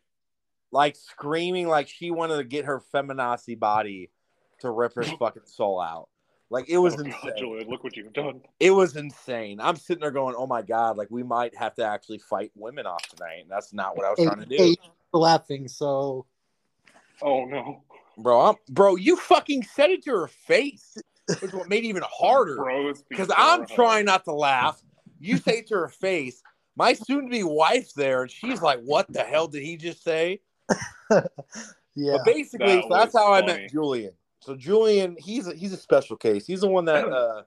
like 0.71 0.95
screaming 0.95 1.67
like 1.67 1.87
she 1.87 2.11
wanted 2.11 2.37
to 2.37 2.43
get 2.43 2.65
her 2.65 2.81
feminazi 2.93 3.57
body 3.57 4.09
to 4.59 4.71
rip 4.71 4.93
her 4.95 5.03
fucking 5.19 5.43
soul 5.45 5.79
out. 5.81 6.09
Like 6.49 6.69
it 6.69 6.77
was 6.77 6.93
oh, 6.93 6.97
God, 6.97 7.05
insane. 7.05 7.33
Julian, 7.37 7.69
look 7.69 7.83
what 7.83 7.97
you've 7.97 8.13
done. 8.13 8.41
It 8.59 8.71
was 8.71 8.95
insane. 8.95 9.59
I'm 9.59 9.75
sitting 9.75 10.01
there 10.01 10.11
going, 10.11 10.35
"Oh 10.37 10.47
my 10.47 10.61
god!" 10.61 10.97
Like 10.97 11.09
we 11.11 11.23
might 11.23 11.55
have 11.55 11.75
to 11.75 11.83
actually 11.83 12.19
fight 12.19 12.51
women 12.55 12.85
off 12.85 13.07
tonight. 13.09 13.41
And 13.41 13.51
that's 13.51 13.73
not 13.73 13.97
what 13.97 14.05
I 14.05 14.09
was 14.09 14.19
Hey, 14.19 14.25
trying 14.25 14.39
to 14.39 14.45
do, 14.45 14.55
hey, 14.57 14.77
laughing. 15.13 15.67
So 15.67 16.25
Oh 17.21 17.45
no, 17.45 17.83
bro. 18.17 18.41
I'm, 18.41 18.55
bro, 18.69 18.95
you 18.95 19.17
fucking 19.17 19.63
said 19.63 19.89
it 19.89 20.03
to 20.05 20.11
her 20.11 20.27
face, 20.27 20.97
which 21.39 21.51
what 21.51 21.67
made 21.67 21.83
it 21.83 21.87
even 21.87 22.03
harder. 22.05 22.63
Because 23.09 23.31
I'm 23.35 23.65
trying 23.65 24.05
not 24.05 24.23
to 24.25 24.33
laugh. 24.33 24.81
You 25.19 25.37
say 25.37 25.59
it 25.59 25.67
to 25.67 25.75
her 25.75 25.89
face. 25.89 26.41
My 26.75 26.93
soon-to-be 26.93 27.43
wife's 27.43 27.93
there, 27.93 28.21
and 28.21 28.31
she's 28.31 28.61
like, 28.61 28.79
"What 28.81 29.11
the 29.11 29.23
hell 29.23 29.47
did 29.47 29.63
he 29.63 29.77
just 29.77 30.03
say?" 30.03 30.41
yeah, 31.11 31.21
But 32.11 32.23
basically, 32.23 32.75
That 32.75 32.83
so 32.83 32.89
that's 32.93 33.13
was 33.13 33.23
how 33.23 33.33
I 33.33 33.45
met 33.45 33.71
Julian. 33.71 34.13
So 34.39 34.55
Julian, 34.55 35.15
he's 35.19 35.47
a, 35.47 35.53
he's 35.55 35.73
a 35.73 35.77
special 35.77 36.15
case. 36.17 36.45
He's 36.45 36.61
the 36.61 36.67
one 36.67 36.85
that 36.85 37.05
uh, 37.11 37.43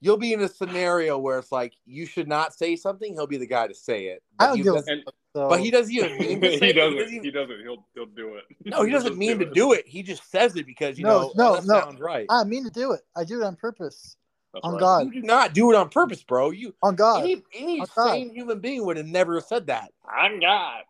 you'll 0.00 0.18
be 0.18 0.32
in 0.32 0.42
a 0.42 0.48
scenario 0.48 1.18
where 1.18 1.38
it's 1.38 1.50
like 1.52 1.74
you 1.86 2.06
should 2.06 2.28
not 2.28 2.54
say 2.54 2.76
something. 2.76 3.12
He'll 3.14 3.26
be 3.26 3.38
the 3.38 3.46
guy 3.46 3.66
to 3.66 3.74
say 3.74 4.06
it. 4.06 4.22
I 4.38 4.46
don't 4.46 4.56
he 4.58 4.62
give 4.62 4.74
a 4.74 4.82
And 4.86 5.02
so, 5.34 5.48
but 5.48 5.60
he 5.60 5.70
doesn't 5.70 5.92
even 5.92 6.18
mean 6.18 6.40
to 6.40 6.58
say 6.58 6.66
he 6.68 6.72
doesn't. 6.72 6.98
doesn't 6.98 7.12
even- 7.14 7.24
He 7.24 7.30
doesn't. 7.30 7.60
He'll 7.62 7.86
he'll 7.94 8.06
do 8.06 8.36
it. 8.36 8.44
no, 8.66 8.84
he 8.84 8.92
doesn't 8.92 9.16
mean 9.16 9.38
do 9.38 9.44
to 9.44 9.50
it. 9.50 9.54
do 9.54 9.72
it. 9.72 9.86
He 9.86 10.02
just 10.02 10.30
says 10.30 10.56
it 10.56 10.66
because 10.66 10.98
you 10.98 11.04
No, 11.04 11.20
know 11.20 11.32
no, 11.36 11.54
that 11.56 11.66
no. 11.66 11.80
sounds 11.80 12.00
right. 12.00 12.26
I 12.28 12.44
mean 12.44 12.64
to 12.64 12.70
do 12.70 12.92
it. 12.92 13.00
I 13.16 13.24
do 13.24 13.40
it 13.40 13.44
on 13.44 13.56
purpose. 13.56 14.16
That's 14.52 14.64
on 14.64 14.74
right. 14.74 14.80
God. 14.80 15.06
You 15.06 15.22
do 15.22 15.26
not 15.26 15.52
do 15.52 15.72
it 15.72 15.74
on 15.76 15.88
purpose, 15.88 16.22
bro. 16.22 16.50
You 16.50 16.74
On 16.82 16.94
God, 16.94 17.24
any 17.24 17.42
any 17.54 17.80
On 17.80 17.86
God. 17.96 18.12
sane 18.12 18.30
human 18.32 18.60
being 18.60 18.84
would 18.86 18.96
have 18.96 19.06
never 19.06 19.40
said 19.40 19.66
that. 19.66 19.90
I'm 20.08 20.38
God. 20.38 20.82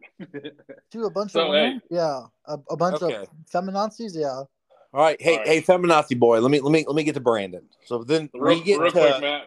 to 0.90 1.04
a 1.04 1.10
bunch 1.10 1.32
So, 1.32 1.44
of 1.46 1.48
women. 1.50 1.80
Yeah, 1.90 2.24
a, 2.46 2.58
a 2.68 2.76
bunch 2.76 3.00
Okay. 3.00 3.14
of 3.22 3.28
feminazis. 3.50 4.14
Yeah, 4.14 4.42
All 4.94 5.00
right, 5.00 5.20
hey, 5.20 5.32
All 5.32 5.38
right. 5.38 5.46
hey, 5.48 5.60
feminazi 5.60 6.16
boy. 6.16 6.38
Let 6.38 6.52
me 6.52 6.60
let 6.60 6.70
me 6.70 6.84
let 6.86 6.94
me 6.94 7.02
get 7.02 7.14
to 7.14 7.20
Brandon. 7.20 7.68
So 7.84 8.04
then 8.04 8.30
Real, 8.32 8.58
we 8.58 8.62
get 8.62 8.78
real 8.78 8.92
to 8.92 8.98
quick, 9.00 9.20
Matt. 9.20 9.42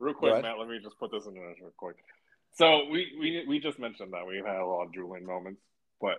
Real 0.00 0.14
quick. 0.14 0.42
Matt. 0.42 0.58
Let 0.58 0.68
me 0.68 0.80
just 0.82 0.98
put 0.98 1.12
this 1.12 1.24
in 1.26 1.34
there 1.34 1.44
real 1.60 1.70
quick. 1.76 1.94
So 2.56 2.88
we 2.90 3.16
we 3.20 3.44
we 3.46 3.60
just 3.60 3.78
mentioned 3.78 4.12
that 4.12 4.26
we've 4.26 4.44
had 4.44 4.56
a 4.56 4.66
lot 4.66 4.86
of 4.86 4.92
Julian 4.92 5.24
moments, 5.24 5.60
but 6.00 6.16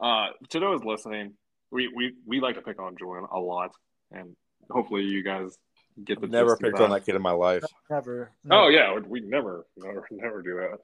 uh, 0.00 0.30
to 0.48 0.58
those 0.58 0.82
listening, 0.82 1.34
we 1.70 1.86
we 1.94 2.14
we 2.26 2.40
like 2.40 2.56
to 2.56 2.60
pick 2.60 2.82
on 2.82 2.96
Julian 2.98 3.24
a 3.32 3.38
lot, 3.38 3.70
and 4.10 4.34
hopefully 4.68 5.04
you 5.04 5.22
guys 5.22 5.56
get 6.04 6.20
the 6.20 6.26
never 6.26 6.50
gist 6.50 6.62
of 6.62 6.72
picked 6.72 6.80
on 6.80 6.90
that 6.90 7.06
kid 7.06 7.14
in 7.14 7.22
my 7.22 7.30
life. 7.30 7.62
never. 7.88 8.32
Oh 8.50 8.66
yeah, 8.66 8.98
we 8.98 9.20
never 9.20 9.64
never 9.76 10.08
never 10.10 10.42
do 10.42 10.56
that. 10.56 10.78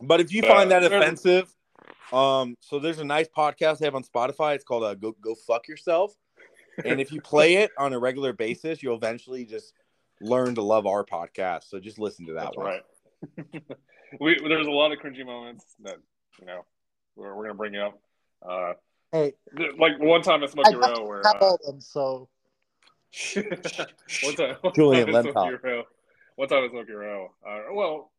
But 0.00 0.20
if 0.20 0.32
you 0.32 0.44
Uh, 0.44 0.46
find 0.46 0.70
that 0.70 0.84
offensive, 0.84 1.52
um, 2.12 2.56
so 2.60 2.78
there's 2.78 2.98
a 2.98 3.04
nice 3.04 3.28
podcast 3.28 3.78
they 3.78 3.86
have 3.86 3.94
on 3.94 4.04
Spotify. 4.04 4.54
It's 4.54 4.64
called 4.64 4.84
uh, 4.84 4.94
"Go 4.94 5.14
Go 5.20 5.34
Fuck 5.34 5.68
Yourself," 5.68 6.14
and 6.84 7.00
if 7.00 7.12
you 7.12 7.20
play 7.20 7.56
it 7.56 7.70
on 7.78 7.92
a 7.92 7.98
regular 7.98 8.32
basis, 8.32 8.82
you'll 8.82 8.96
eventually 8.96 9.44
just 9.44 9.72
learn 10.20 10.54
to 10.54 10.62
love 10.62 10.86
our 10.86 11.04
podcast. 11.04 11.64
So 11.64 11.80
just 11.80 11.98
listen 11.98 12.26
to 12.26 12.34
that 12.34 12.52
That's 12.54 12.56
one. 12.56 12.66
right. 12.66 12.82
we 14.20 14.38
there's 14.48 14.66
a 14.66 14.70
lot 14.70 14.92
of 14.92 14.98
cringy 14.98 15.24
moments 15.24 15.64
that 15.82 15.96
you 16.40 16.46
know 16.46 16.64
we're, 17.16 17.34
we're 17.34 17.44
gonna 17.44 17.54
bring 17.54 17.76
up. 17.76 17.98
Uh, 18.46 18.72
Hey, 19.12 19.32
like 19.76 19.98
one 19.98 20.22
time 20.22 20.42
at 20.44 20.50
I 20.50 20.52
Smoky 20.52 20.72
got 20.74 20.98
Row 20.98 21.06
where 21.06 21.26
uh, 21.26 21.32
all 21.40 21.58
them. 21.64 21.80
So 21.80 22.28
one 23.34 23.44
time, 24.36 24.56
one 24.60 24.74
Julian 24.74 25.06
time 25.06 25.16
at 25.16 25.24
Lentop. 25.24 25.32
Smokey 25.32 25.56
Row, 25.64 25.82
one 26.36 26.48
time 26.48 26.64
at 26.64 26.70
Smokey 26.70 26.92
Row. 26.92 27.30
Uh, 27.46 27.60
well, 27.72 28.12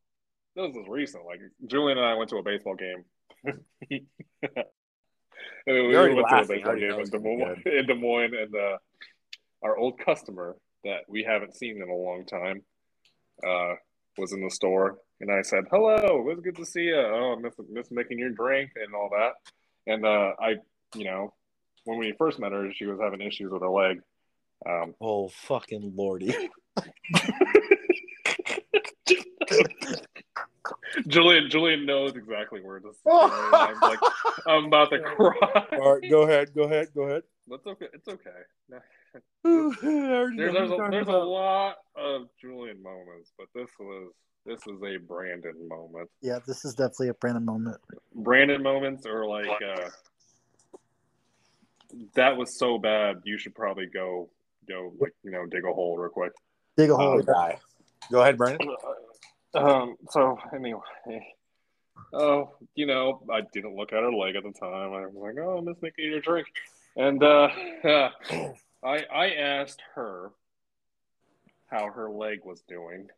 this 0.55 0.73
was 0.75 0.85
recent. 0.89 1.25
Like 1.25 1.39
Julian 1.65 1.97
and 1.97 2.05
I 2.05 2.15
went 2.15 2.29
to 2.31 2.37
a 2.37 2.43
baseball 2.43 2.75
game. 2.75 3.05
we 3.89 4.05
You're 5.65 5.87
went 5.87 5.95
already 5.95 6.15
to 6.15 6.21
a 6.21 6.23
laughing. 6.23 6.63
I 6.65 6.75
baseball 6.75 6.75
game 6.75 6.99
in 6.99 7.09
Des, 7.09 7.19
Moines, 7.19 7.61
in 7.65 7.85
Des 7.87 7.95
Moines, 7.95 8.33
and 8.33 8.55
uh, 8.55 8.77
our 9.63 9.77
old 9.77 9.99
customer 9.99 10.55
that 10.83 11.01
we 11.07 11.23
haven't 11.23 11.55
seen 11.55 11.81
in 11.81 11.89
a 11.89 11.95
long 11.95 12.25
time 12.25 12.63
uh, 13.45 13.75
was 14.17 14.33
in 14.33 14.43
the 14.43 14.49
store, 14.49 14.97
and 15.19 15.31
I 15.31 15.41
said, 15.41 15.65
"Hello, 15.71 16.19
it 16.19 16.23
was 16.23 16.39
good 16.43 16.55
to 16.57 16.65
see 16.65 16.83
you. 16.83 16.97
Oh, 16.97 17.35
miss 17.41 17.53
miss 17.71 17.91
making 17.91 18.19
your 18.19 18.29
drink 18.31 18.71
and 18.75 18.93
all 18.93 19.09
that." 19.11 19.33
And 19.91 20.05
uh, 20.05 20.33
I, 20.39 20.55
you 20.95 21.05
know, 21.05 21.33
when 21.85 21.97
we 21.97 22.13
first 22.17 22.39
met 22.39 22.51
her, 22.51 22.71
she 22.73 22.85
was 22.85 22.99
having 23.01 23.21
issues 23.21 23.51
with 23.51 23.61
her 23.61 23.69
leg. 23.69 24.01
Um, 24.67 24.93
Oh 25.01 25.29
fucking 25.29 25.93
lordy! 25.95 26.35
Julian, 31.07 31.49
Julian 31.49 31.85
knows 31.85 32.15
exactly 32.15 32.61
where 32.61 32.79
this. 32.79 32.95
Is 32.95 33.01
going. 33.05 33.31
I'm 33.53 33.79
like, 33.79 33.99
I'm 34.47 34.65
about 34.65 34.89
to 34.91 34.99
cry. 34.99 35.65
All 35.73 35.95
right, 35.95 36.09
go 36.09 36.23
ahead, 36.23 36.53
go 36.53 36.63
ahead, 36.63 36.87
go 36.95 37.03
ahead. 37.03 37.23
That's 37.47 37.65
okay. 37.67 37.87
It's 37.93 38.07
okay. 38.07 38.29
There's, 39.43 39.75
There's 39.81 40.53
there's 40.53 40.71
a, 40.71 40.87
there's 40.89 41.07
a 41.07 41.11
lot 41.11 41.77
of 41.95 42.27
Julian 42.39 42.81
moments, 42.81 43.33
but 43.37 43.47
this 43.53 43.69
was 43.79 44.11
this 44.45 44.59
is 44.67 44.81
a 44.83 44.97
Brandon 44.97 45.67
moment. 45.67 46.09
yeah, 46.21 46.39
this 46.47 46.63
is 46.65 46.73
definitely 46.73 47.09
a 47.09 47.13
Brandon 47.15 47.45
moment. 47.45 47.77
Brandon 48.15 48.63
moments 48.63 49.05
are 49.05 49.25
like 49.25 49.49
uh, 49.49 49.89
that 52.15 52.37
was 52.37 52.57
so 52.57 52.77
bad. 52.77 53.17
You 53.23 53.37
should 53.37 53.53
probably 53.53 53.87
go 53.87 54.29
go 54.67 54.93
like 54.99 55.13
you 55.23 55.31
know 55.31 55.45
dig 55.45 55.65
a 55.65 55.73
hole 55.73 55.97
real 55.97 56.09
quick. 56.09 56.31
Dig 56.77 56.89
a 56.89 56.95
hole. 56.95 57.21
die. 57.21 57.57
Go 58.11 58.21
ahead, 58.21 58.37
Brandon. 58.37 58.67
Um. 59.53 59.95
So 60.09 60.37
anyway, 60.55 60.79
oh, 62.13 62.51
you 62.75 62.85
know, 62.85 63.21
I 63.31 63.41
didn't 63.53 63.75
look 63.75 63.93
at 63.93 64.03
her 64.03 64.13
leg 64.13 64.35
at 64.35 64.43
the 64.43 64.51
time. 64.51 64.93
I 64.93 65.05
was 65.05 65.13
like, 65.15 65.37
oh, 65.43 65.61
Miss 65.61 65.81
Nikki, 65.81 66.03
your 66.03 66.21
drink, 66.21 66.47
and 66.95 67.21
uh, 67.23 67.49
I 68.83 69.05
I 69.13 69.31
asked 69.37 69.81
her 69.95 70.31
how 71.69 71.89
her 71.91 72.09
leg 72.09 72.39
was 72.43 72.61
doing, 72.67 73.09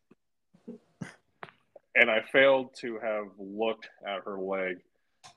and 1.95 2.09
I 2.09 2.21
failed 2.31 2.75
to 2.81 2.99
have 2.99 3.27
looked 3.37 3.89
at 4.05 4.23
her 4.25 4.37
leg 4.37 4.77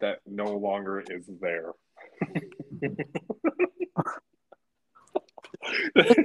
that 0.01 0.21
no 0.27 0.57
longer 0.57 1.01
is 1.01 1.29
there. 1.41 1.73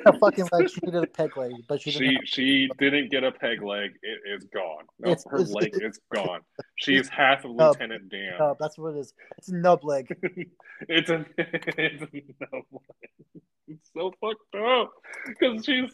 a 0.06 0.18
fucking 0.20 0.48
leg. 0.52 0.70
She 0.70 0.80
needed 0.84 1.04
a 1.04 1.08
peg 1.08 1.36
leg, 1.38 1.52
but 1.68 1.82
she 1.82 1.92
didn't. 1.92 2.28
She 2.28 2.68
she 2.68 2.70
didn't 2.80 3.10
get 3.12 3.24
a 3.24 3.32
peg 3.32 3.62
leg. 3.62 3.92
It 4.02 4.20
is 4.36 4.46
gone. 4.54 4.86
No, 5.00 5.12
It's- 5.12 5.26
her 5.30 5.38
it's- 5.42 5.52
leg 5.54 5.72
is 5.82 6.00
gone. 6.14 6.42
She 6.78 6.96
is 6.96 7.08
half 7.10 7.46
of 7.46 7.52
Uh, 7.52 7.70
Lieutenant 7.70 8.10
Dan. 8.10 8.32
have, 8.34 8.42
uh, 8.42 8.54
that's 8.60 8.78
what 8.78 8.96
it 8.96 9.00
is. 9.00 9.14
It's 9.38 9.50
a 9.50 9.56
nub 9.56 9.84
leg. 9.84 10.08
it's 10.90 11.10
a 11.10 11.26
it's 11.38 12.02
a 12.04 12.24
no 12.52 12.62
leg. 12.72 13.44
It's 13.68 13.90
so 13.96 14.14
fucked 14.20 14.56
up 14.56 14.92
because 15.28 15.64
she's 15.66 15.92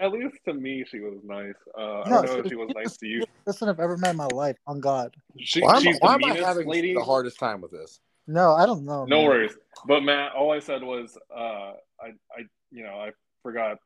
at 0.00 0.12
least 0.12 0.36
to 0.46 0.54
me 0.54 0.84
she 0.88 1.00
was 1.00 1.18
nice. 1.24 1.54
Uh, 1.76 2.00
I 2.00 2.08
don't 2.08 2.26
know 2.26 2.32
if 2.38 2.44
she- 2.44 2.48
she 2.50 2.54
was 2.56 2.68
she 2.70 2.74
nice 2.82 2.96
to 2.98 3.06
you. 3.06 3.24
Best 3.46 3.60
one 3.60 3.70
I've 3.70 3.80
ever 3.80 3.96
met 3.98 4.10
in 4.12 4.16
my 4.16 4.26
life. 4.28 4.56
On 4.66 4.80
God. 4.80 5.14
She, 5.38 5.60
Why 5.60 5.76
am, 5.76 5.82
she's 5.82 5.98
why 6.00 6.16
the 6.18 6.24
am 6.26 6.32
I 6.32 6.36
having 6.46 6.68
lady. 6.68 6.94
the 6.94 7.02
hardest 7.04 7.38
time 7.38 7.60
with 7.60 7.70
this? 7.72 8.00
No, 8.26 8.54
I 8.54 8.64
don't 8.64 8.84
know. 8.86 9.04
No 9.04 9.16
man. 9.18 9.26
worries. 9.26 9.54
But 9.86 10.00
Matt, 10.00 10.32
all 10.32 10.50
I 10.50 10.58
said 10.60 10.82
was, 10.82 11.18
uh, 11.34 11.72
I, 12.00 12.06
I, 12.32 12.42
you 12.74 12.82
know, 12.82 12.94
I 12.94 13.12
forgot 13.42 13.78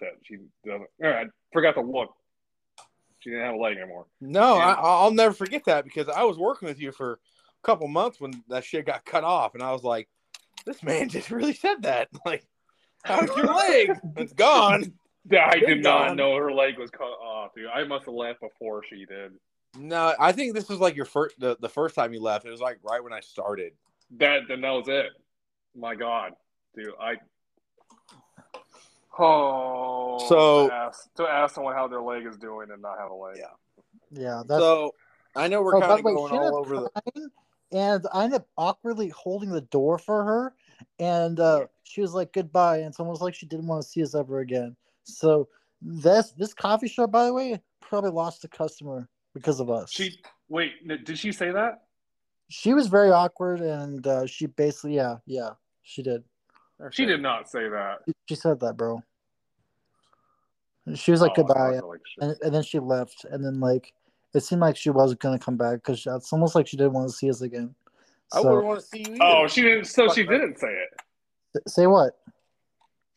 that 0.00 0.10
she 0.24 0.38
doesn't. 0.66 0.88
I 1.02 1.24
forgot 1.52 1.72
to 1.74 1.80
look. 1.80 2.10
She 3.20 3.30
didn't 3.30 3.46
have 3.46 3.54
a 3.54 3.58
leg 3.58 3.78
anymore. 3.78 4.06
No, 4.20 4.56
Yeah. 4.56 4.74
I, 4.74 4.80
I'll 4.82 5.10
never 5.12 5.32
forget 5.32 5.64
that 5.64 5.84
because 5.84 6.08
I 6.08 6.24
was 6.24 6.36
working 6.36 6.68
with 6.68 6.78
you 6.80 6.92
for 6.92 7.12
a 7.12 7.66
couple 7.66 7.88
months 7.88 8.20
when 8.20 8.42
that 8.48 8.64
shit 8.64 8.84
got 8.84 9.04
cut 9.06 9.24
off, 9.24 9.54
and 9.54 9.62
I 9.62 9.72
was 9.72 9.82
like, 9.82 10.08
"This 10.66 10.82
man 10.82 11.08
just 11.16 11.30
really 11.30 11.54
said 11.54 11.82
that." 11.82 12.08
Like, 12.26 12.46
how's 13.04 13.34
your 13.36 13.54
leg? 13.54 13.92
It's 14.16 14.32
gone. 14.32 14.92
Yeah, 15.30 15.50
I 15.50 15.54
You're 15.56 15.76
did 15.76 15.82
not 15.82 16.16
know 16.16 16.36
her 16.36 16.52
leg 16.52 16.78
was 16.78 16.90
cut 16.90 17.04
off, 17.04 17.52
dude. 17.54 17.66
I 17.74 17.84
must 17.84 18.04
have 18.04 18.14
left 18.14 18.40
before 18.40 18.82
she 18.88 19.06
did. 19.06 19.32
No, 19.78 20.14
I 20.20 20.32
think 20.32 20.54
this 20.54 20.68
was 20.68 20.78
like 20.78 20.96
your 20.96 21.06
first 21.06 21.38
the, 21.38 21.56
the 21.60 21.68
first 21.68 21.94
time 21.94 22.12
you 22.12 22.20
left. 22.20 22.44
It 22.44 22.50
was 22.50 22.60
like 22.60 22.78
right 22.82 23.02
when 23.02 23.12
I 23.12 23.20
started. 23.20 23.72
That 24.18 24.42
then 24.48 24.60
that 24.60 24.70
was 24.70 24.88
it. 24.88 25.06
My 25.74 25.94
God, 25.94 26.32
dude, 26.76 26.92
I. 27.00 27.14
Oh, 29.18 30.18
So- 30.28 30.68
to 30.68 30.74
ask, 30.74 31.14
to 31.14 31.24
ask 31.24 31.54
someone 31.54 31.74
how 31.74 31.88
their 31.88 32.02
leg 32.02 32.26
is 32.26 32.36
doing 32.36 32.70
and 32.70 32.82
not 32.82 32.98
have 32.98 33.10
a 33.10 33.14
leg. 33.14 33.36
Yeah. 33.38 33.46
Yeah, 34.10 34.42
that's. 34.46 34.60
so 34.60 34.94
I 35.34 35.48
know 35.48 35.62
we're 35.62 35.76
oh, 35.76 35.80
kind 35.80 35.92
of 35.92 36.04
way, 36.04 36.14
going 36.14 36.32
all 36.32 36.46
up 36.46 36.54
over 36.54 36.80
the. 36.80 36.90
crying, 36.90 37.30
and 37.72 38.06
I 38.12 38.24
ended 38.24 38.40
up 38.40 38.48
awkwardly 38.56 39.08
holding 39.08 39.50
the 39.50 39.62
door 39.62 39.98
for 39.98 40.24
her, 40.24 40.54
and 41.00 41.40
uh, 41.40 41.66
she 41.82 42.00
was 42.00 42.14
like 42.14 42.32
goodbye, 42.32 42.78
and 42.78 42.86
it's 42.86 43.00
almost 43.00 43.20
like 43.20 43.34
she 43.34 43.46
didn't 43.46 43.66
want 43.66 43.82
to 43.82 43.88
see 43.88 44.02
us 44.02 44.14
ever 44.14 44.38
again. 44.38 44.76
So 45.02 45.48
this 45.82 46.30
this 46.32 46.54
coffee 46.54 46.86
shop, 46.86 47.10
by 47.10 47.26
the 47.26 47.34
way, 47.34 47.60
probably 47.80 48.10
lost 48.10 48.44
a 48.44 48.48
customer 48.48 49.08
because 49.32 49.58
of 49.58 49.68
us. 49.68 49.90
She 49.90 50.20
wait, 50.48 50.86
did 50.86 51.18
she 51.18 51.32
say 51.32 51.50
that? 51.50 51.84
she 52.48 52.74
was 52.74 52.86
very 52.86 53.10
awkward, 53.10 53.60
and 53.60 54.06
uh, 54.06 54.26
she 54.26 54.46
basically, 54.46 54.94
yeah, 54.96 55.16
yeah, 55.26 55.50
she 55.82 56.02
did. 56.02 56.22
She 56.90 57.06
did 57.06 57.22
not 57.22 57.48
say 57.48 57.68
that. 57.68 58.00
She, 58.06 58.12
she 58.30 58.34
said 58.34 58.60
that, 58.60 58.76
bro. 58.76 59.02
She 60.94 61.10
was 61.12 61.22
like 61.22 61.32
Oh, 61.36 61.42
goodbye, 61.42 61.78
like 61.80 62.00
and, 62.20 62.36
and 62.42 62.54
then 62.54 62.62
she 62.62 62.78
left, 62.78 63.24
and 63.30 63.44
then 63.44 63.58
like 63.58 63.92
it 64.34 64.40
seemed 64.40 64.60
like 64.60 64.76
she 64.76 64.90
wasn't 64.90 65.20
gonna 65.20 65.38
come 65.38 65.56
back 65.56 65.76
because 65.76 66.06
it's 66.06 66.32
almost 66.32 66.54
like 66.54 66.66
she 66.66 66.76
didn't 66.76 66.92
want 66.92 67.08
to 67.08 67.16
see 67.16 67.30
us 67.30 67.40
again. 67.40 67.74
I 68.32 68.42
So, 68.42 68.48
wouldn't 68.48 68.66
want 68.66 68.80
to 68.80 68.86
see 68.86 68.98
you. 68.98 69.16
Oh, 69.20 69.26
either. 69.26 69.44
Oh, 69.44 69.48
she 69.48 69.62
didn't. 69.62 69.84
So 69.86 70.08
she 70.12 70.24
didn't 70.24 70.58
say 70.58 70.68
it. 71.54 71.68
say 71.68 71.86
what? 71.86 72.18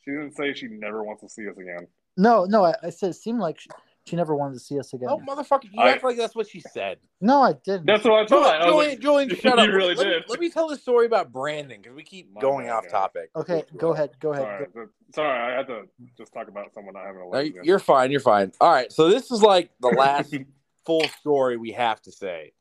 She 0.06 0.12
didn't 0.12 0.36
say 0.36 0.54
she 0.54 0.68
never 0.68 1.04
wants 1.04 1.24
to 1.24 1.30
see 1.30 1.48
us 1.50 1.58
again. 1.58 1.88
No, 2.16 2.46
no, 2.46 2.64
I, 2.64 2.76
I 2.84 2.90
said 2.90 3.10
it 3.10 3.16
seemed 3.16 3.40
like 3.40 3.60
she, 3.60 3.70
she 4.08 4.16
never 4.16 4.36
wanted 4.36 4.54
to 4.56 4.60
see 4.60 4.80
us 4.80 4.94
again. 4.94 5.10
Oh, 5.12 5.20
motherfucker! 5.20 5.66
You 5.66 5.82
I- 5.82 5.90
act 5.92 6.04
like 6.04 6.18
that's 6.18 6.36
what 6.36 6.48
she 6.50 6.60
said. 6.62 6.98
No, 7.22 7.42
I 7.42 7.54
didn't. 7.54 7.86
That's 7.86 8.04
what 8.04 8.14
I 8.14 8.26
Julian, 8.26 8.46
thought. 8.46 8.62
I 8.62 8.66
Julian, 8.68 8.90
like, 8.92 9.00
Julian, 9.00 9.30
shut 9.36 9.44
you 9.44 9.50
up. 9.64 9.70
really 9.70 9.96
let, 9.96 10.04
did. 10.04 10.20
Me, 10.22 10.26
let 10.30 10.40
me 10.40 10.50
tell 10.50 10.68
the 10.68 10.78
story 10.78 11.06
about 11.06 11.32
Brandon 11.32 11.82
because 11.82 11.96
we 11.96 12.04
keep 12.04 12.32
My 12.34 12.42
going 12.42 12.68
bad, 12.68 12.74
off 12.74 12.84
guys. 12.84 12.92
topic. 12.92 13.30
okay, 13.36 13.64
go 13.78 13.94
ahead, 13.94 14.12
go 14.20 14.34
ahead. 14.34 14.46
Sorry, 14.46 14.68
Go. 14.74 14.92
sorry, 15.14 15.54
I 15.54 15.58
had 15.58 15.68
to 15.68 15.82
just 16.18 16.34
talk 16.34 16.48
about 16.48 16.74
someone 16.74 16.94
not 16.94 17.06
having 17.06 17.22
a 17.22 17.26
No, 17.26 17.30
leg. 17.30 17.48
again. 17.48 17.64
you're 17.66 17.80
fine. 17.80 18.12
You're 18.12 18.20
fine. 18.20 18.52
All 18.62 18.72
right. 18.72 18.92
So 18.92 19.10
this 19.10 19.30
is 19.32 19.42
like 19.42 19.72
the 19.82 19.90
last 19.90 20.34
full 20.86 21.04
story 21.20 21.58
we 21.58 21.72
have 21.72 22.02
to 22.04 22.12
say. 22.12 22.54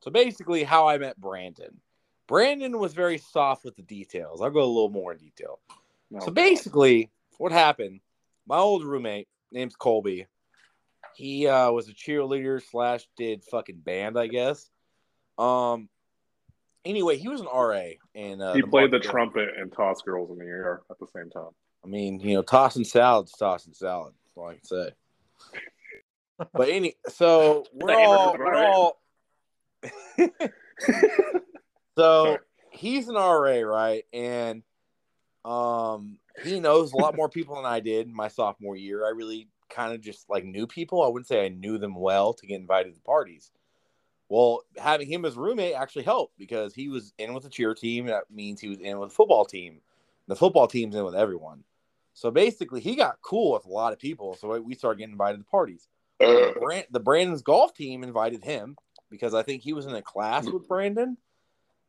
So 0.00 0.10
basically, 0.10 0.64
how 0.64 0.88
I 0.88 0.98
met 0.98 1.20
Brandon. 1.20 1.80
Brandon 2.26 2.78
was 2.78 2.94
very 2.94 3.18
soft 3.18 3.64
with 3.64 3.76
the 3.76 3.82
details. 3.82 4.40
I'll 4.40 4.50
go 4.50 4.60
a 4.60 4.64
little 4.64 4.88
more 4.88 5.12
in 5.12 5.18
detail. 5.18 5.60
No, 6.10 6.20
So 6.20 6.30
basically, 6.30 7.10
what 7.38 7.52
happened? 7.52 8.00
My 8.46 8.56
old 8.56 8.82
roommate, 8.84 9.28
name's 9.52 9.76
Colby. 9.76 10.26
He 11.16 11.46
uh, 11.46 11.70
was 11.70 11.88
a 11.88 11.92
cheerleader 11.92 12.62
slash 12.70 13.06
did 13.16 13.44
fucking 13.44 13.78
band, 13.78 14.18
I 14.18 14.26
guess. 14.26 14.68
Um. 15.38 15.88
Anyway, 16.84 17.16
he 17.16 17.28
was 17.28 17.40
an 17.40 17.46
RA, 17.46 17.92
and 18.14 18.42
uh, 18.42 18.52
he 18.52 18.60
played 18.60 18.90
the 18.90 18.98
market- 18.98 19.10
trumpet 19.10 19.48
and 19.58 19.72
toss 19.72 20.02
girls 20.02 20.30
in 20.30 20.36
the 20.38 20.44
air 20.44 20.82
at 20.90 20.98
the 20.98 21.06
same 21.16 21.30
time. 21.30 21.48
I 21.82 21.88
mean, 21.88 22.20
you 22.20 22.34
know, 22.34 22.42
tossing 22.42 22.84
salads, 22.84 23.32
tossing 23.32 23.72
salad. 23.72 24.12
That's 24.24 24.36
all 24.36 24.48
I 24.48 24.54
can 24.54 24.64
say. 24.64 24.90
But 26.52 26.68
any, 26.68 26.96
so 27.08 27.64
we're 27.72 27.88
Damn 27.88 28.00
it, 28.00 28.04
all, 28.06 28.36
right. 28.36 28.38
we're 28.40 28.66
all. 28.66 29.00
so 31.96 32.38
he's 32.70 33.08
an 33.08 33.14
RA, 33.14 33.60
right? 33.60 34.04
And 34.12 34.62
um, 35.44 36.18
he 36.42 36.58
knows 36.58 36.92
a 36.92 36.96
lot 36.96 37.16
more 37.16 37.28
people 37.28 37.54
than 37.56 37.64
I 37.64 37.78
did 37.80 38.08
my 38.08 38.28
sophomore 38.28 38.76
year. 38.76 39.06
I 39.06 39.10
really 39.10 39.48
kind 39.70 39.94
of 39.94 40.00
just 40.00 40.28
like 40.30 40.44
knew 40.44 40.66
people. 40.66 41.02
I 41.02 41.08
wouldn't 41.08 41.28
say 41.28 41.44
I 41.44 41.48
knew 41.48 41.78
them 41.78 41.94
well 41.94 42.32
to 42.34 42.46
get 42.46 42.60
invited 42.60 42.94
to 42.94 43.00
parties. 43.00 43.50
Well, 44.28 44.62
having 44.78 45.08
him 45.08 45.24
as 45.24 45.36
roommate 45.36 45.74
actually 45.74 46.04
helped 46.04 46.38
because 46.38 46.74
he 46.74 46.88
was 46.88 47.12
in 47.18 47.34
with 47.34 47.44
the 47.44 47.50
cheer 47.50 47.74
team. 47.74 48.06
That 48.06 48.30
means 48.30 48.60
he 48.60 48.68
was 48.68 48.80
in 48.80 48.98
with 48.98 49.10
the 49.10 49.14
football 49.14 49.44
team. 49.44 49.80
The 50.28 50.36
football 50.36 50.66
team's 50.66 50.94
in 50.94 51.04
with 51.04 51.14
everyone. 51.14 51.64
So 52.14 52.30
basically, 52.30 52.80
he 52.80 52.96
got 52.96 53.20
cool 53.22 53.52
with 53.52 53.66
a 53.66 53.70
lot 53.70 53.92
of 53.92 53.98
people. 53.98 54.34
So 54.34 54.58
we 54.60 54.74
started 54.74 54.98
getting 54.98 55.12
invited 55.12 55.38
to 55.38 55.44
parties. 55.44 55.88
Uh. 56.20 56.52
Brand, 56.58 56.86
the 56.90 57.00
Brandon's 57.00 57.42
golf 57.42 57.74
team 57.74 58.02
invited 58.02 58.42
him 58.42 58.76
because 59.10 59.34
I 59.34 59.42
think 59.42 59.62
he 59.62 59.72
was 59.72 59.86
in 59.86 59.94
a 59.94 60.02
class 60.02 60.46
with 60.46 60.66
Brandon, 60.68 61.16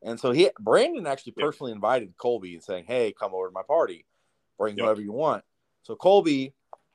and 0.02 0.20
so 0.20 0.32
he 0.32 0.50
Brandon 0.60 1.08
actually 1.08 1.34
personally 1.34 1.72
invited 1.72 2.18
Colby 2.18 2.54
and 2.54 2.64
saying, 2.64 2.86
"Hey, 2.86 3.14
come 3.18 3.34
over 3.34 3.48
to 3.48 3.54
my 3.54 3.64
party, 3.64 4.06
bring 4.58 4.76
Yep. 4.78 4.84
whoever 4.84 5.02
you 5.02 5.12
want." 5.12 5.44
So 5.84 5.96
Colby 5.96 6.54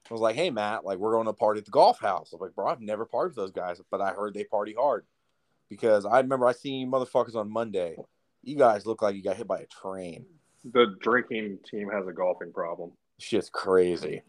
I 0.08 0.14
was 0.14 0.20
like, 0.20 0.36
"Hey, 0.36 0.50
Matt, 0.50 0.84
like 0.84 0.98
we're 0.98 1.12
going 1.12 1.26
to 1.26 1.32
party 1.32 1.58
at 1.58 1.64
the 1.64 1.70
golf 1.70 2.00
house." 2.00 2.32
I'm 2.32 2.40
like, 2.40 2.54
"Bro, 2.54 2.68
I've 2.68 2.80
never 2.80 3.06
partied 3.06 3.28
with 3.28 3.36
those 3.36 3.52
guys, 3.52 3.80
but 3.90 4.00
I 4.00 4.10
heard 4.10 4.34
they 4.34 4.44
party 4.44 4.74
hard." 4.78 5.04
Because 5.68 6.04
I 6.04 6.18
remember 6.18 6.46
I 6.46 6.52
seen 6.52 6.90
motherfuckers 6.90 7.36
on 7.36 7.50
Monday. 7.50 7.96
You 8.42 8.56
guys 8.56 8.86
look 8.86 9.02
like 9.02 9.14
you 9.14 9.22
got 9.22 9.36
hit 9.36 9.46
by 9.46 9.60
a 9.60 9.66
train. 9.66 10.24
The 10.64 10.96
drinking 11.00 11.58
team 11.70 11.88
has 11.90 12.06
a 12.08 12.12
golfing 12.12 12.52
problem. 12.52 12.92
Shit's 13.18 13.50
crazy. 13.50 14.22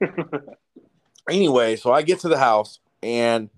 anyway, 1.30 1.76
so 1.76 1.92
I 1.92 2.02
get 2.02 2.20
to 2.20 2.28
the 2.28 2.38
house 2.38 2.80
and 3.02 3.50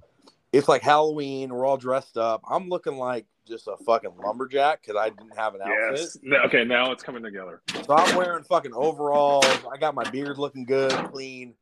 it's 0.53 0.69
like 0.69 0.83
Halloween. 0.83 1.51
We're 1.51 1.65
all 1.65 1.77
dressed 1.77 2.17
up. 2.17 2.43
I'm 2.49 2.69
looking 2.69 2.97
like 2.97 3.27
just 3.51 3.69
a 3.69 3.77
fucking 3.85 4.13
lumberjack 4.25 4.81
because 4.81 4.97
I 4.97 5.11
didn't 5.11 5.37
have 5.37 5.55
an 5.55 5.61
outfit. 5.63 6.19
Yes. 6.23 6.41
Okay, 6.47 6.65
now 6.65 6.93
it's 6.93 7.03
coming 7.03 7.23
together. 7.23 7.61
So 7.85 7.95
I'm 7.95 8.17
wearing 8.17 8.45
fucking 8.45 8.73
overalls. 8.73 9.45
I 9.71 9.77
got 9.77 9.95
my 9.95 10.09
beard 10.11 10.39
looking 10.39 10.65
good, 10.65 10.93
clean. 11.11 11.55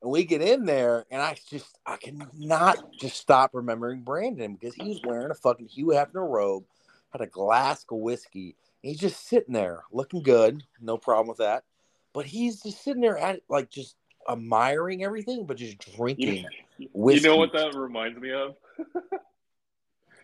And 0.00 0.10
we 0.10 0.24
get 0.24 0.42
in 0.42 0.64
there, 0.64 1.04
and 1.10 1.20
I 1.22 1.36
just 1.48 1.78
I 1.86 1.96
cannot 1.96 2.78
just 2.98 3.16
stop 3.16 3.50
remembering 3.54 4.00
Brandon 4.00 4.54
because 4.54 4.74
he 4.74 4.88
was 4.88 5.00
wearing 5.04 5.30
a 5.30 5.34
fucking 5.34 5.66
Hugh 5.66 5.86
Hefner 5.86 6.28
robe, 6.28 6.64
had 7.12 7.20
a 7.20 7.26
glass 7.26 7.84
of 7.88 7.98
whiskey, 7.98 8.56
and 8.82 8.90
he's 8.90 8.98
just 8.98 9.28
sitting 9.28 9.54
there 9.54 9.84
looking 9.92 10.22
good, 10.22 10.64
no 10.80 10.96
problem 10.96 11.28
with 11.28 11.38
that. 11.38 11.64
But 12.12 12.26
he's 12.26 12.62
just 12.62 12.82
sitting 12.82 13.02
there 13.02 13.18
at 13.18 13.42
like 13.48 13.70
just 13.70 13.94
admiring 14.28 15.04
everything, 15.04 15.46
but 15.46 15.56
just 15.56 15.78
drinking. 15.96 16.46
Whiskey. 16.92 17.20
You 17.28 17.30
know 17.30 17.36
what 17.36 17.52
that 17.52 17.76
reminds 17.76 18.18
me 18.18 18.32
of? 18.32 18.56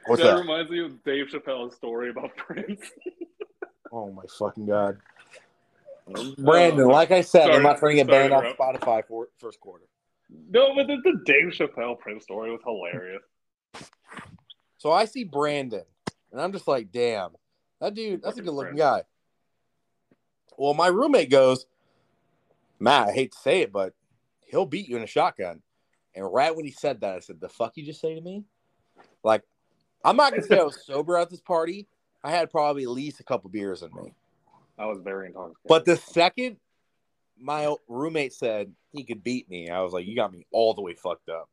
What's 0.09 0.23
that, 0.23 0.35
that? 0.37 0.41
reminds 0.41 0.71
me 0.71 0.85
of 0.85 1.03
Dave 1.05 1.27
Chappelle's 1.27 1.75
story 1.77 2.11
about 2.11 2.37
Prince. 2.37 2.91
Oh 3.93 4.11
my 4.13 4.23
fucking 4.39 4.67
god, 4.67 4.99
Brandon! 6.39 6.87
Uh, 6.87 6.89
Like 6.89 7.11
I 7.11 7.21
said, 7.23 7.51
I'm 7.51 7.63
not 7.63 7.79
trying 7.79 7.97
to 7.97 8.05
get 8.05 8.07
sorry 8.13 8.29
banned 8.29 8.43
to 8.43 8.51
off 8.51 8.57
Spotify 8.57 9.05
for 9.07 9.29
first 9.39 9.61
quarter. 9.61 9.85
no, 10.51 10.75
but 10.75 10.87
the, 10.87 10.97
the 11.03 11.23
Dave 11.25 11.53
Chappelle 11.53 11.99
Prince 11.99 12.25
story 12.25 12.51
was 12.51 12.61
hilarious. 12.65 13.23
So 14.79 14.93
I 14.93 15.07
see 15.07 15.25
Brandon, 15.25 15.85
and 16.33 16.41
I'm 16.41 16.53
just 16.53 16.69
like, 16.69 16.93
damn, 16.93 17.31
that 17.81 17.95
dude, 17.95 18.23
that's 18.23 18.39
a 18.39 18.43
good 18.43 18.53
looking 18.53 18.77
guy. 18.77 19.03
Well, 20.57 20.75
my 20.75 20.89
roommate 20.89 21.31
goes, 21.31 21.67
Matt, 22.81 23.09
I 23.09 23.13
hate 23.13 23.33
to 23.33 23.39
say 23.39 23.61
it, 23.63 23.73
but 23.73 23.95
he'll 24.45 24.67
beat 24.67 24.89
you 24.89 24.97
in 24.97 25.03
a 25.03 25.07
shotgun. 25.07 25.63
And 26.15 26.33
right 26.33 26.55
when 26.55 26.65
he 26.65 26.73
said 26.73 27.01
that, 27.01 27.17
I 27.17 27.21
said, 27.21 27.41
the 27.41 27.49
fuck 27.49 27.77
you 27.77 27.85
just 27.85 28.01
say 28.01 28.15
to 28.15 28.21
me? 28.21 28.45
Like, 29.23 29.43
I'm 30.05 30.17
not 30.17 30.31
gonna 30.33 30.43
say 30.43 30.59
I 30.59 30.65
was 30.65 30.83
sober 30.87 31.17
at 31.17 31.31
this 31.31 31.41
party. 31.41 31.87
I 32.25 32.31
had 32.31 32.51
probably 32.51 32.83
at 32.85 32.91
least 32.91 33.21
a 33.21 33.25
couple 33.25 33.51
beers 33.51 33.83
in 33.83 33.91
me. 33.95 34.13
I 34.79 34.87
was 34.87 34.99
very 35.03 35.27
intoxicated. 35.29 35.57
But 35.69 35.85
the 35.85 35.97
second 35.97 36.57
my 37.41 37.75
roommate 37.89 38.33
said 38.33 38.73
he 38.93 39.05
could 39.05 39.23
beat 39.23 39.49
me, 39.49 39.71
I 39.71 39.81
was 39.83 39.93
like, 39.93 40.07
you 40.07 40.17
got 40.17 40.33
me 40.33 40.45
all 40.51 40.75
the 40.75 40.83
way 40.83 40.95
fucked 40.95 41.29
up. 41.29 41.49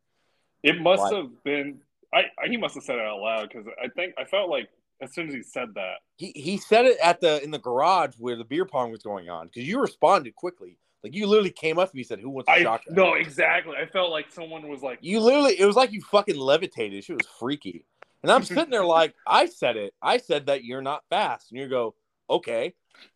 it 0.63 0.79
must 0.81 1.01
Like- 1.03 1.13
have 1.13 1.43
been. 1.43 1.81
I, 2.13 2.23
I 2.41 2.47
he 2.47 2.55
must 2.57 2.75
have 2.75 2.83
said 2.83 2.95
it 2.95 3.01
out 3.01 3.19
loud 3.19 3.49
because 3.49 3.65
I 3.83 3.89
think 3.89 4.13
I 4.17 4.23
felt 4.23 4.49
like 4.49 4.69
as 5.01 5.13
soon 5.13 5.27
as 5.27 5.33
he 5.33 5.43
said 5.43 5.73
that, 5.75 5.95
He 6.15 6.31
he 6.35 6.57
said 6.57 6.85
it 6.85 6.97
at 7.03 7.19
the 7.19 7.43
in 7.43 7.51
the 7.51 7.59
garage 7.59 8.15
where 8.17 8.37
the 8.37 8.45
beer 8.45 8.63
pong 8.65 8.89
was 8.91 9.01
going 9.03 9.29
on 9.29 9.47
because 9.47 9.67
you 9.67 9.79
responded 9.81 10.33
quickly. 10.35 10.77
Like 11.03 11.13
you 11.13 11.27
literally 11.27 11.49
came 11.51 11.77
up 11.77 11.89
to 11.89 11.95
me 11.95 12.01
and 12.03 12.07
said, 12.07 12.19
"Who 12.19 12.29
wants 12.29 12.47
a 12.47 12.53
I 12.53 12.63
shotgun?" 12.63 12.95
no 12.95 13.15
exactly. 13.15 13.75
I 13.75 13.85
felt 13.85 14.11
like 14.11 14.31
someone 14.31 14.67
was 14.69 14.81
like, 14.81 14.99
You 15.01 15.19
literally, 15.19 15.59
it 15.59 15.65
was 15.65 15.75
like 15.75 15.91
you 15.91 16.01
fucking 16.01 16.37
levitated. 16.37 17.03
She 17.03 17.11
was 17.13 17.27
freaky, 17.37 17.83
and 18.25 18.31
I'm 18.31 18.43
sitting 18.43 18.71
there 18.71 18.85
like, 18.85 19.13
I 19.27 19.45
said 19.45 19.77
it. 19.77 19.93
I 20.01 20.17
said 20.17 20.47
that 20.47 20.63
you're 20.63 20.81
not 20.81 21.03
fast, 21.09 21.51
and 21.51 21.59
you 21.59 21.67
go, 21.67 21.95
okay. 22.29 22.73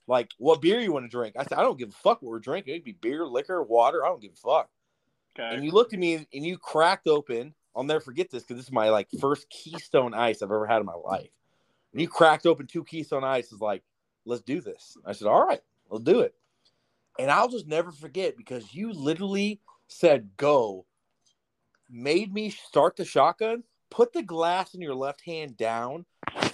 Like, 0.08 0.30
what 0.38 0.62
beer 0.62 0.80
you 0.80 0.92
want 0.92 1.06
to 1.06 1.10
drink? 1.10 1.36
I 1.38 1.44
said, 1.44 1.58
I 1.58 1.62
don't 1.62 1.80
give 1.80 1.90
a 1.90 1.94
fuck 1.94 2.22
what 2.22 2.30
we're 2.30 2.40
drinking. 2.40 2.76
It 2.76 2.78
could 2.80 2.86
be 2.86 2.92
beer, 2.94 3.26
liquor, 3.26 3.64
water. 3.64 4.06
I 4.06 4.10
don't 4.10 4.22
give 4.22 4.34
a 4.34 4.36
fuck. 4.36 4.70
okay, 5.38 5.56
And 5.56 5.64
you 5.64 5.72
looked 5.72 5.94
at 5.94 6.00
me 6.00 6.28
and 6.34 6.46
you 6.46 6.58
cracked 6.58 7.08
open. 7.08 7.54
I'll 7.76 7.84
never 7.84 8.02
forget 8.02 8.30
this 8.30 8.44
because 8.44 8.58
this 8.58 8.66
is 8.66 8.72
my 8.72 8.90
like 8.90 9.08
first 9.20 9.50
Keystone 9.50 10.14
Ice 10.14 10.42
I've 10.42 10.52
ever 10.52 10.68
had 10.68 10.80
in 10.80 10.86
my 10.86 10.96
life. 10.96 11.30
And 11.94 12.02
you 12.02 12.08
cracked 12.08 12.46
open 12.46 12.68
two 12.68 12.84
Keystone 12.84 13.24
Ice 13.24 13.52
is 13.52 13.62
like, 13.62 13.84
let's 14.26 14.42
do 14.42 14.62
this. 14.62 14.98
I 15.06 15.14
said, 15.14 15.28
all 15.28 15.46
right, 15.46 15.62
we'll 15.90 16.00
do 16.00 16.20
it. 16.20 16.34
And 17.18 17.32
I'll 17.32 17.50
just 17.50 17.68
never 17.68 17.92
forget 17.92 18.38
because 18.38 18.74
you 18.74 18.92
literally 18.92 19.60
said 19.88 20.30
go, 20.38 20.86
made 21.90 22.34
me 22.34 22.50
start 22.50 22.96
the 22.96 23.06
shotgun, 23.06 23.64
put 23.90 24.14
the 24.14 24.24
glass 24.24 24.74
in 24.74 24.82
your 24.82 24.96
left 24.96 25.22
hand 25.22 25.58
down, 25.58 26.06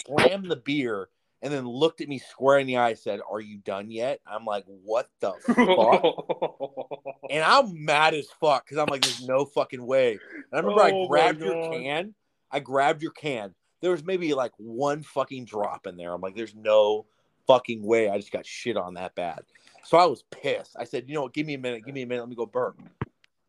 slammed 0.05 0.49
the 0.49 0.55
beer, 0.55 1.09
and 1.41 1.53
then 1.53 1.67
looked 1.67 2.01
at 2.01 2.07
me 2.07 2.17
square 2.17 2.59
in 2.59 2.67
the 2.67 2.77
eye. 2.77 2.89
and 2.89 2.99
Said, 2.99 3.19
"Are 3.29 3.39
you 3.39 3.57
done 3.57 3.91
yet?" 3.91 4.19
I'm 4.25 4.45
like, 4.45 4.65
"What 4.65 5.09
the 5.19 5.33
fuck?" 5.45 7.05
And 7.29 7.43
I'm 7.43 7.83
mad 7.83 8.13
as 8.13 8.27
fuck 8.39 8.65
because 8.65 8.77
I'm 8.77 8.87
like, 8.87 9.01
there's 9.01 9.27
no 9.27 9.45
fucking 9.45 9.83
way. 9.85 10.11
And 10.11 10.19
I 10.53 10.57
remember 10.57 10.81
Oh 10.81 11.05
I 11.05 11.07
grabbed 11.07 11.41
your 11.41 11.55
can. 11.71 12.13
I 12.51 12.59
grabbed 12.59 13.01
your 13.01 13.11
can. 13.11 13.55
There 13.81 13.91
was 13.91 14.03
maybe 14.03 14.33
like 14.33 14.51
one 14.57 15.01
fucking 15.01 15.45
drop 15.45 15.87
in 15.87 15.97
there. 15.97 16.13
I'm 16.13 16.21
like, 16.21 16.35
there's 16.35 16.55
no 16.55 17.05
fucking 17.47 17.83
way. 17.83 18.09
I 18.09 18.17
just 18.17 18.31
got 18.31 18.45
shit 18.45 18.77
on 18.77 18.93
that 18.93 19.15
bad. 19.15 19.41
So 19.83 19.97
I 19.97 20.05
was 20.05 20.23
pissed. 20.31 20.75
I 20.77 20.83
said, 20.83 21.05
you 21.07 21.15
know 21.15 21.23
what? 21.23 21.33
Give 21.33 21.45
me 21.45 21.55
a 21.55 21.59
minute. 21.59 21.85
Give 21.85 21.93
me 21.93 22.03
a 22.03 22.07
minute. 22.07 22.21
Let 22.21 22.29
me 22.29 22.35
go 22.35 22.45
burp. 22.45 22.79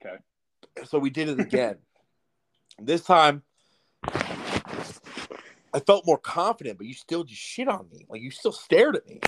Okay. 0.04 0.16
So 0.84 0.98
we 0.98 1.10
did 1.10 1.28
it 1.28 1.38
again. 1.38 1.76
this 2.78 3.02
time, 3.02 3.42
I 4.04 5.80
felt 5.80 6.06
more 6.06 6.18
confident, 6.18 6.78
but 6.78 6.86
you 6.86 6.94
still 6.94 7.24
just 7.24 7.40
shit 7.40 7.68
on 7.68 7.86
me. 7.92 8.06
Like 8.08 8.22
you 8.22 8.30
still 8.30 8.52
stared 8.52 8.96
at 8.96 9.06
me. 9.06 9.20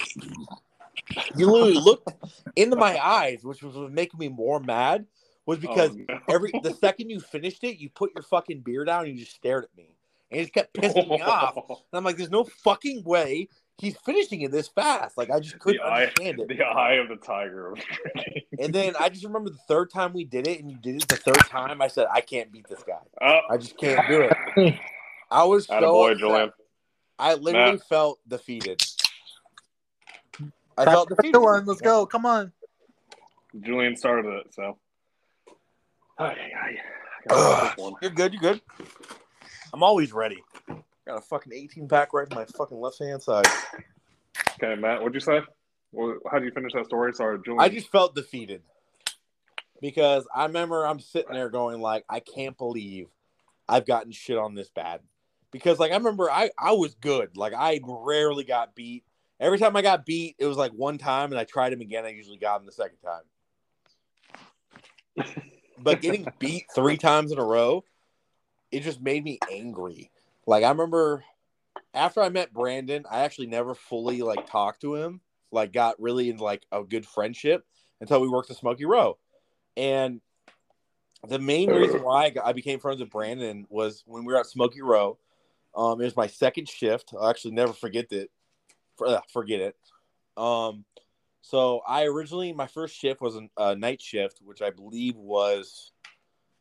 You 1.37 1.51
literally 1.51 1.75
looked 1.75 2.11
into 2.57 2.77
my 2.77 2.99
eyes, 2.99 3.45
which 3.45 3.63
was 3.63 3.91
making 3.91 4.19
me 4.19 4.29
more 4.29 4.61
mad. 4.61 5.07
Was 5.47 5.59
oh, 5.59 5.61
because 5.61 5.91
Oh, 5.93 6.05
no. 6.09 6.21
every 6.29 6.53
the 6.63 6.75
second 6.75 7.11
you 7.11 7.21
finished 7.21 7.65
it, 7.65 7.79
you 7.79 7.91
put 7.91 8.13
your 8.15 8.23
fucking 8.23 8.61
beer 8.61 8.85
down 8.85 9.05
and 9.07 9.19
you 9.19 9.25
just 9.25 9.37
stared 9.37 9.65
at 9.65 9.77
me. 9.77 9.89
And 10.31 10.41
it 10.41 10.45
just 10.45 10.55
kept 10.55 10.75
pissing 10.75 11.09
me 11.09 11.21
off. 11.23 11.57
And 11.69 11.79
I'm 11.93 12.05
like, 12.05 12.17
there's 12.17 12.31
no 12.31 12.45
fucking 12.45 13.03
way 13.05 13.49
he's 13.79 13.97
finishing 13.99 14.41
it 14.43 14.51
this 14.51 14.69
fast. 14.69 15.17
Like 15.17 15.31
I 15.31 15.41
just 15.41 15.59
couldn't 15.59 15.81
the 15.83 15.89
eye, 15.89 16.03
understand 16.03 16.41
it. 16.41 16.49
the 16.49 16.63
eye 16.65 16.95
of 16.95 17.09
the 17.09 17.17
tiger. 17.17 17.75
And 18.59 18.73
then 18.75 18.95
I 18.99 19.09
just 19.09 19.25
remember 19.25 19.51
the 19.51 19.59
third 19.69 19.91
time 19.91 20.13
we 20.13 20.25
did 20.25 20.47
it, 20.49 20.61
and 20.61 20.71
you 20.71 20.77
did 20.79 20.97
it 20.97 21.09
the 21.09 21.17
third 21.17 21.39
time. 21.49 21.81
I 21.81 21.89
said, 21.89 22.07
I 22.11 22.21
can't 22.21 22.51
beat 22.53 22.67
this 22.69 22.83
guy. 22.83 22.99
oh, 23.23 23.41
I 23.51 23.57
just 23.57 23.77
can't 23.79 24.07
do 24.09 24.29
it. 24.57 24.75
I 25.31 25.45
was 25.45 25.67
so 25.67 25.75
Attaboy, 25.75 26.07
upset. 26.13 26.19
Julian. 26.21 26.53
I 27.19 27.35
literally 27.35 27.73
Matt. 27.73 27.87
felt 27.89 28.19
defeated. 28.29 28.83
I 30.77 30.85
Back 30.85 30.95
felt 30.95 31.09
to 31.09 31.15
defeated. 31.17 31.39
one. 31.39 31.67
Let's 31.67 31.81
go. 31.81 32.07
Come 32.07 32.25
on. 32.27 32.53
Julian 33.61 33.97
started 33.97 34.27
it, 34.29 34.55
so. 34.55 34.79
You're 38.01 38.11
good. 38.11 38.33
You're 38.33 38.41
good. 38.41 38.61
I'm 39.73 39.83
always 39.83 40.13
ready. 40.13 40.43
Got 41.09 41.17
a 41.17 41.23
fucking 41.23 41.55
18 41.55 41.89
pack 41.89 42.13
right 42.13 42.29
in 42.31 42.37
my 42.37 42.45
fucking 42.45 42.79
left 42.79 42.99
hand 42.99 43.23
side. 43.23 43.47
Okay, 44.63 44.79
Matt, 44.79 45.01
what'd 45.01 45.15
you 45.15 45.21
say? 45.21 45.41
Well, 45.91 46.19
how 46.31 46.39
do 46.39 46.45
you 46.45 46.51
finish 46.51 46.75
that 46.75 46.85
story? 46.85 47.15
Sorry, 47.15 47.39
Julian. 47.43 47.63
I 47.63 47.71
just 47.71 47.91
felt 47.91 48.15
defeated 48.15 48.61
because 49.81 50.29
I 50.35 50.45
remember 50.45 50.87
I'm 50.87 51.01
sitting 51.01 51.33
there 51.33 51.49
going 51.49 51.81
like, 51.81 52.05
I 52.11 52.21
can't 52.21 52.59
believe 52.59 53.07
I've 53.67 53.87
gotten 53.87 54.13
shit 54.13 54.37
on 54.37 54.55
this 54.55 54.69
bad. 54.69 55.01
Because 55.51 55.79
like 55.79 55.93
I 55.93 55.97
remember 55.97 56.31
I 56.31 56.51
I 56.59 56.73
was 56.73 56.95
good. 56.95 57.39
Like 57.39 57.55
I 57.55 57.81
rarely 57.83 58.45
got 58.45 58.75
beat. 58.75 59.03
Every 59.41 59.59
time 59.59 59.77
I 59.77 59.81
got 59.81 60.05
beat, 60.05 60.37
it 60.39 60.45
was 60.45 60.59
like 60.59 60.73
one 60.73 60.99
time, 60.99 61.33
and 61.33 61.41
I 61.41 61.45
tried 61.45 61.73
him 61.73 61.81
again. 61.81 62.05
I 62.05 62.11
usually 62.11 62.37
got 62.37 62.61
him 62.61 62.67
the 62.67 62.73
second 62.73 62.99
time. 65.17 65.33
but 65.79 66.03
getting 66.03 66.29
beat 66.39 66.67
three 66.75 66.99
times 66.99 67.33
in 67.33 67.39
a 67.39 67.45
row, 67.45 67.83
it 68.71 68.83
just 68.83 69.01
made 69.01 69.25
me 69.25 69.39
angry. 69.51 70.11
Like 70.49 70.65
I 70.65 70.71
remember 70.71 71.23
after 71.93 72.23
I 72.23 72.31
met 72.31 72.55
Brandon, 72.55 73.05
I 73.09 73.21
actually 73.21 73.49
never 73.49 73.75
fully 73.75 74.23
like 74.23 74.47
talked 74.47 74.81
to 74.81 74.95
him, 74.95 75.21
like 75.53 75.75
got 75.75 76.01
really 76.01 76.31
in 76.31 76.39
like 76.39 76.63
a 76.73 76.83
good 76.83 77.05
friendship 77.05 77.67
until 78.01 78.23
we 78.23 78.29
worked 78.29 78.51
at 78.51 78.57
Smokey 78.57 78.87
Row. 78.87 79.19
And 79.77 80.23
the 81.29 81.39
main 81.39 81.69
reason 81.69 82.03
why 82.03 82.25
I, 82.25 82.31
got, 82.31 82.47
I 82.47 82.55
became 82.55 82.81
friends 82.81 83.01
with 83.01 83.11
Brandon 83.11 83.67
was 83.69 84.03
when 84.07 84.25
we 84.25 84.33
were 84.33 84.41
at 84.41 84.47
Smokey 84.47 84.81
Row. 84.81 85.19
Um, 85.77 86.01
it 86.01 86.05
was 86.05 86.17
my 86.17 86.29
second 86.29 86.67
shift. 86.67 87.13
I'll 87.13 87.29
actually 87.29 87.53
never 87.53 87.75
forget 87.75 88.09
that. 88.09 88.29
For, 88.97 89.07
uh, 89.07 89.21
forget 89.31 89.61
it. 89.61 89.77
Um, 90.39 90.87
so 91.43 91.83
I 91.87 92.05
originally 92.05 92.55
my 92.55 92.69
first 92.69 92.97
shift 92.97 93.21
was 93.21 93.37
a 93.37 93.49
uh, 93.59 93.75
night 93.75 94.01
shift, 94.01 94.41
which 94.43 94.63
I 94.63 94.71
believe 94.71 95.15
was 95.15 95.93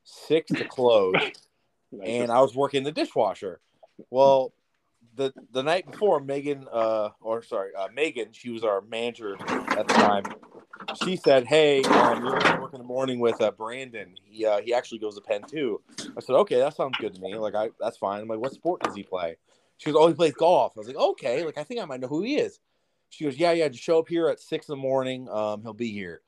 six 0.04 0.52
to 0.52 0.66
close 0.66 1.16
and 2.04 2.30
I 2.34 2.42
was 2.42 2.54
working 2.54 2.84
the 2.84 2.92
dishwasher. 2.92 3.62
Well, 4.10 4.54
the 5.16 5.34
the 5.52 5.64
night 5.64 5.86
before, 5.86 6.20
Megan, 6.20 6.68
uh, 6.72 7.10
or 7.22 7.42
sorry, 7.42 7.72
uh, 7.78 7.88
Megan, 7.94 8.32
she 8.32 8.50
was 8.50 8.64
our 8.64 8.82
manager 8.82 9.38
at 9.78 9.88
the 9.88 9.94
time. 9.94 10.24
She 11.04 11.16
said, 11.16 11.46
"Hey, 11.46 11.84
um, 11.84 12.24
you're 12.24 12.32
going 12.40 12.56
to 12.56 12.62
work 12.62 12.74
in 12.74 12.80
the 12.80 12.86
morning 12.86 13.20
with 13.20 13.42
uh, 13.42 13.52
Brandon. 13.52 14.16
He 14.24 14.46
uh, 14.46 14.62
he 14.62 14.74
actually 14.74 15.00
goes 15.00 15.16
to 15.16 15.22
Penn 15.22 15.44
too." 15.44 15.82
I 16.16 16.22
said, 16.22 16.36
"Okay, 16.36 16.58
that 16.60 16.76
sounds 16.76 16.98
good 17.00 17.14
to 17.16 17.22
me. 17.22 17.36
Like, 17.36 17.56
I 17.56 17.70
that's 17.80 17.98
fine." 17.98 18.22
I'm 18.22 18.28
like, 18.28 18.40
"What 18.40 18.54
sport 18.54 18.82
does 18.82 18.96
he 18.96 19.04
play?" 19.04 19.38
She 19.78 19.92
goes, 19.92 20.00
"Oh, 20.00 20.08
he 20.08 20.14
plays 20.14 20.34
golf." 20.34 20.74
I 20.76 20.80
was 20.80 20.88
like, 20.88 20.98
"Okay, 20.98 21.44
like 21.44 21.58
I 21.58 21.64
think 21.64 21.82
I 21.82 21.86
might 21.86 22.00
know 22.00 22.08
who 22.08 22.24
he 22.24 22.38
is." 22.38 22.60
She 23.10 23.24
goes, 23.26 23.38
"Yeah, 23.38 23.52
yeah, 23.52 23.68
just 23.68 23.84
show 23.84 24.00
up 24.00 24.08
here 24.08 24.28
at 24.30 24.40
six 24.40 24.68
in 24.70 24.74
the 24.74 24.82
morning. 24.82 25.30
Um, 25.30 25.62
he'll 25.62 25.74
be 25.74 25.92
here." 25.92 26.22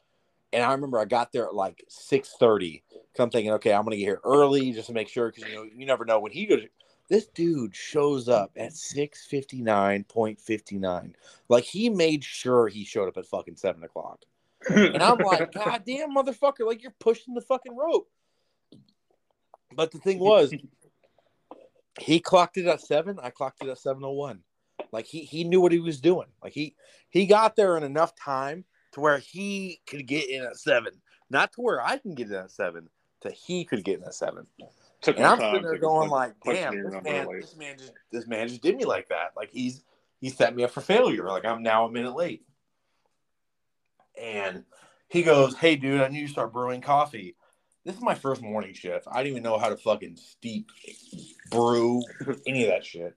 And 0.51 0.63
I 0.63 0.71
remember 0.71 0.99
I 0.99 1.05
got 1.05 1.31
there 1.31 1.45
at 1.45 1.53
like 1.55 1.83
six 1.87 2.33
thirty. 2.39 2.83
I'm 3.17 3.29
thinking, 3.29 3.51
okay, 3.53 3.73
I'm 3.73 3.83
gonna 3.83 3.97
get 3.97 4.03
here 4.03 4.21
early 4.23 4.71
just 4.71 4.87
to 4.87 4.93
make 4.93 5.09
sure 5.09 5.29
because 5.29 5.49
you 5.49 5.55
know 5.55 5.63
you 5.63 5.85
never 5.85 6.05
know 6.05 6.19
when 6.19 6.31
he 6.31 6.45
goes. 6.45 6.61
This 7.09 7.25
dude 7.25 7.75
shows 7.75 8.29
up 8.29 8.51
at 8.55 8.73
six 8.73 9.25
fifty 9.25 9.61
nine 9.61 10.03
point 10.03 10.39
fifty 10.39 10.77
nine. 10.77 11.15
Like 11.49 11.63
he 11.63 11.89
made 11.89 12.23
sure 12.23 12.67
he 12.67 12.85
showed 12.85 13.07
up 13.07 13.17
at 13.17 13.25
fucking 13.25 13.55
seven 13.55 13.83
o'clock. 13.83 14.23
And 14.69 15.01
I'm 15.01 15.17
like, 15.17 15.51
God 15.53 15.83
damn, 15.85 16.15
motherfucker, 16.15 16.65
like 16.65 16.83
you're 16.83 16.93
pushing 16.99 17.33
the 17.33 17.41
fucking 17.41 17.75
rope. 17.75 18.07
But 19.75 19.91
the 19.91 19.97
thing 19.97 20.19
was, 20.19 20.53
he 21.99 22.19
clocked 22.19 22.57
it 22.57 22.67
at 22.67 22.81
seven. 22.81 23.17
I 23.21 23.31
clocked 23.31 23.63
it 23.63 23.69
at 23.69 23.79
seven 23.79 24.03
oh 24.05 24.11
one. 24.11 24.43
Like 24.91 25.05
he 25.05 25.21
he 25.21 25.43
knew 25.43 25.61
what 25.61 25.71
he 25.71 25.79
was 25.79 25.99
doing. 25.99 26.27
Like 26.43 26.53
he 26.53 26.75
he 27.09 27.25
got 27.25 27.55
there 27.55 27.75
in 27.75 27.83
enough 27.83 28.15
time 28.15 28.65
to 28.91 28.99
where 28.99 29.17
he 29.17 29.81
could 29.87 30.05
get 30.05 30.29
in 30.29 30.43
at 30.43 30.57
seven, 30.57 30.93
not 31.29 31.53
to 31.53 31.61
where 31.61 31.81
I 31.81 31.97
can 31.97 32.13
get 32.13 32.27
in 32.27 32.35
at 32.35 32.51
seven. 32.51 32.87
To 33.21 33.31
he 33.31 33.65
could 33.65 33.83
get 33.83 33.99
in 33.99 34.05
at 34.05 34.13
seven. 34.13 34.47
Took 35.01 35.17
And 35.17 35.25
I'm 35.25 35.39
sitting 35.39 35.61
there 35.63 35.77
going 35.77 36.09
like, 36.09 36.33
damn, 36.43 36.83
this 36.83 37.03
man, 37.03 37.27
late. 37.27 37.41
this 37.41 37.55
man 37.55 37.77
just 37.77 37.93
this 38.11 38.27
man 38.27 38.47
just 38.47 38.61
did 38.61 38.75
me 38.75 38.85
like 38.85 39.07
that. 39.09 39.31
Like 39.35 39.49
he's 39.51 39.83
he 40.19 40.29
set 40.29 40.55
me 40.55 40.63
up 40.63 40.71
for 40.71 40.81
failure. 40.81 41.25
Like 41.25 41.45
I'm 41.45 41.63
now 41.63 41.85
a 41.85 41.91
minute 41.91 42.15
late. 42.15 42.43
And 44.21 44.65
he 45.07 45.23
goes, 45.23 45.55
Hey 45.55 45.77
dude, 45.77 46.01
I 46.01 46.09
need 46.09 46.19
you 46.19 46.27
to 46.27 46.31
start 46.33 46.51
brewing 46.51 46.81
coffee. 46.81 47.35
This 47.85 47.95
is 47.95 48.01
my 48.01 48.15
first 48.15 48.41
morning 48.41 48.73
shift. 48.73 49.07
I 49.09 49.23
didn't 49.23 49.37
even 49.37 49.43
know 49.43 49.57
how 49.57 49.69
to 49.69 49.77
fucking 49.77 50.17
steep, 50.17 50.69
brew, 51.49 52.03
any 52.45 52.63
of 52.63 52.69
that 52.69 52.85
shit. 52.85 53.15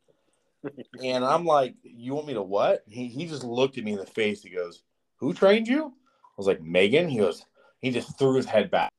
And 1.03 1.25
I'm 1.25 1.45
like, 1.45 1.75
You 1.83 2.15
want 2.15 2.29
me 2.29 2.35
to 2.35 2.43
what? 2.43 2.85
He 2.89 3.09
he 3.09 3.27
just 3.27 3.43
looked 3.43 3.77
at 3.77 3.85
me 3.85 3.93
in 3.93 3.99
the 3.99 4.07
face. 4.07 4.43
He 4.43 4.51
goes, 4.51 4.85
Who 5.17 5.35
trained 5.35 5.67
you? 5.67 5.87
I 5.87 6.35
was 6.37 6.47
like, 6.47 6.63
Megan. 6.63 7.09
He 7.09 7.19
goes, 7.19 7.45
he 7.81 7.91
just 7.91 8.17
threw 8.19 8.37
his 8.37 8.47
head 8.47 8.71
back. 8.71 8.92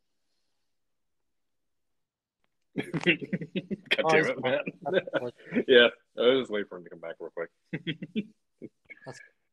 God 2.75 4.05
damn 4.09 4.25
it, 4.25 4.41
man. 4.43 4.59
yeah, 5.67 5.87
I 6.17 6.21
was 6.21 6.41
just 6.41 6.51
wait 6.51 6.67
for 6.67 6.77
him 6.77 6.83
to 6.85 6.89
come 6.89 6.99
back 6.99 7.15
real 7.19 7.31
quick. 7.35 7.49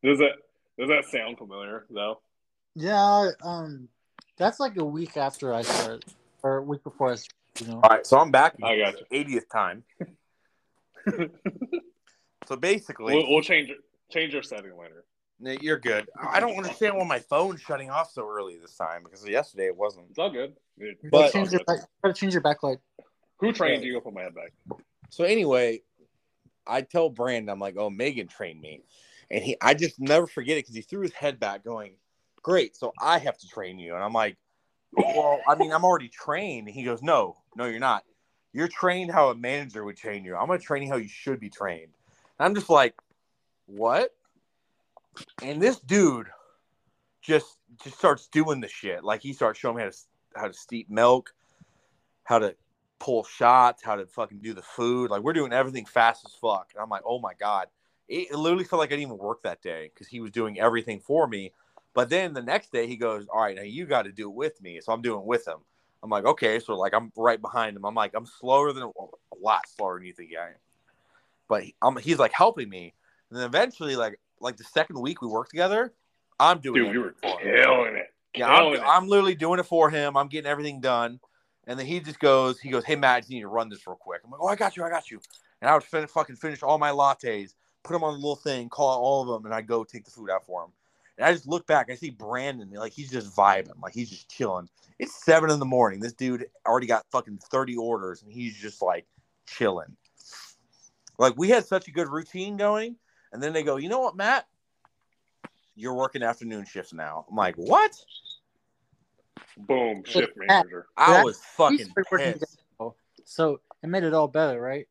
does 0.02 0.18
that 0.18 0.32
does 0.78 0.88
that 0.88 1.04
sound 1.10 1.38
familiar 1.38 1.86
though? 1.90 2.20
Yeah, 2.74 3.30
um, 3.42 3.88
that's 4.38 4.58
like 4.60 4.76
a 4.78 4.84
week 4.84 5.16
after 5.16 5.52
I 5.52 5.62
started, 5.62 6.04
or 6.42 6.58
a 6.58 6.62
week 6.62 6.82
before 6.82 7.12
I 7.12 7.16
started. 7.16 7.34
You 7.60 7.66
know, 7.66 7.80
All 7.82 7.90
right, 7.90 8.06
so 8.06 8.16
I'm 8.18 8.30
back. 8.30 8.54
I 8.62 8.78
got 8.78 8.94
80th 9.12 9.50
time. 9.52 9.82
so 12.46 12.56
basically, 12.56 13.16
We'll, 13.16 13.28
we'll 13.28 13.42
change 13.42 13.70
change 14.10 14.32
your 14.32 14.42
setting 14.42 14.78
later. 14.78 15.04
No, 15.40 15.56
You're 15.60 15.78
good. 15.78 16.06
I 16.18 16.38
don't 16.38 16.56
understand 16.56 16.96
why 16.96 17.04
my 17.04 17.18
phone's 17.18 17.60
shutting 17.62 17.90
off 17.90 18.12
so 18.12 18.28
early 18.28 18.56
this 18.58 18.76
time 18.76 19.02
because 19.04 19.26
yesterday 19.26 19.66
it 19.66 19.76
wasn't. 19.76 20.06
It's 20.10 20.18
all 20.18 20.30
good. 20.30 20.54
It- 20.78 20.98
But- 21.10 21.32
change 21.32 21.50
your 21.50 21.64
back, 21.64 21.78
you 21.80 21.86
gotta 22.04 22.14
change 22.14 22.32
your 22.34 22.42
backlight. 22.42 22.78
Who 23.40 23.52
trained 23.52 23.82
you? 23.84 23.96
I'll 23.96 24.02
put 24.02 24.14
my 24.14 24.22
head 24.22 24.34
back. 24.34 24.52
So 25.08 25.24
anyway, 25.24 25.82
I 26.66 26.82
tell 26.82 27.08
Brandon, 27.08 27.50
I'm 27.50 27.58
like, 27.58 27.76
"Oh, 27.76 27.90
Megan 27.90 28.28
trained 28.28 28.60
me," 28.60 28.82
and 29.30 29.42
he, 29.42 29.56
I 29.60 29.74
just 29.74 29.98
never 29.98 30.26
forget 30.26 30.56
it 30.56 30.64
because 30.64 30.74
he 30.74 30.82
threw 30.82 31.00
his 31.00 31.12
head 31.12 31.40
back, 31.40 31.64
going, 31.64 31.94
"Great, 32.42 32.76
so 32.76 32.92
I 33.00 33.18
have 33.18 33.38
to 33.38 33.48
train 33.48 33.78
you," 33.78 33.94
and 33.94 34.04
I'm 34.04 34.12
like, 34.12 34.36
"Well, 34.92 35.40
I 35.48 35.54
mean, 35.56 35.72
I'm 35.72 35.84
already 35.84 36.08
trained." 36.08 36.68
And 36.68 36.74
he 36.74 36.84
goes, 36.84 37.02
"No, 37.02 37.38
no, 37.56 37.64
you're 37.64 37.80
not. 37.80 38.04
You're 38.52 38.68
trained 38.68 39.10
how 39.10 39.30
a 39.30 39.34
manager 39.34 39.84
would 39.84 39.96
train 39.96 40.24
you. 40.24 40.36
I'm 40.36 40.46
gonna 40.46 40.58
train 40.58 40.82
you 40.82 40.90
how 40.90 40.96
you 40.96 41.08
should 41.08 41.40
be 41.40 41.50
trained." 41.50 41.92
And 42.38 42.46
I'm 42.46 42.54
just 42.54 42.70
like, 42.70 42.94
"What?" 43.66 44.14
And 45.42 45.60
this 45.60 45.80
dude 45.80 46.28
just 47.22 47.58
just 47.82 47.98
starts 47.98 48.28
doing 48.28 48.60
the 48.60 48.68
shit. 48.68 49.02
Like 49.02 49.22
he 49.22 49.32
starts 49.32 49.58
showing 49.58 49.76
me 49.76 49.82
how 49.82 49.88
to 49.88 49.96
how 50.36 50.46
to 50.46 50.54
steep 50.54 50.90
milk, 50.90 51.34
how 52.24 52.38
to 52.38 52.54
pull 53.00 53.24
shots, 53.24 53.82
how 53.82 53.96
to 53.96 54.06
fucking 54.06 54.38
do 54.38 54.54
the 54.54 54.62
food. 54.62 55.10
Like 55.10 55.22
we're 55.22 55.32
doing 55.32 55.52
everything 55.52 55.86
fast 55.86 56.24
as 56.24 56.34
fuck. 56.34 56.70
And 56.74 56.82
I'm 56.82 56.90
like, 56.90 57.02
oh 57.04 57.18
my 57.18 57.32
god, 57.34 57.66
it, 58.08 58.30
it 58.30 58.36
literally 58.36 58.64
felt 58.64 58.78
like 58.78 58.90
I 58.90 58.96
didn't 58.96 59.08
even 59.08 59.18
work 59.18 59.42
that 59.42 59.62
day 59.62 59.90
because 59.92 60.06
he 60.06 60.20
was 60.20 60.30
doing 60.30 60.60
everything 60.60 61.00
for 61.00 61.26
me. 61.26 61.52
But 61.94 62.08
then 62.08 62.34
the 62.34 62.42
next 62.42 62.70
day 62.70 62.86
he 62.86 62.96
goes, 62.96 63.26
all 63.26 63.40
right, 63.42 63.56
now 63.56 63.62
you 63.62 63.86
got 63.86 64.02
to 64.02 64.12
do 64.12 64.28
it 64.30 64.34
with 64.34 64.62
me. 64.62 64.80
So 64.80 64.92
I'm 64.92 65.02
doing 65.02 65.20
it 65.20 65.26
with 65.26 65.48
him. 65.48 65.58
I'm 66.02 66.10
like, 66.10 66.24
okay, 66.24 66.60
so 66.60 66.76
like 66.76 66.94
I'm 66.94 67.10
right 67.16 67.40
behind 67.40 67.76
him. 67.76 67.84
I'm 67.84 67.94
like, 67.94 68.12
I'm 68.14 68.26
slower 68.26 68.72
than 68.72 68.84
a 68.84 68.90
lot 69.42 69.68
slower 69.68 69.98
than 69.98 70.06
you 70.06 70.12
think 70.12 70.30
I 70.40 70.48
am. 70.48 70.54
But 71.48 71.64
he, 71.64 71.74
I'm, 71.82 71.96
he's 71.96 72.18
like 72.18 72.32
helping 72.32 72.68
me. 72.68 72.94
And 73.30 73.38
then 73.38 73.46
eventually, 73.46 73.96
like 73.96 74.20
like 74.40 74.56
the 74.56 74.64
second 74.64 75.00
week 75.00 75.20
we 75.20 75.28
worked 75.28 75.50
together, 75.50 75.92
I'm 76.38 76.60
doing 76.60 76.84
Dude, 76.84 76.92
you 76.94 77.00
were 77.00 77.14
everything 77.22 77.38
for 77.38 77.40
him. 77.40 77.64
killing 77.64 77.96
it. 77.96 78.14
Yeah, 78.36 78.48
I'm, 78.48 78.74
it. 78.74 78.80
I'm 78.84 79.08
literally 79.08 79.34
doing 79.34 79.58
it 79.58 79.66
for 79.66 79.90
him. 79.90 80.16
I'm 80.16 80.28
getting 80.28 80.50
everything 80.50 80.80
done. 80.80 81.20
And 81.66 81.78
then 81.78 81.86
he 81.86 82.00
just 82.00 82.18
goes, 82.18 82.58
he 82.58 82.70
goes, 82.70 82.84
hey, 82.84 82.96
Matt, 82.96 83.28
you 83.28 83.36
need 83.36 83.42
to 83.42 83.48
run 83.48 83.68
this 83.68 83.86
real 83.86 83.96
quick. 83.96 84.22
I'm 84.24 84.30
like, 84.30 84.40
oh, 84.40 84.48
I 84.48 84.56
got 84.56 84.76
you, 84.76 84.84
I 84.84 84.90
got 84.90 85.10
you. 85.10 85.20
And 85.60 85.68
I 85.68 85.74
would 85.74 85.82
fin- 85.82 86.06
fucking 86.06 86.36
finish 86.36 86.62
all 86.62 86.78
my 86.78 86.90
lattes, 86.90 87.54
put 87.82 87.92
them 87.92 88.02
on 88.02 88.14
the 88.14 88.18
little 88.18 88.36
thing, 88.36 88.68
call 88.68 89.00
all 89.00 89.22
of 89.22 89.28
them, 89.28 89.44
and 89.44 89.54
I 89.54 89.60
go 89.60 89.84
take 89.84 90.04
the 90.04 90.10
food 90.10 90.30
out 90.30 90.46
for 90.46 90.64
him. 90.64 90.70
And 91.18 91.26
I 91.26 91.32
just 91.32 91.46
look 91.46 91.66
back, 91.66 91.90
I 91.90 91.96
see 91.96 92.10
Brandon, 92.10 92.70
like 92.72 92.92
he's 92.92 93.10
just 93.10 93.36
vibing, 93.36 93.80
like 93.82 93.92
he's 93.92 94.08
just 94.08 94.30
chilling. 94.30 94.68
It's 94.98 95.22
seven 95.22 95.50
in 95.50 95.58
the 95.58 95.66
morning. 95.66 96.00
This 96.00 96.14
dude 96.14 96.46
already 96.66 96.86
got 96.86 97.04
fucking 97.12 97.38
30 97.50 97.76
orders, 97.76 98.22
and 98.22 98.32
he's 98.32 98.56
just 98.56 98.80
like 98.80 99.06
chilling. 99.46 99.96
Like 101.18 101.34
we 101.36 101.50
had 101.50 101.66
such 101.66 101.88
a 101.88 101.90
good 101.90 102.08
routine 102.08 102.56
going, 102.56 102.96
and 103.32 103.42
then 103.42 103.52
they 103.52 103.62
go, 103.62 103.76
you 103.76 103.90
know 103.90 104.00
what, 104.00 104.16
Matt? 104.16 104.46
You're 105.76 105.94
working 105.94 106.22
afternoon 106.22 106.64
shifts 106.64 106.94
now. 106.94 107.26
I'm 107.28 107.36
like, 107.36 107.56
what? 107.56 107.92
Boom, 109.66 110.02
shift 110.04 110.32
manager. 110.36 110.86
I 110.96 111.22
was 111.22 111.38
fucking 111.56 111.92
pissed. 112.10 112.58
so 113.24 113.60
it 113.82 113.88
made 113.88 114.04
it 114.04 114.14
all 114.14 114.28
better, 114.28 114.60
right? 114.60 114.86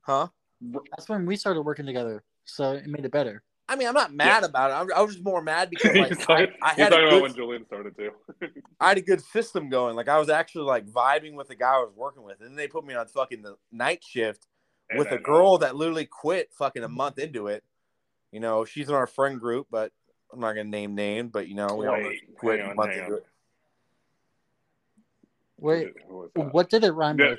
Huh? 0.00 0.28
That's 0.60 1.08
when 1.08 1.26
we 1.26 1.36
started 1.36 1.62
working 1.62 1.86
together, 1.86 2.22
so 2.44 2.72
it 2.72 2.86
made 2.86 3.04
it 3.04 3.12
better. 3.12 3.42
I 3.68 3.76
mean, 3.76 3.88
I'm 3.88 3.94
not 3.94 4.12
mad 4.12 4.44
about 4.44 4.70
it. 4.70 4.92
I, 4.92 4.98
I 4.98 5.02
was 5.02 5.14
just 5.14 5.24
more 5.24 5.40
mad 5.40 5.70
because 5.70 5.96
like 5.96 6.18
talking, 6.18 6.48
I, 6.62 6.70
I 6.70 6.74
had 6.74 6.92
a 6.92 6.96
oh, 6.96 7.10
good, 7.10 7.22
when 7.22 7.34
Julian 7.34 7.66
started 7.66 7.96
too. 7.96 8.10
I 8.80 8.88
had 8.88 8.98
a 8.98 9.02
good 9.02 9.22
system 9.22 9.68
going. 9.68 9.96
Like 9.96 10.08
I 10.08 10.18
was 10.18 10.28
actually 10.28 10.64
like 10.64 10.86
vibing 10.86 11.34
with 11.34 11.48
the 11.48 11.54
guy 11.54 11.74
I 11.74 11.78
was 11.78 11.92
working 11.96 12.22
with, 12.22 12.40
and 12.40 12.50
then 12.50 12.56
they 12.56 12.68
put 12.68 12.84
me 12.84 12.94
on 12.94 13.06
fucking 13.06 13.42
the 13.42 13.56
night 13.72 14.04
shift 14.04 14.46
And 14.90 14.98
with 14.98 15.08
a 15.08 15.12
then, 15.12 15.22
girl 15.22 15.58
that 15.58 15.76
literally 15.76 16.06
quit 16.06 16.52
fucking 16.52 16.84
a 16.84 16.88
month 16.88 17.18
into 17.18 17.46
it. 17.46 17.64
You 18.32 18.40
know, 18.40 18.64
she's 18.64 18.88
in 18.88 18.94
our 18.94 19.06
friend 19.06 19.40
group, 19.40 19.68
but 19.70 19.92
I'm 20.32 20.40
not 20.40 20.52
gonna 20.52 20.64
name 20.64 20.94
name. 20.94 21.28
But 21.28 21.48
you 21.48 21.54
know, 21.54 21.74
we 21.74 21.86
all 21.86 21.96
know 21.96 22.08
Wait, 22.08 22.20
she 22.20 22.26
quit 22.34 22.60
a 22.60 22.74
month 22.74 22.92
into 22.92 23.16
it. 23.16 23.26
Wait, 25.58 25.92
Who 26.08 26.16
was 26.16 26.30
that? 26.34 26.52
what 26.52 26.70
did 26.70 26.84
it 26.84 26.92
rhyme 26.92 27.18
Yeah. 27.18 27.34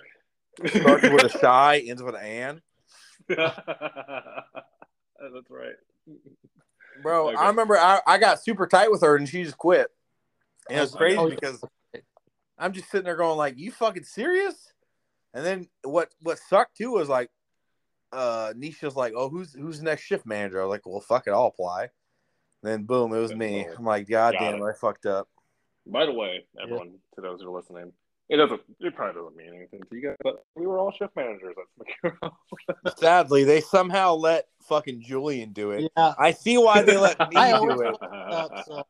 with? 0.61 0.73
Starts 0.73 1.09
with 1.09 1.25
a 1.25 1.29
shy, 1.29 1.83
ends 1.85 2.01
with 2.01 2.15
an 2.15 2.25
an. 2.25 2.61
That's 3.27 3.57
right. 5.49 5.75
Bro, 7.01 7.29
Okay. 7.29 7.37
I 7.37 7.47
remember 7.47 7.77
I, 7.77 7.99
I 8.07 8.17
got 8.17 8.41
super 8.41 8.67
tight 8.67 8.89
with 8.89 9.01
her 9.01 9.17
and 9.17 9.27
she 9.27 9.43
just 9.43 9.57
quit. 9.57 9.87
And 10.69 10.77
it 10.77 10.81
was 10.81 10.93
Oh, 10.93 10.97
crazy 10.97 11.19
oh, 11.19 11.29
because 11.29 11.63
I'm 12.57 12.71
just 12.71 12.89
sitting 12.89 13.05
there 13.05 13.17
going 13.17 13.37
like, 13.37 13.57
"You 13.57 13.71
fucking 13.71 14.05
serious?" 14.05 14.71
And 15.33 15.45
then 15.45 15.67
what 15.83 16.13
what 16.21 16.39
sucked 16.39 16.77
too 16.77 16.91
was 16.91 17.09
like, 17.09 17.29
uh, 18.13 18.53
Nisha's 18.55 18.95
like, 18.95 19.13
"Oh, 19.15 19.29
who's 19.29 19.53
who's 19.53 19.79
the 19.79 19.85
next 19.85 20.03
shift 20.03 20.25
manager?" 20.25 20.61
I 20.61 20.65
was 20.65 20.71
like, 20.71 20.85
"Well, 20.85 21.01
fuck 21.01 21.27
it, 21.27 21.31
I'll 21.31 21.47
apply." 21.47 21.83
And 21.83 22.71
then 22.71 22.83
boom, 22.83 23.13
it 23.13 23.19
was 23.19 23.33
me. 23.33 23.67
I'm 23.77 23.83
like, 23.83 24.07
"God 24.07 24.33
Got 24.33 24.39
damn 24.39 24.55
it. 24.55 24.63
it, 24.63 24.69
I 24.69 24.73
fucked 24.73 25.05
up." 25.05 25.27
By 25.85 26.05
the 26.05 26.13
way, 26.13 26.45
everyone, 26.59 26.95
to 27.15 27.21
those 27.21 27.41
who 27.41 27.53
are 27.53 27.59
listening, 27.59 27.91
it 28.29 28.37
doesn't. 28.37 28.61
It 28.79 28.95
probably 28.95 29.21
doesn't 29.21 29.37
mean 29.37 29.53
anything 29.55 29.81
to 29.89 29.95
you 29.95 30.01
guys, 30.01 30.15
but 30.23 30.45
we 30.55 30.65
were 30.65 30.79
all 30.79 30.91
shift 30.91 31.15
managers 31.15 31.55
at 31.57 31.85
Smokey 32.01 32.17
Row. 32.21 32.91
Sadly, 32.97 33.43
they 33.43 33.61
somehow 33.61 34.15
let 34.15 34.47
fucking 34.63 35.01
Julian 35.01 35.53
do 35.53 35.71
it. 35.71 35.91
Yeah, 35.95 36.13
I 36.17 36.31
see 36.31 36.57
why 36.57 36.81
they 36.81 36.97
let 36.97 37.19
me 37.29 37.35
I 37.35 37.51
do 37.59 37.81
it. 37.81 37.95
uh, 38.01 38.63
so, 38.63 38.87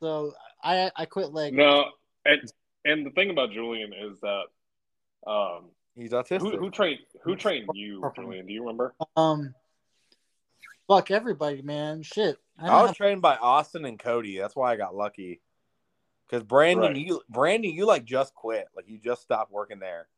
so 0.00 0.32
I 0.62 0.90
I 0.94 1.06
quit 1.06 1.32
like 1.32 1.54
no, 1.54 1.86
and 2.24 2.40
and 2.84 3.06
the 3.06 3.10
thing 3.10 3.30
about 3.30 3.52
Julian 3.52 3.92
is 3.92 4.20
that 4.20 4.44
um, 5.26 5.70
He's 5.96 6.10
who 6.10 6.16
autistic. 6.16 6.58
who 6.58 6.70
trained 6.70 6.98
who 7.22 7.36
trained 7.36 7.70
you, 7.72 8.02
Julian? 8.14 8.46
Do 8.46 8.52
you 8.52 8.60
remember? 8.60 8.94
um, 9.16 9.54
fuck 10.86 11.10
everybody, 11.10 11.62
man. 11.62 12.02
Shit, 12.02 12.36
I 12.58 12.68
I 12.68 12.82
was 12.82 12.88
have, 12.88 12.96
trained 12.96 13.22
by 13.22 13.36
Austin 13.36 13.86
and 13.86 13.98
Cody. 13.98 14.36
That's 14.38 14.54
why 14.54 14.72
I 14.72 14.76
got 14.76 14.94
lucky. 14.94 15.40
Because 16.28 16.42
Brandon, 16.42 16.92
Right. 16.92 16.96
you 16.96 17.22
Brandon, 17.28 17.70
you 17.70 17.86
like 17.86 18.04
just 18.04 18.34
quit, 18.34 18.66
like 18.74 18.88
you 18.88 18.98
just 18.98 19.22
stopped 19.22 19.52
working 19.52 19.78
there. 19.78 20.08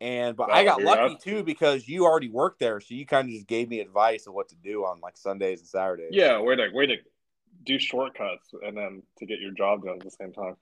And 0.00 0.36
but 0.36 0.48
Oh, 0.50 0.52
I 0.52 0.64
got 0.64 0.78
dude, 0.78 0.86
lucky 0.86 1.16
too 1.22 1.42
because 1.42 1.86
you 1.88 2.04
already 2.04 2.28
worked 2.30 2.58
there, 2.58 2.80
so 2.80 2.94
you 2.94 3.04
kind 3.06 3.28
of 3.28 3.34
just 3.34 3.46
gave 3.46 3.68
me 3.68 3.80
advice 3.80 4.26
of 4.26 4.34
what 4.34 4.48
to 4.48 4.54
do 4.56 4.84
on 4.84 5.00
like 5.00 5.16
Sundays 5.16 5.60
and 5.60 5.68
Saturdays. 5.68 6.10
Yeah, 6.12 6.40
way 6.40 6.56
to 6.56 6.68
way 6.72 6.86
to 6.86 6.96
do 7.64 7.78
shortcuts 7.78 8.54
and 8.62 8.76
then 8.76 9.02
to 9.18 9.26
get 9.26 9.40
your 9.40 9.52
job 9.52 9.84
done 9.84 9.96
at 9.96 10.00
the 10.04 10.10
same 10.10 10.32
time. 10.32 10.56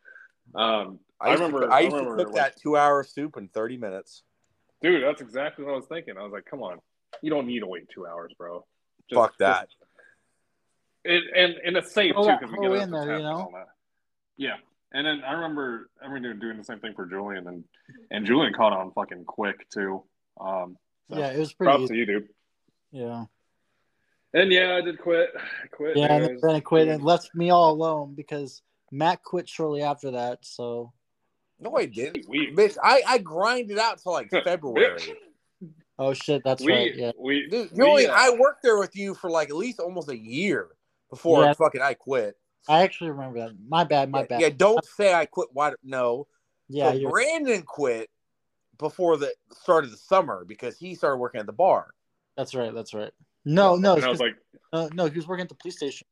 Um, 0.54 0.98
I, 1.20 1.30
I 1.30 1.32
remember. 1.34 1.66
To, 1.66 1.72
I 1.72 1.80
used 1.80 1.94
remember, 1.94 2.16
to 2.18 2.24
cook 2.24 2.34
that 2.34 2.56
two-hour 2.60 3.04
soup 3.04 3.36
in 3.36 3.48
thirty 3.48 3.76
minutes. 3.76 4.22
dude. 4.82 5.02
That's 5.04 5.20
exactly 5.20 5.64
what 5.64 5.72
I 5.72 5.76
was 5.76 5.86
thinking. 5.86 6.16
I 6.18 6.22
was 6.22 6.32
like, 6.32 6.44
come 6.46 6.62
on, 6.62 6.80
you 7.22 7.30
don't 7.30 7.46
need 7.46 7.60
to 7.60 7.66
wait 7.66 7.88
two 7.88 8.06
hours, 8.06 8.32
bro. 8.38 8.64
Just- 9.10 9.20
Fuck 9.20 9.38
that. 9.38 9.68
It, 11.04 11.22
and 11.36 11.54
and 11.64 11.76
it's 11.76 11.92
safe 11.92 12.12
Throw 12.14 12.24
too 12.26 12.36
because 12.40 12.52
we 12.52 12.60
get 12.60 12.72
it 12.72 12.82
in 12.82 12.90
there, 12.90 13.00
tap 13.02 13.08
you 13.08 13.14
and 13.14 13.24
know? 13.24 13.52
All 14.38 14.46
that. 14.46 14.56
Yeah, 14.56 14.56
And 14.92 15.06
then 15.06 15.22
I 15.26 15.32
remember 15.32 15.90
I 16.02 16.06
remember 16.06 16.34
doing 16.34 16.58
the 16.58 16.64
same 16.64 16.80
thing 16.80 16.94
for 16.94 17.06
Julian, 17.06 17.46
and 17.48 17.64
and 18.10 18.26
Julian 18.26 18.52
caught 18.52 18.72
on 18.72 18.92
fucking 18.92 19.24
quick 19.24 19.68
too. 19.70 20.02
Um, 20.40 20.76
so 21.10 21.18
Yeah, 21.18 21.28
it 21.30 21.38
was 21.38 21.52
pretty. 21.52 21.68
props 21.70 21.82
Easy. 21.84 21.94
to 21.94 21.98
you, 22.00 22.06
dude. 22.06 22.28
Yeah, 22.90 23.24
And 24.32 24.50
yeah, 24.50 24.76
I 24.76 24.80
did 24.80 24.98
quit. 24.98 25.30
I 25.36 25.66
quit. 25.68 25.96
yeah, 25.96 26.04
and 26.06 26.24
anyways. 26.24 26.40
then 26.42 26.54
I 26.54 26.60
quit 26.60 26.88
and 26.88 27.02
left 27.02 27.34
me 27.34 27.50
all 27.50 27.70
alone 27.72 28.14
because 28.14 28.62
Matt 28.90 29.22
quit 29.22 29.46
shortly 29.48 29.82
after 29.82 30.12
that. 30.12 30.38
So 30.46 30.92
No, 31.60 31.76
I 31.76 31.84
didn't. 31.86 32.26
We- 32.28 32.52
Bitch, 32.54 32.76
I, 32.82 33.02
I 33.06 33.18
grinded 33.18 33.78
out 33.78 33.98
till 34.02 34.12
like 34.12 34.30
February. 34.44 35.02
Oh 35.98 36.14
shit, 36.14 36.42
that's 36.44 36.64
we, 36.64 36.72
right. 36.72 36.94
Yeah, 36.94 37.10
we, 37.18 37.48
Dude, 37.48 37.72
we, 37.72 37.76
Julian, 37.76 38.10
uh, 38.10 38.14
I 38.16 38.30
worked 38.38 38.62
there 38.62 38.78
with 38.78 38.94
you 38.96 39.14
for 39.14 39.28
like 39.28 39.50
at 39.50 39.56
least 39.56 39.80
almost 39.80 40.08
a 40.08 40.16
year 40.16 40.68
before 41.10 41.42
Yeah. 41.42 41.52
fucking 41.54 41.82
I 41.82 41.94
quit. 41.94 42.36
I 42.68 42.82
actually 42.82 43.10
remember 43.10 43.40
that. 43.40 43.52
My 43.68 43.84
bad. 43.84 44.10
My 44.10 44.20
yeah, 44.20 44.26
bad. 44.26 44.40
Yeah, 44.40 44.50
don't 44.56 44.84
say 44.84 45.14
I 45.14 45.26
quit. 45.26 45.48
Why? 45.52 45.72
No. 45.82 46.26
Yeah, 46.68 46.92
so 46.92 47.10
Brandon 47.10 47.62
quit 47.62 48.10
before 48.78 49.16
the 49.16 49.32
start 49.52 49.84
of 49.84 49.90
the 49.90 49.96
summer 49.96 50.44
because 50.46 50.78
he 50.78 50.94
started 50.94 51.16
working 51.16 51.40
at 51.40 51.46
the 51.46 51.52
bar. 51.52 51.88
that's 52.36 52.54
right. 52.54 52.74
That's 52.74 52.94
right. 52.94 53.12
No, 53.44 53.76
no, 53.76 53.94
and 53.94 54.04
I 54.04 54.10
was 54.10 54.20
like, 54.20 54.36
uh, 54.72 54.88
no. 54.92 55.06
He 55.06 55.16
was 55.16 55.26
working 55.26 55.44
at 55.44 55.48
the 55.48 55.54
police 55.54 55.76
station. 55.76 56.06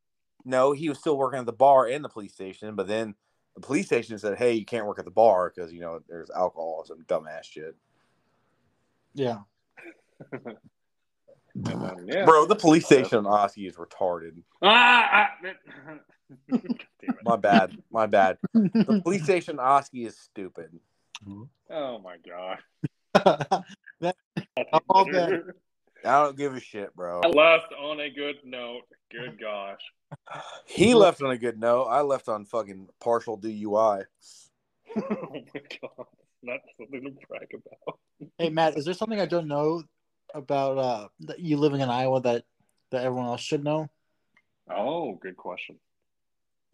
No, 0.44 0.72
he 0.72 0.88
was 0.88 0.98
still 0.98 1.18
working 1.18 1.40
at 1.40 1.46
the 1.46 1.52
bar 1.52 1.86
and 1.86 2.04
the 2.04 2.08
police 2.08 2.32
station, 2.32 2.74
but 2.74 2.86
then 2.86 3.14
the 3.54 3.60
police 3.60 3.86
station 3.86 4.18
said, 4.18 4.38
"Hey, 4.38 4.54
you 4.54 4.64
can't 4.64 4.86
work 4.86 4.98
at 4.98 5.04
the 5.04 5.10
bar 5.10 5.52
because 5.54 5.72
you 5.72 5.80
know 5.80 6.00
there's 6.08 6.30
alcohol 6.30 6.76
or 6.78 6.86
some 6.86 7.02
dumbass 7.04 7.44
shit." 7.44 7.76
Yeah. 9.14 9.40
then, 11.54 12.06
yeah. 12.06 12.24
Bro, 12.24 12.46
the 12.46 12.56
police 12.56 12.86
station 12.86 13.18
on 13.18 13.26
Oski 13.26 13.66
is 13.66 13.76
retarded. 13.76 14.42
Ah, 14.62 15.08
ah, 15.12 15.28
God 15.42 15.56
damn 15.66 15.96
it. 15.96 16.02
My 17.24 17.36
bad. 17.36 17.76
My 17.90 18.06
bad. 18.06 18.38
The 18.52 19.00
police 19.04 19.24
station 19.24 19.58
Oski 19.58 20.06
is 20.06 20.16
stupid. 20.18 20.70
Oh 21.70 21.98
my 21.98 22.16
god. 22.26 22.58
All 24.88 25.04
bad. 25.10 25.42
I 26.04 26.22
don't 26.22 26.36
give 26.36 26.54
a 26.54 26.60
shit, 26.60 26.94
bro. 26.94 27.20
I 27.24 27.28
left 27.28 27.72
on 27.72 28.00
a 28.00 28.10
good 28.10 28.36
note. 28.44 28.82
Good 29.10 29.40
gosh. 29.40 29.80
He 30.66 30.94
left 30.94 31.22
on 31.22 31.30
a 31.30 31.38
good 31.38 31.58
note. 31.58 31.84
I 31.84 32.02
left 32.02 32.28
on 32.28 32.44
fucking 32.44 32.88
partial 33.00 33.38
DUI. 33.38 34.04
oh 34.96 35.28
my 35.32 35.42
god. 35.80 36.06
Not 36.42 36.60
something 36.76 37.02
to 37.02 37.26
brag 37.28 37.48
about. 37.54 37.98
hey 38.38 38.50
Matt, 38.50 38.76
is 38.76 38.84
there 38.84 38.94
something 38.94 39.20
I 39.20 39.26
don't 39.26 39.48
know 39.48 39.82
about 40.34 40.78
uh, 40.78 41.08
that 41.20 41.40
you 41.40 41.56
living 41.56 41.80
in 41.80 41.88
Iowa 41.88 42.20
that 42.20 42.44
that 42.90 43.04
everyone 43.04 43.26
else 43.26 43.40
should 43.40 43.64
know? 43.64 43.88
Oh, 44.70 45.14
good 45.14 45.36
question. 45.36 45.76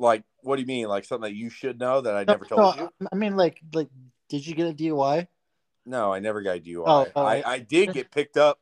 Like, 0.02 0.24
what 0.40 0.56
do 0.56 0.62
you 0.62 0.66
mean? 0.66 0.88
Like 0.88 1.04
something 1.04 1.30
that 1.30 1.36
you 1.36 1.48
should 1.48 1.78
know 1.78 2.00
that 2.00 2.16
I 2.16 2.24
never 2.24 2.44
told 2.44 2.76
No, 2.76 2.82
you? 3.00 3.08
I 3.12 3.14
mean, 3.14 3.36
like, 3.36 3.60
like, 3.72 3.88
did 4.28 4.46
you 4.46 4.54
get 4.54 4.68
a 4.68 4.74
DUI? 4.74 5.28
No, 5.86 6.12
I 6.12 6.18
never 6.18 6.42
got 6.42 6.56
a 6.56 6.60
DUI. 6.60 6.82
Oh, 6.86 7.06
oh. 7.14 7.24
I, 7.24 7.42
I 7.46 7.58
did 7.60 7.92
get 7.92 8.10
picked 8.10 8.36
up, 8.36 8.58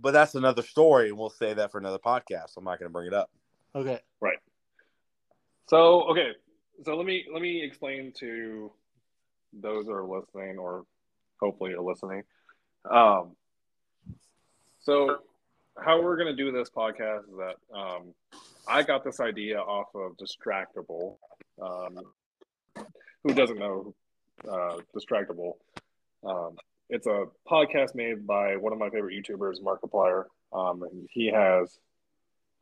but 0.00 0.12
that's 0.12 0.34
another 0.34 0.62
story, 0.62 1.10
and 1.10 1.18
we'll 1.18 1.30
save 1.30 1.56
that 1.56 1.70
for 1.70 1.78
another 1.78 1.98
podcast. 1.98 2.56
I'm 2.56 2.64
not 2.64 2.78
going 2.78 2.88
to 2.88 2.92
bring 2.92 3.06
it 3.06 3.14
up. 3.14 3.30
Okay. 3.74 4.00
Right. 4.20 4.38
So 5.68 6.02
okay, 6.10 6.32
so 6.84 6.96
let 6.96 7.06
me 7.06 7.26
let 7.32 7.40
me 7.40 7.62
explain 7.62 8.12
to 8.18 8.72
those 9.52 9.86
that 9.86 9.92
are 9.92 10.04
listening 10.04 10.58
or 10.58 10.84
hopefully 11.38 11.74
are 11.74 11.80
listening. 11.80 12.24
Um, 12.90 13.36
so 14.80 15.18
how 15.78 16.02
we're 16.02 16.16
gonna 16.16 16.34
do 16.34 16.50
this 16.50 16.68
podcast 16.70 17.28
is 17.28 17.36
that 17.38 17.56
um, 17.72 18.14
I 18.66 18.82
got 18.82 19.04
this 19.04 19.20
idea 19.20 19.58
off 19.60 19.88
of 19.94 20.16
Distractible. 20.16 21.16
Um, 21.60 21.98
who 23.24 23.34
doesn't 23.34 23.58
know 23.58 23.94
uh, 24.48 24.78
Distractible? 24.94 25.54
Um, 26.24 26.56
it's 26.88 27.06
a 27.06 27.26
podcast 27.48 27.94
made 27.94 28.26
by 28.26 28.56
one 28.56 28.72
of 28.72 28.78
my 28.78 28.90
favorite 28.90 29.14
YouTubers, 29.14 29.60
Markiplier. 29.62 30.24
Um, 30.52 30.82
and 30.82 31.08
he 31.10 31.26
has 31.26 31.78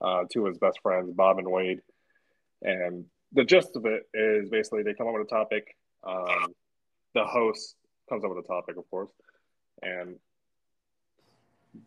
uh, 0.00 0.24
two 0.30 0.46
of 0.46 0.52
his 0.52 0.58
best 0.58 0.80
friends, 0.82 1.12
Bob 1.12 1.38
and 1.38 1.50
Wade. 1.50 1.80
And 2.62 3.04
the 3.32 3.44
gist 3.44 3.76
of 3.76 3.86
it 3.86 4.08
is 4.14 4.48
basically 4.48 4.82
they 4.82 4.94
come 4.94 5.06
up 5.06 5.14
with 5.14 5.26
a 5.26 5.30
topic. 5.30 5.76
Um, 6.04 6.54
the 7.14 7.24
host 7.24 7.76
comes 8.08 8.24
up 8.24 8.30
with 8.30 8.44
a 8.44 8.48
topic, 8.48 8.76
of 8.76 8.88
course, 8.90 9.10
and 9.82 10.16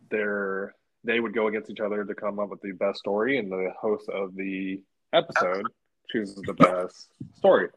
they're 0.10 0.76
they 1.04 1.20
would 1.20 1.34
go 1.34 1.48
against 1.48 1.70
each 1.70 1.80
other 1.80 2.04
to 2.04 2.16
come 2.16 2.40
up 2.40 2.50
with 2.50 2.62
the 2.62 2.74
best 2.74 3.00
story, 3.00 3.38
and 3.38 3.52
the 3.52 3.72
host 3.80 4.10
of 4.10 4.36
the 4.36 4.82
episode 5.14 5.66
chooses 6.12 6.42
the 6.46 6.54
best 6.54 7.10
story. 7.38 7.70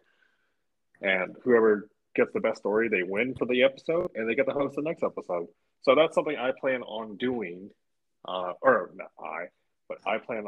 And 1.00 1.36
whoever 1.42 1.88
gets 2.14 2.32
the 2.32 2.40
best 2.40 2.58
story, 2.58 2.88
they 2.88 3.02
win 3.02 3.34
for 3.34 3.46
the 3.46 3.62
episode, 3.62 4.10
and 4.14 4.28
they 4.28 4.34
get 4.34 4.46
to 4.46 4.52
host 4.52 4.76
the 4.76 4.82
next 4.82 5.02
episode. 5.02 5.48
So 5.82 5.94
that's 5.94 6.14
something 6.14 6.36
I 6.36 6.52
plan 6.60 6.82
on 6.82 7.16
doing, 7.16 7.70
uh, 8.26 8.52
or 8.62 8.90
not 8.94 9.10
I, 9.18 9.46
but 9.88 9.98
I 10.06 10.18
plan 10.18 10.44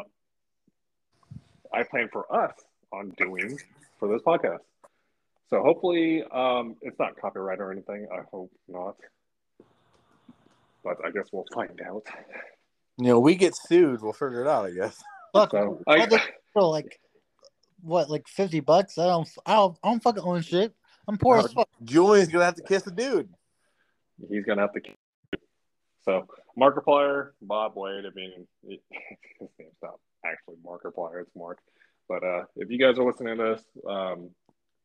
I 1.72 1.82
plan 1.82 2.08
for 2.12 2.32
us 2.34 2.54
on 2.92 3.10
doing 3.18 3.58
for 3.98 4.08
this 4.08 4.22
podcast. 4.22 4.60
So 5.50 5.62
hopefully, 5.62 6.24
um, 6.32 6.76
it's 6.82 6.98
not 6.98 7.16
copyright 7.20 7.60
or 7.60 7.70
anything. 7.70 8.06
I 8.12 8.22
hope 8.30 8.50
not, 8.68 8.96
but 10.82 10.96
I 11.04 11.10
guess 11.10 11.26
we'll 11.32 11.44
find 11.54 11.80
out. 11.86 12.04
You 12.98 13.04
know, 13.08 13.20
we 13.20 13.34
get 13.34 13.54
sued, 13.56 14.00
we'll 14.02 14.12
figure 14.12 14.40
it 14.42 14.48
out, 14.48 14.66
I 14.66 14.70
guess. 14.70 15.02
Fuck. 15.32 15.50
So 15.50 15.82
I, 15.86 16.02
I, 16.04 16.08
for 16.52 16.62
like 16.62 16.98
what, 17.82 18.08
like 18.08 18.26
fifty 18.26 18.60
bucks? 18.60 18.96
I 18.98 19.06
don't. 19.06 19.28
I 19.44 19.54
don't. 19.54 19.76
I 19.84 19.88
don't 19.90 20.02
fucking 20.02 20.22
own 20.22 20.40
shit. 20.42 20.74
I'm 21.08 21.18
poor 21.18 21.38
as 21.38 21.52
fuck. 21.52 21.68
Julian's 21.84 22.28
going 22.28 22.40
to 22.40 22.46
have 22.46 22.54
to 22.56 22.62
kiss 22.62 22.84
a 22.86 22.90
dude. 22.90 23.28
he's 24.28 24.44
gonna 24.44 24.62
have 24.62 24.72
to. 24.72 24.80
keep- 24.80 24.96
So 26.04 26.26
Markiplier, 26.58 27.30
Bob 27.42 27.72
Wade. 27.76 28.04
I 28.06 28.10
mean, 28.14 28.46
it, 28.64 28.80
his 29.40 29.48
name's 29.58 29.74
not 29.82 30.00
actually 30.24 30.56
Markiplier; 30.64 31.20
it's 31.20 31.30
Mark. 31.36 31.58
But 32.08 32.24
uh, 32.24 32.44
if 32.56 32.70
you 32.70 32.78
guys 32.78 32.98
are 32.98 33.04
listening 33.06 33.36
to 33.36 33.44
this, 33.54 33.62
um, 33.88 34.30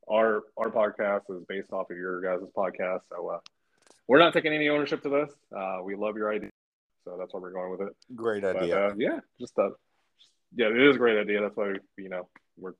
our 0.07 0.43
our 0.57 0.69
podcast 0.69 1.21
is 1.29 1.43
based 1.47 1.71
off 1.71 1.89
of 1.89 1.97
your 1.97 2.21
guys' 2.21 2.47
podcast. 2.55 3.01
So 3.09 3.27
uh, 3.29 3.39
we're 4.07 4.19
not 4.19 4.33
taking 4.33 4.53
any 4.53 4.69
ownership 4.69 5.01
to 5.03 5.09
this. 5.09 5.31
Uh, 5.55 5.79
we 5.83 5.95
love 5.95 6.17
your 6.17 6.31
idea, 6.31 6.50
so 7.03 7.15
that's 7.19 7.33
why 7.33 7.39
we're 7.39 7.51
going 7.51 7.71
with 7.71 7.81
it. 7.81 7.95
Great 8.15 8.41
But 8.43 8.57
idea. 8.57 8.87
uh, 8.87 8.93
yeah, 8.97 9.19
just 9.39 9.57
uh, 9.57 9.69
yeah, 10.55 10.67
it 10.67 10.79
is 10.81 10.95
a 10.95 10.99
great 10.99 11.19
idea. 11.19 11.41
That's 11.41 11.55
why 11.55 11.73
you 11.97 12.09
know 12.09 12.27
we're 12.57 12.73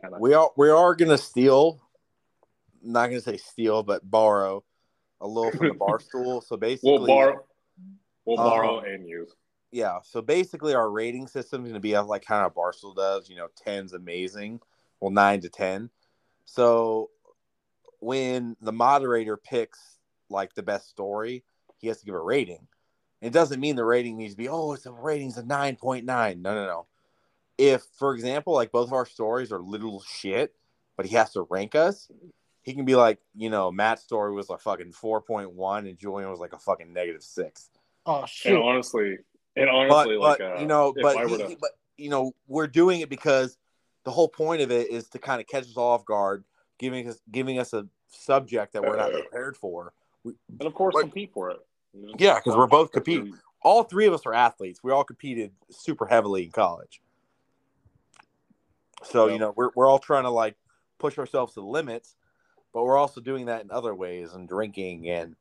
kind 0.00 0.14
of 0.14 0.20
we 0.20 0.34
are 0.34 0.50
we 0.56 0.70
are 0.70 0.94
going 0.94 1.10
to 1.10 1.18
steal, 1.18 1.80
not 2.82 3.08
going 3.08 3.20
to 3.20 3.24
say 3.24 3.36
steal, 3.36 3.82
but 3.82 4.08
borrow 4.08 4.64
a 5.20 5.26
little 5.26 5.52
from 5.52 5.68
the 5.68 5.74
bar 5.74 6.00
stool. 6.08 6.40
So 6.40 6.56
basically, 6.56 6.92
we'll 6.92 7.06
borrow, 7.06 7.44
we'll 8.24 8.40
Uh, 8.40 8.44
borrow 8.44 8.78
and 8.80 9.06
use. 9.08 9.32
yeah. 9.70 9.98
So 10.02 10.20
basically, 10.22 10.74
our 10.74 10.90
rating 10.90 11.26
system 11.26 11.62
is 11.62 11.70
going 11.70 11.74
to 11.74 11.80
be 11.80 11.98
like 11.98 12.24
kind 12.24 12.44
of 12.44 12.54
Barstool 12.54 12.94
does. 12.94 13.28
You 13.28 13.36
know, 13.36 13.48
ten's 13.56 13.92
amazing, 13.92 14.60
well 15.00 15.10
nine 15.10 15.40
to 15.40 15.48
ten. 15.48 15.90
So 16.44 17.10
when 18.00 18.56
the 18.60 18.72
moderator 18.72 19.36
picks 19.36 19.78
like 20.28 20.54
the 20.54 20.62
best 20.62 20.88
story, 20.90 21.44
he 21.78 21.88
has 21.88 21.98
to 21.98 22.04
give 22.04 22.14
a 22.14 22.20
rating. 22.20 22.66
It 23.22 23.32
doesn't 23.32 23.60
mean 23.60 23.76
the 23.76 23.84
rating 23.84 24.18
needs 24.18 24.34
to 24.34 24.38
be 24.38 24.48
oh, 24.48 24.72
it's 24.72 24.84
a 24.84 24.92
rating's 24.92 25.38
a 25.38 25.44
nine 25.44 25.76
point 25.76 26.04
nine. 26.04 26.42
No, 26.42 26.54
no, 26.54 26.66
no. 26.66 26.86
If, 27.56 27.82
for 27.98 28.14
example, 28.14 28.52
like 28.54 28.72
both 28.72 28.88
of 28.88 28.92
our 28.92 29.06
stories 29.06 29.52
are 29.52 29.60
little 29.60 30.02
shit, 30.02 30.54
but 30.96 31.06
he 31.06 31.14
has 31.14 31.32
to 31.34 31.46
rank 31.48 31.74
us, 31.74 32.10
he 32.62 32.74
can 32.74 32.84
be 32.84 32.96
like, 32.96 33.18
you 33.36 33.50
know, 33.50 33.70
Matt's 33.70 34.02
story 34.02 34.32
was 34.32 34.50
a 34.50 34.58
fucking 34.58 34.92
four 34.92 35.20
point 35.20 35.52
one, 35.52 35.86
and 35.86 35.96
Julian 35.96 36.30
was 36.30 36.40
like 36.40 36.52
a 36.52 36.58
fucking 36.58 36.92
negative 36.92 37.22
six. 37.22 37.70
Oh 38.04 38.26
And 38.44 38.56
honestly, 38.58 39.18
and 39.54 39.66
but, 39.66 39.68
honestly, 39.68 40.16
like 40.16 40.38
but 40.38 40.56
uh, 40.56 40.60
you 40.60 40.66
know, 40.66 40.92
but, 41.00 41.28
he- 41.28 41.36
to- 41.36 41.48
he- 41.48 41.56
but 41.60 41.70
you 41.96 42.10
know, 42.10 42.32
we're 42.48 42.66
doing 42.66 43.00
it 43.00 43.08
because 43.08 43.56
the 44.04 44.10
whole 44.10 44.28
point 44.28 44.62
of 44.62 44.72
it 44.72 44.90
is 44.90 45.08
to 45.10 45.20
kind 45.20 45.40
of 45.40 45.46
catch 45.46 45.64
us 45.64 45.76
off 45.76 46.04
guard, 46.04 46.42
giving 46.78 47.08
us 47.08 47.20
giving 47.30 47.60
us 47.60 47.72
a 47.72 47.86
subject 48.08 48.72
that 48.72 48.82
we're 48.82 48.96
not 48.96 49.12
prepared 49.30 49.56
for. 49.56 49.92
and 50.24 50.34
of 50.62 50.74
course 50.74 50.94
But- 50.94 51.02
compete 51.02 51.30
for 51.32 51.50
it. 51.50 51.58
Yeah, 51.94 52.40
'cause 52.40 52.56
we're 52.56 52.66
both 52.66 52.92
competing. 52.92 53.38
All 53.62 53.84
three 53.84 54.06
of 54.06 54.14
us 54.14 54.26
are 54.26 54.34
athletes. 54.34 54.82
We 54.82 54.90
all 54.92 55.04
competed 55.04 55.54
super 55.70 56.06
heavily 56.06 56.44
in 56.44 56.50
college. 56.50 57.00
So 59.04 59.26
Yeah. 59.26 59.32
you 59.34 59.38
know, 59.38 59.52
we're 59.56 59.70
we're 59.74 59.86
all 59.86 59.98
trying 59.98 60.24
to 60.24 60.30
like 60.30 60.56
push 60.98 61.18
ourselves 61.18 61.54
to 61.54 61.60
the 61.60 61.66
limits, 61.66 62.16
but 62.72 62.84
we're 62.84 62.96
also 62.96 63.20
doing 63.20 63.46
that 63.46 63.62
in 63.62 63.70
other 63.70 63.94
ways 63.94 64.32
and 64.34 64.48
drinking 64.48 65.08
and 65.08 65.36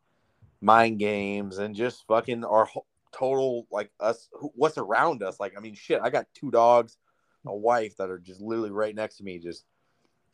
mind 0.61 0.99
games 0.99 1.57
and 1.57 1.75
just 1.75 2.05
fucking 2.07 2.43
our 2.43 2.65
whole, 2.65 2.85
total 3.11 3.67
like 3.71 3.91
us 3.99 4.29
who, 4.33 4.51
what's 4.55 4.77
around 4.77 5.23
us. 5.23 5.39
Like 5.39 5.53
I 5.57 5.59
mean, 5.59 5.75
shit, 5.75 6.01
I 6.01 6.09
got 6.09 6.27
two 6.33 6.51
dogs, 6.51 6.97
a 7.45 7.55
wife 7.55 7.97
that 7.97 8.09
are 8.09 8.19
just 8.19 8.41
literally 8.41 8.71
right 8.71 8.95
next 8.95 9.17
to 9.17 9.23
me, 9.23 9.39
just 9.39 9.65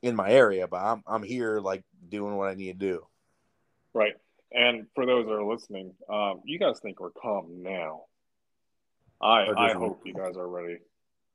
in 0.02 0.16
my 0.16 0.30
area. 0.30 0.68
But 0.68 0.82
I'm 0.84 1.04
I'm 1.08 1.24
here 1.24 1.60
like 1.60 1.84
doing 2.10 2.36
what 2.36 2.50
I 2.50 2.54
need 2.54 2.80
to 2.80 2.86
do. 2.88 3.08
Right. 3.94 4.16
And 4.52 4.88
for 4.96 5.06
those 5.06 5.26
that 5.26 5.34
are 5.34 5.44
listening, 5.44 5.94
um, 6.10 6.42
you 6.46 6.58
guys 6.60 6.80
think 6.80 7.00
we're 7.00 7.12
calm 7.12 7.62
now. 7.62 8.04
I 9.22 9.48
I 9.58 9.74
hope 9.74 10.02
you 10.06 10.14
guys 10.14 10.38
are 10.38 10.48
ready. 10.48 10.78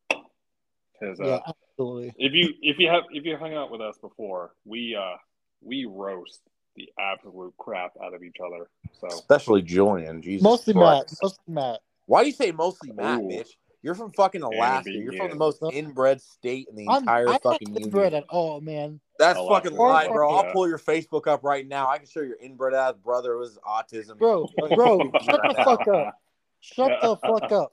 Because 0.08 1.20
uh, 1.20 1.24
Yeah, 1.24 1.38
Absolutely. 1.46 2.14
If 2.16 2.32
you 2.32 2.54
if 2.62 2.78
you 2.78 2.88
have 2.88 3.04
if 3.10 3.24
you 3.24 3.36
hung 3.36 3.54
out 3.54 3.70
with 3.70 3.80
us 3.80 3.96
before, 4.00 4.52
we 4.64 4.96
uh 4.98 5.16
we 5.62 5.84
roast 5.84 6.40
the 6.76 6.88
absolute 6.98 7.54
crap 7.58 7.92
out 8.02 8.14
of 8.14 8.22
each 8.22 8.36
other. 8.44 8.70
So 9.00 9.08
Especially 9.08 9.62
Julian. 9.62 10.22
Jesus. 10.22 10.42
Mostly 10.42 10.74
Christ. 10.74 11.10
Matt. 11.10 11.18
Mostly 11.22 11.54
Matt. 11.54 11.80
Why 12.06 12.22
do 12.22 12.28
you 12.28 12.34
say 12.34 12.52
mostly 12.52 12.92
Matt, 12.92 13.20
Ooh. 13.20 13.28
bitch? 13.28 13.48
You're 13.82 13.96
from 13.96 14.12
fucking 14.12 14.42
Alaska. 14.42 14.90
Andy, 14.90 15.02
You're 15.02 15.12
from 15.14 15.30
the 15.30 15.36
most 15.36 15.60
inbred 15.72 16.20
state 16.20 16.68
in 16.68 16.76
the 16.76 16.86
I'm, 16.88 16.98
entire 17.02 17.30
I'm 17.30 17.40
fucking 17.40 17.72
not 17.72 17.80
union. 17.80 17.82
inbred 17.82 18.14
at 18.14 18.24
all, 18.28 18.60
man. 18.60 19.00
That's 19.18 19.38
Alaska. 19.38 19.70
fucking 19.70 19.78
lie, 19.78 20.06
bro. 20.06 20.30
Yeah. 20.30 20.36
I'll 20.36 20.52
pull 20.52 20.68
your 20.68 20.78
Facebook 20.78 21.26
up 21.26 21.42
right 21.42 21.66
now. 21.66 21.88
I 21.88 21.98
can 21.98 22.06
show 22.06 22.20
your 22.20 22.36
inbred 22.40 22.74
ass 22.74 22.94
brother 23.02 23.36
with 23.36 23.50
his 23.50 23.58
autism. 23.58 24.18
Bro, 24.18 24.48
bro, 24.74 25.10
shut 25.24 25.40
the 25.42 25.54
fuck 25.64 25.88
up. 25.88 26.14
Shut 26.60 26.92
the 27.02 27.16
fuck 27.16 27.50
up. 27.50 27.72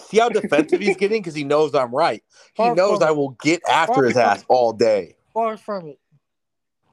See 0.00 0.18
how 0.18 0.28
defensive 0.28 0.80
he's 0.80 0.96
getting 0.96 1.22
because 1.22 1.34
he 1.34 1.44
knows 1.44 1.74
I'm 1.74 1.94
right. 1.94 2.22
He 2.54 2.62
Far 2.62 2.74
knows 2.74 3.02
I 3.02 3.12
will 3.12 3.36
get 3.42 3.62
after 3.68 3.94
Far 3.94 4.04
his 4.04 4.16
ass 4.16 4.44
all 4.48 4.72
day. 4.72 5.16
Far 5.32 5.56
from 5.56 5.88
it. 5.88 5.98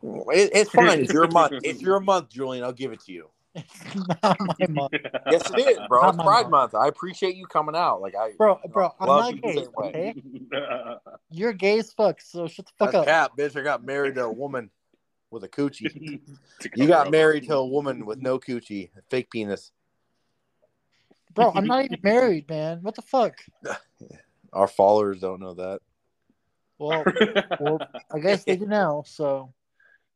It, 0.04 0.52
it's 0.54 0.70
fine. 0.70 1.00
It's 1.00 1.14
your 1.14 1.28
month. 1.28 1.54
It's 1.64 1.82
your 1.82 2.00
month, 2.00 2.30
Julian. 2.30 2.64
I'll 2.64 2.74
give 2.74 2.92
it 2.92 3.02
to 3.06 3.12
you. 3.12 3.30
It's 3.58 3.96
not 4.24 4.38
my 4.40 4.56
month. 4.70 4.94
Yes, 5.32 5.50
it 5.52 5.60
is, 5.60 5.80
bro. 5.90 6.02
Not 6.02 6.16
It's 6.16 6.24
Pride 6.24 6.50
month. 6.50 6.74
Month. 6.74 6.76
I 6.76 6.88
appreciate 6.88 7.36
you 7.36 7.48
coming 7.48 7.76
out. 7.76 8.02
Like 8.02 8.16
I, 8.16 8.34
Bro, 8.38 8.60
bro, 8.72 8.94
I'm 9.00 9.08
Love 9.08 9.34
not 9.34 9.42
gay. 9.42 9.66
Okay? 9.84 10.16
You're 11.32 11.54
gay 11.54 11.80
as 11.80 11.92
fuck, 11.92 12.22
so 12.22 12.48
shut 12.48 12.68
the 12.68 12.72
fuck 12.78 12.92
that's 12.92 13.02
up. 13.02 13.06
cap, 13.06 13.32
bitch. 13.38 13.60
I 13.60 13.64
got 13.64 13.84
married 13.84 14.16
to 14.16 14.26
a 14.26 14.32
woman 14.32 14.70
with 15.32 15.44
a 15.44 15.50
coochie. 15.50 16.22
You 16.76 16.88
got 16.88 17.12
married 17.12 17.48
to 17.48 17.56
a 17.56 17.66
woman 17.66 18.06
with 18.06 18.22
no 18.22 18.40
coochie, 18.40 18.90
fake 19.10 19.32
penis. 19.32 19.72
Bro, 21.34 21.54
I'm 21.56 21.66
not 21.66 21.86
even 21.86 22.00
married, 22.04 22.50
man. 22.50 22.80
What 22.82 22.96
the 22.96 23.02
fuck? 23.02 23.34
Our 24.54 24.68
followers 24.68 25.20
don't 25.20 25.40
know 25.40 25.54
that. 25.56 25.80
Well, 26.80 27.04
well 27.60 27.80
I 28.14 28.20
guess 28.20 28.44
they 28.44 28.56
do 28.56 28.68
now, 28.68 29.04
so 29.06 29.54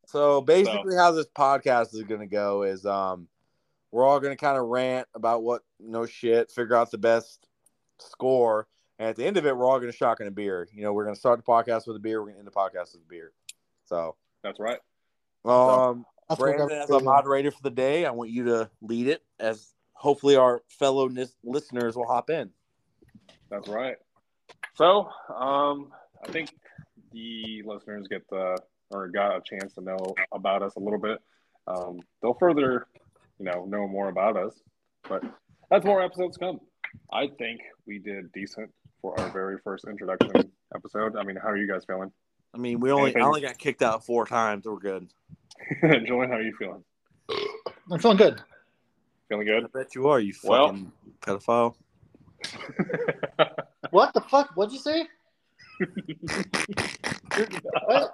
So 0.06 0.42
basically, 0.42 0.96
how 0.96 1.12
this 1.12 1.28
podcast 1.28 1.94
is 1.96 2.04
going 2.04 2.22
to 2.22 2.28
go 2.28 2.64
is 2.64 2.86
um, 2.86 3.28
we're 3.92 4.06
all 4.06 4.20
going 4.20 4.36
to 4.36 4.38
kind 4.38 4.58
of 4.58 4.66
rant 4.66 5.08
about 5.14 5.44
what 5.44 5.64
no 5.80 6.06
shit, 6.06 6.52
figure 6.52 6.76
out 6.76 6.92
the 6.92 6.98
best 6.98 7.48
score, 8.00 8.68
and 9.00 9.10
at 9.10 9.16
the 9.16 9.26
end 9.26 9.38
of 9.38 9.46
it, 9.46 9.56
we're 9.56 9.66
all 9.66 9.80
going 9.80 9.92
to 9.92 9.98
shotgun 9.98 10.28
a 10.28 10.32
beer. 10.32 10.68
You 10.74 10.84
know, 10.84 10.94
we're 10.94 11.04
going 11.04 11.16
to 11.16 11.20
start 11.20 11.40
the 11.40 11.44
podcast 11.44 11.88
with 11.88 11.96
a 11.96 12.00
beer. 12.00 12.20
We're 12.22 12.28
going 12.28 12.36
to 12.36 12.40
end 12.40 12.48
the 12.48 12.52
podcast 12.52 12.94
with 12.94 13.02
a 13.04 13.10
beer. 13.10 13.34
So, 13.86 14.16
That's 14.44 14.60
right. 14.60 14.80
um, 15.44 16.06
that's 16.30 16.40
what 16.40 16.56
Brandon, 16.56 16.78
as 16.78 16.90
a 16.90 17.00
moderator 17.00 17.52
for 17.52 17.62
the 17.62 17.72
day, 17.72 18.06
I 18.06 18.12
want 18.12 18.30
you 18.30 18.46
to 18.46 18.70
lead 18.82 19.08
it. 19.08 19.24
As 19.40 19.74
hopefully 19.94 20.36
our 20.36 20.62
fellow 20.70 21.08
nis- 21.08 21.36
listeners 21.44 21.96
will 21.96 22.08
hop 22.08 22.30
in. 22.30 22.52
That's 23.50 23.68
right. 23.68 23.98
So, 24.76 25.10
um, 25.36 25.92
I 26.24 26.32
think 26.32 26.52
the 27.12 27.64
listeners 27.66 28.08
get 28.08 28.28
the 28.30 28.58
or 28.92 29.08
got 29.08 29.38
a 29.38 29.42
chance 29.42 29.74
to 29.74 29.82
know 29.82 29.98
about 30.32 30.64
us 30.64 30.76
a 30.76 30.80
little 30.80 31.00
bit. 31.00 31.20
Um, 31.68 32.00
they'll 32.22 32.34
further, 32.34 32.88
you 33.42 33.50
know, 33.52 33.66
know 33.66 33.88
more 33.88 34.10
about 34.10 34.38
us. 34.38 34.54
But 35.10 35.24
as 35.72 35.84
more 35.84 36.02
episodes 36.04 36.38
come, 36.38 36.60
I 37.12 37.28
think 37.40 37.62
we 37.88 37.98
did 37.98 38.32
decent 38.34 38.70
for 39.02 39.20
our 39.20 39.30
very 39.32 39.58
first 39.64 39.86
introduction 39.88 40.52
episode. 40.76 41.16
I 41.16 41.24
mean, 41.24 41.38
how 41.38 41.50
are 41.50 41.58
you 41.58 41.68
guys 41.68 41.84
feeling? 41.86 42.12
I 42.54 42.60
mean, 42.60 42.80
we 42.80 42.92
only 42.92 43.06
Anything- 43.06 43.24
I 43.24 43.26
only 43.26 43.42
got 43.42 43.58
kicked 43.58 43.82
out 43.82 44.06
four 44.06 44.28
times. 44.28 44.66
We're 44.66 44.78
good. 44.78 45.08
Julian, 45.82 46.30
how 46.30 46.38
are 46.38 46.42
you 46.42 46.56
feeling? 46.60 46.84
I'm 47.92 48.00
feeling 48.00 48.18
good. 48.18 48.42
Feeling 49.28 49.48
good? 49.48 49.64
I 49.66 49.68
bet 49.74 49.96
you 49.96 50.08
are. 50.10 50.20
You 50.20 50.34
Well- 50.44 50.68
fucking 50.68 50.92
pedophile. 51.22 51.76
What 53.90 54.14
the 54.14 54.22
fuck? 54.22 54.52
What'd 54.56 54.72
you 54.74 54.80
say? 54.80 55.06
What? 57.86 58.12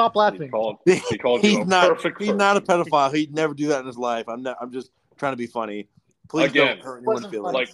Stop 0.00 0.12
he 0.14 0.18
laughing. 0.18 0.50
called, 0.50 0.76
he 0.86 1.18
called 1.18 1.42
you 1.44 1.50
he's 1.50 1.58
a 1.58 1.64
not. 1.64 1.88
perfect 1.88 2.20
He's 2.22 2.34
not 2.34 2.56
a 2.56 2.60
pedophile. 2.60 3.14
He'd 3.14 3.34
never 3.34 3.54
do 3.54 3.68
that 3.68 3.80
in 3.80 3.86
his 3.86 3.98
life. 3.98 4.28
I'm 4.28 4.42
not. 4.42 4.56
I'm 4.60 4.72
just 4.72 4.90
trying 5.18 5.32
to 5.32 5.36
be 5.36 5.46
funny. 5.46 5.88
Please 6.28 6.50
Again, 6.50 6.76
don't 6.76 6.80
hurt 6.84 6.98
anyone's 6.98 7.26
feelings. 7.26 7.54
Like, 7.54 7.70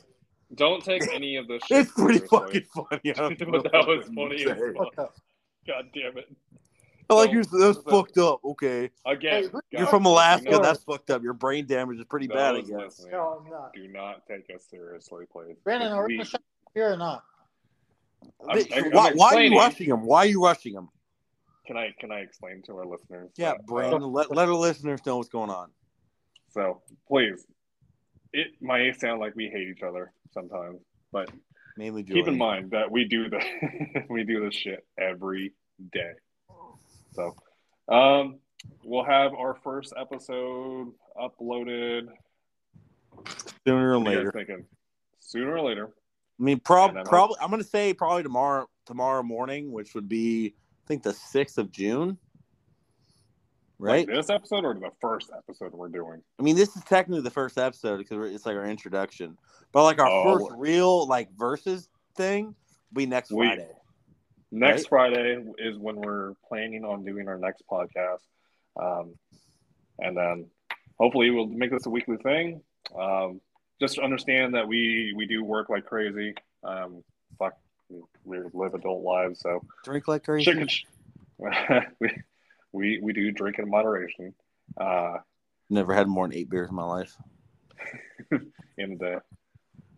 don't 0.55 0.83
take 0.85 1.03
any 1.13 1.37
of 1.37 1.47
this 1.49 1.63
shit 1.69 1.79
it's 1.79 1.93
pretty 1.93 2.19
seriously. 2.27 2.39
fucking 2.39 2.65
funny. 2.75 3.01
I 3.11 3.13
don't 3.13 3.41
know 3.53 3.61
But 3.63 3.73
that 3.73 3.87
what 3.87 3.99
was 3.99 4.07
funny 4.07 4.45
as 4.45 4.75
fuck. 4.77 4.95
Fuck. 4.95 5.15
God 5.67 5.85
damn 5.95 6.17
it. 6.19 6.29
I 7.09 7.15
like 7.15 7.29
So, 7.29 7.33
yours. 7.35 7.47
That's 7.49 7.79
fucked 7.89 8.19
up. 8.19 8.41
Okay, 8.45 8.91
Again, 9.05 9.45
Hey, 9.45 9.49
you're 9.71 9.83
guys, 9.83 9.91
from 9.91 10.07
Alaska. 10.07 10.51
not- 10.51 10.63
That's 10.63 10.83
fucked 10.83 11.11
up. 11.11 11.23
Your 11.23 11.35
brain 11.35 11.65
damage 11.67 11.99
is 11.99 12.05
pretty 12.07 12.27
bad. 12.27 12.57
I 12.57 12.61
guess. 12.63 13.07
No, 13.13 13.41
I'm 13.45 13.49
not. 13.51 13.73
Do 13.75 13.87
not 13.89 14.27
take 14.27 14.53
us 14.55 14.65
seriously, 14.69 15.25
please. 15.31 15.57
Brandon, 15.63 15.93
are 15.93 16.07
we 16.07 16.19
We- 16.19 16.25
gonna 16.25 16.31
here 16.75 16.93
or 16.93 16.97
not? 16.97 17.23
I'm- 18.49 18.65
I'm 18.75 18.91
why, 18.91 19.13
why 19.13 19.35
are 19.35 19.41
you 19.43 19.53
explaining. 19.53 19.59
rushing 19.59 19.87
him? 19.87 20.03
Why 20.05 20.19
are 20.21 20.27
you 20.27 20.43
rushing 20.43 20.75
him? 20.75 20.89
Can 21.67 21.77
I 21.77 21.93
can 21.99 22.13
I 22.13 22.21
explain 22.21 22.63
to 22.67 22.73
our 22.77 22.87
listeners? 22.87 23.31
Yeah, 23.37 23.55
that, 23.69 23.93
uh, 23.93 23.99
Let 23.99 24.35
let 24.35 24.49
our 24.49 24.55
listeners 24.55 25.01
know 25.05 25.17
what's 25.17 25.29
going 25.29 25.51
on. 25.51 25.71
so 26.49 26.83
please, 27.09 27.45
it 28.33 28.49
might 28.61 28.99
sound 29.01 29.21
like 29.21 29.35
we 29.35 29.49
hate 29.49 29.69
each 29.69 29.83
other 29.83 30.13
sometimes, 30.33 30.81
but 31.13 31.31
Mainly 31.79 32.05
keep 32.05 32.27
in 32.27 32.39
mind 32.39 32.71
that 32.71 32.91
we 32.91 33.05
do 33.05 33.29
the 33.29 33.41
we 34.09 34.25
do 34.25 34.45
this 34.45 34.55
shit 34.55 34.87
every 34.99 35.53
day. 35.93 36.13
So, 37.13 37.35
um, 37.89 38.39
we'll 38.83 39.05
have 39.05 39.35
our 39.35 39.55
first 39.63 39.93
episode 39.99 40.93
uploaded. 41.21 42.09
sooner 43.67 43.93
or 43.95 43.99
What 43.99 44.09
are 44.09 44.11
you 44.13 44.17
guys 44.17 44.25
later. 44.27 44.33
thinking? 44.33 44.65
Sooner 45.21 45.55
or 45.57 45.63
later. 45.63 45.91
I 46.39 46.43
mean, 46.43 46.61
prob- 46.61 46.95
probably. 47.05 47.37
I'm 47.41 47.51
gonna 47.51 47.65
say 47.65 47.93
probably 47.95 48.23
tomorrow. 48.23 48.69
Tomorrow 48.87 49.25
morning, 49.25 49.73
which 49.73 49.95
would 49.97 50.09
be, 50.09 50.55
think, 50.87 51.03
the 51.03 51.13
sixth 51.13 51.59
of 51.59 51.71
June. 51.71 52.19
Right. 53.79 54.07
Like 54.09 54.17
this 54.17 54.31
episode 54.31 54.65
or 54.65 54.73
the 54.75 54.91
first 55.03 55.31
episode 55.37 55.73
we're 55.75 55.89
doing? 55.91 56.23
I 56.39 56.43
mean, 56.43 56.57
this 56.57 56.75
is 56.77 56.83
technically 56.85 57.21
the 57.23 57.31
first 57.31 57.59
episode 57.59 57.99
because 57.99 58.33
it's 58.35 58.47
like 58.47 58.57
our 58.57 58.65
introduction, 58.65 59.37
but 59.73 59.83
like 59.83 59.99
our 60.01 60.09
Oh. 60.09 60.39
first 60.39 60.51
real 60.57 61.07
like 61.07 61.29
versus 61.37 61.89
thing 62.17 62.47
will 62.47 62.55
be 62.95 63.07
next 63.07 63.31
We- 63.33 63.47
Friday. 63.47 63.69
Next 64.53 64.83
Right? 64.91 65.11
Friday 65.13 65.45
is 65.59 65.77
when 65.77 65.97
we're 65.97 66.33
planning 66.49 66.85
on 66.85 67.05
doing 67.05 67.29
our 67.29 67.37
next 67.37 67.65
podcast. 67.71 68.21
Um, 68.81 69.15
and 69.99 70.17
then 70.17 70.47
hopefully 70.99 71.31
we'll 71.31 71.49
make 71.49 71.71
this 71.71 71.85
a 71.85 71.91
weekly 71.91 72.17
thing. 72.19 72.63
Um, 72.99 73.41
just 73.81 73.99
understand 73.99 74.55
that 74.55 74.67
we, 74.67 75.13
we 75.17 75.27
do 75.27 75.45
work 75.45 75.69
like 75.69 75.85
crazy. 75.85 76.35
Um, 76.65 77.03
we, 77.89 78.01
we 78.25 78.39
live 78.53 78.75
adult 78.75 79.03
lives. 79.03 79.41
So 79.41 79.61
Drink 79.85 80.09
like 80.09 80.25
crazy. 80.25 80.45
chicken, 80.45 80.69
we, 82.01 82.11
we, 82.73 83.01
we 83.03 83.13
do 83.13 83.31
drink 83.33 83.59
in 83.59 83.69
moderation 83.69 84.35
uh, 84.79 85.19
Never 85.69 85.95
had 85.95 86.07
more 86.07 86.29
than 86.29 86.37
eight 86.37 86.49
beers 86.49 86.69
in 86.71 86.77
my 86.77 86.85
life. 86.85 87.17
in 88.79 88.91
the 88.91 88.97
day. 88.97 89.17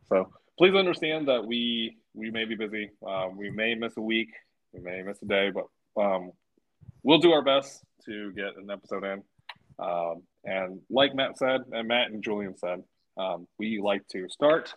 So 0.08 0.32
please 0.58 0.74
understand 0.74 1.28
that 1.28 1.46
we, 1.46 1.98
we 2.14 2.30
may 2.30 2.46
be 2.46 2.54
busy. 2.54 2.90
Um, 3.06 3.36
we 3.36 3.50
may 3.50 3.74
miss 3.74 3.96
a 3.96 4.00
week. 4.00 4.30
We 4.72 4.80
may 4.80 5.02
miss 5.02 5.20
a 5.22 5.26
day, 5.26 5.50
but 5.50 5.66
um, 6.00 6.32
we'll 7.02 7.18
do 7.18 7.32
our 7.32 7.42
best 7.42 7.84
to 8.06 8.32
get 8.32 8.56
an 8.56 8.70
episode 8.70 9.04
in. 9.04 9.22
Um, 9.78 10.22
and 10.44 10.80
like 10.88 11.14
Matt 11.14 11.36
said, 11.36 11.60
and 11.70 11.86
Matt 11.86 12.10
and 12.10 12.22
Julian 12.22 12.56
said, 12.56 12.82
um, 13.18 13.46
we 13.58 13.80
like 13.82 14.06
to 14.08 14.28
start 14.28 14.74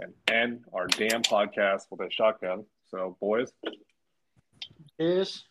and 0.00 0.12
end 0.28 0.64
our 0.72 0.86
damn 0.86 1.22
podcast 1.22 1.82
with 1.90 2.00
a 2.00 2.10
shotgun. 2.10 2.64
So, 2.90 3.16
boys, 3.20 3.52
Cheers. 5.00 5.44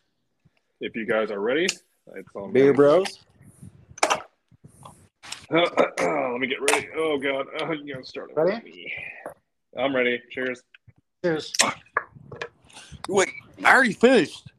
if 0.82 0.96
you 0.96 1.06
guys 1.06 1.32
are 1.32 1.40
ready, 1.40 1.66
it's 1.66 2.36
on 2.36 2.52
Beer 2.54 2.74
bros. 2.74 3.20
Let 5.52 6.40
me 6.40 6.48
get 6.48 6.62
ready. 6.72 6.88
Oh 6.98 7.18
God, 7.18 7.46
oh, 7.62 7.72
you 7.74 7.94
gotta 7.94 8.06
start 8.06 8.32
it 8.32 8.36
with 8.36 8.46
Ready? 8.48 8.66
me. 8.66 8.94
I'm 9.78 9.96
ready. 9.96 10.22
Cheers. 10.32 10.62
Cheers. 11.24 11.54
Wait, 13.08 13.30
I 13.64 13.74
already 13.74 13.94
finished. 13.94 14.52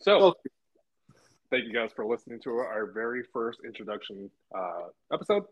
So, 0.00 0.20
Okay. 0.22 0.50
Thank 1.50 1.64
you 1.64 1.72
guys 1.72 1.90
for 1.94 2.06
listening 2.06 2.40
to 2.40 2.50
our 2.50 2.86
very 2.92 3.22
first 3.32 3.60
introduction 3.64 4.30
uh, 4.56 4.88
episode. 5.12 5.44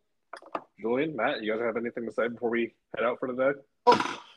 Julian, 0.80 1.14
Matt, 1.14 1.43
you 1.43 1.53
guys 1.53 1.61
have 1.62 1.76
anything 1.76 2.07
to 2.07 2.12
say 2.12 2.28
before 2.28 2.51
we 2.51 2.72
head 2.97 3.05
out 3.05 3.18
for 3.20 3.28
today? 3.28 3.53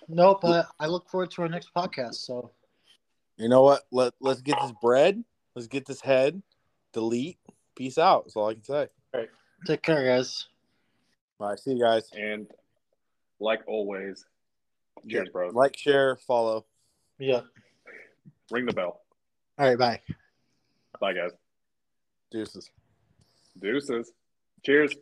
No, 0.08 0.38
but 0.42 0.68
I 0.80 0.88
look 0.88 1.10
forward 1.10 1.32
to 1.32 1.42
our 1.44 1.50
next 1.50 1.74
podcast. 1.76 2.16
So 2.16 2.52
You 3.38 3.50
know 3.50 3.64
what? 3.64 3.84
Let 3.92 4.14
Let's 4.20 4.42
get 4.42 4.58
this 4.62 4.74
bread. 4.82 5.24
Let's 5.56 5.68
get 5.68 5.86
this 5.86 6.02
head. 6.02 6.42
Delete. 6.94 7.38
Peace 7.76 7.98
out. 7.98 8.26
That's 8.26 8.36
all 8.36 8.50
I 8.50 8.54
can 8.54 8.64
say. 8.64 8.88
All 9.14 9.22
right. 9.22 9.30
take 9.66 9.82
care, 9.82 10.06
guys. 10.06 10.48
All 11.40 11.50
right. 11.50 11.60
See 11.60 11.72
you 11.72 11.82
guys. 11.82 12.10
And 12.14 12.48
like 13.40 13.62
always, 13.68 14.26
cheers, 15.10 15.30
bro. 15.30 15.50
Like, 15.50 15.76
share, 15.78 16.16
follow. 16.28 16.66
Yeah. 17.20 17.42
Ring 18.52 18.66
the 18.66 18.74
bell. 18.74 19.02
All 19.58 19.68
right. 19.68 19.78
Bye. 19.78 20.02
Bye, 21.00 21.14
guys. 21.14 21.32
Deuces. 22.32 22.72
Deuces. 23.56 24.12
Cheers. 24.64 24.96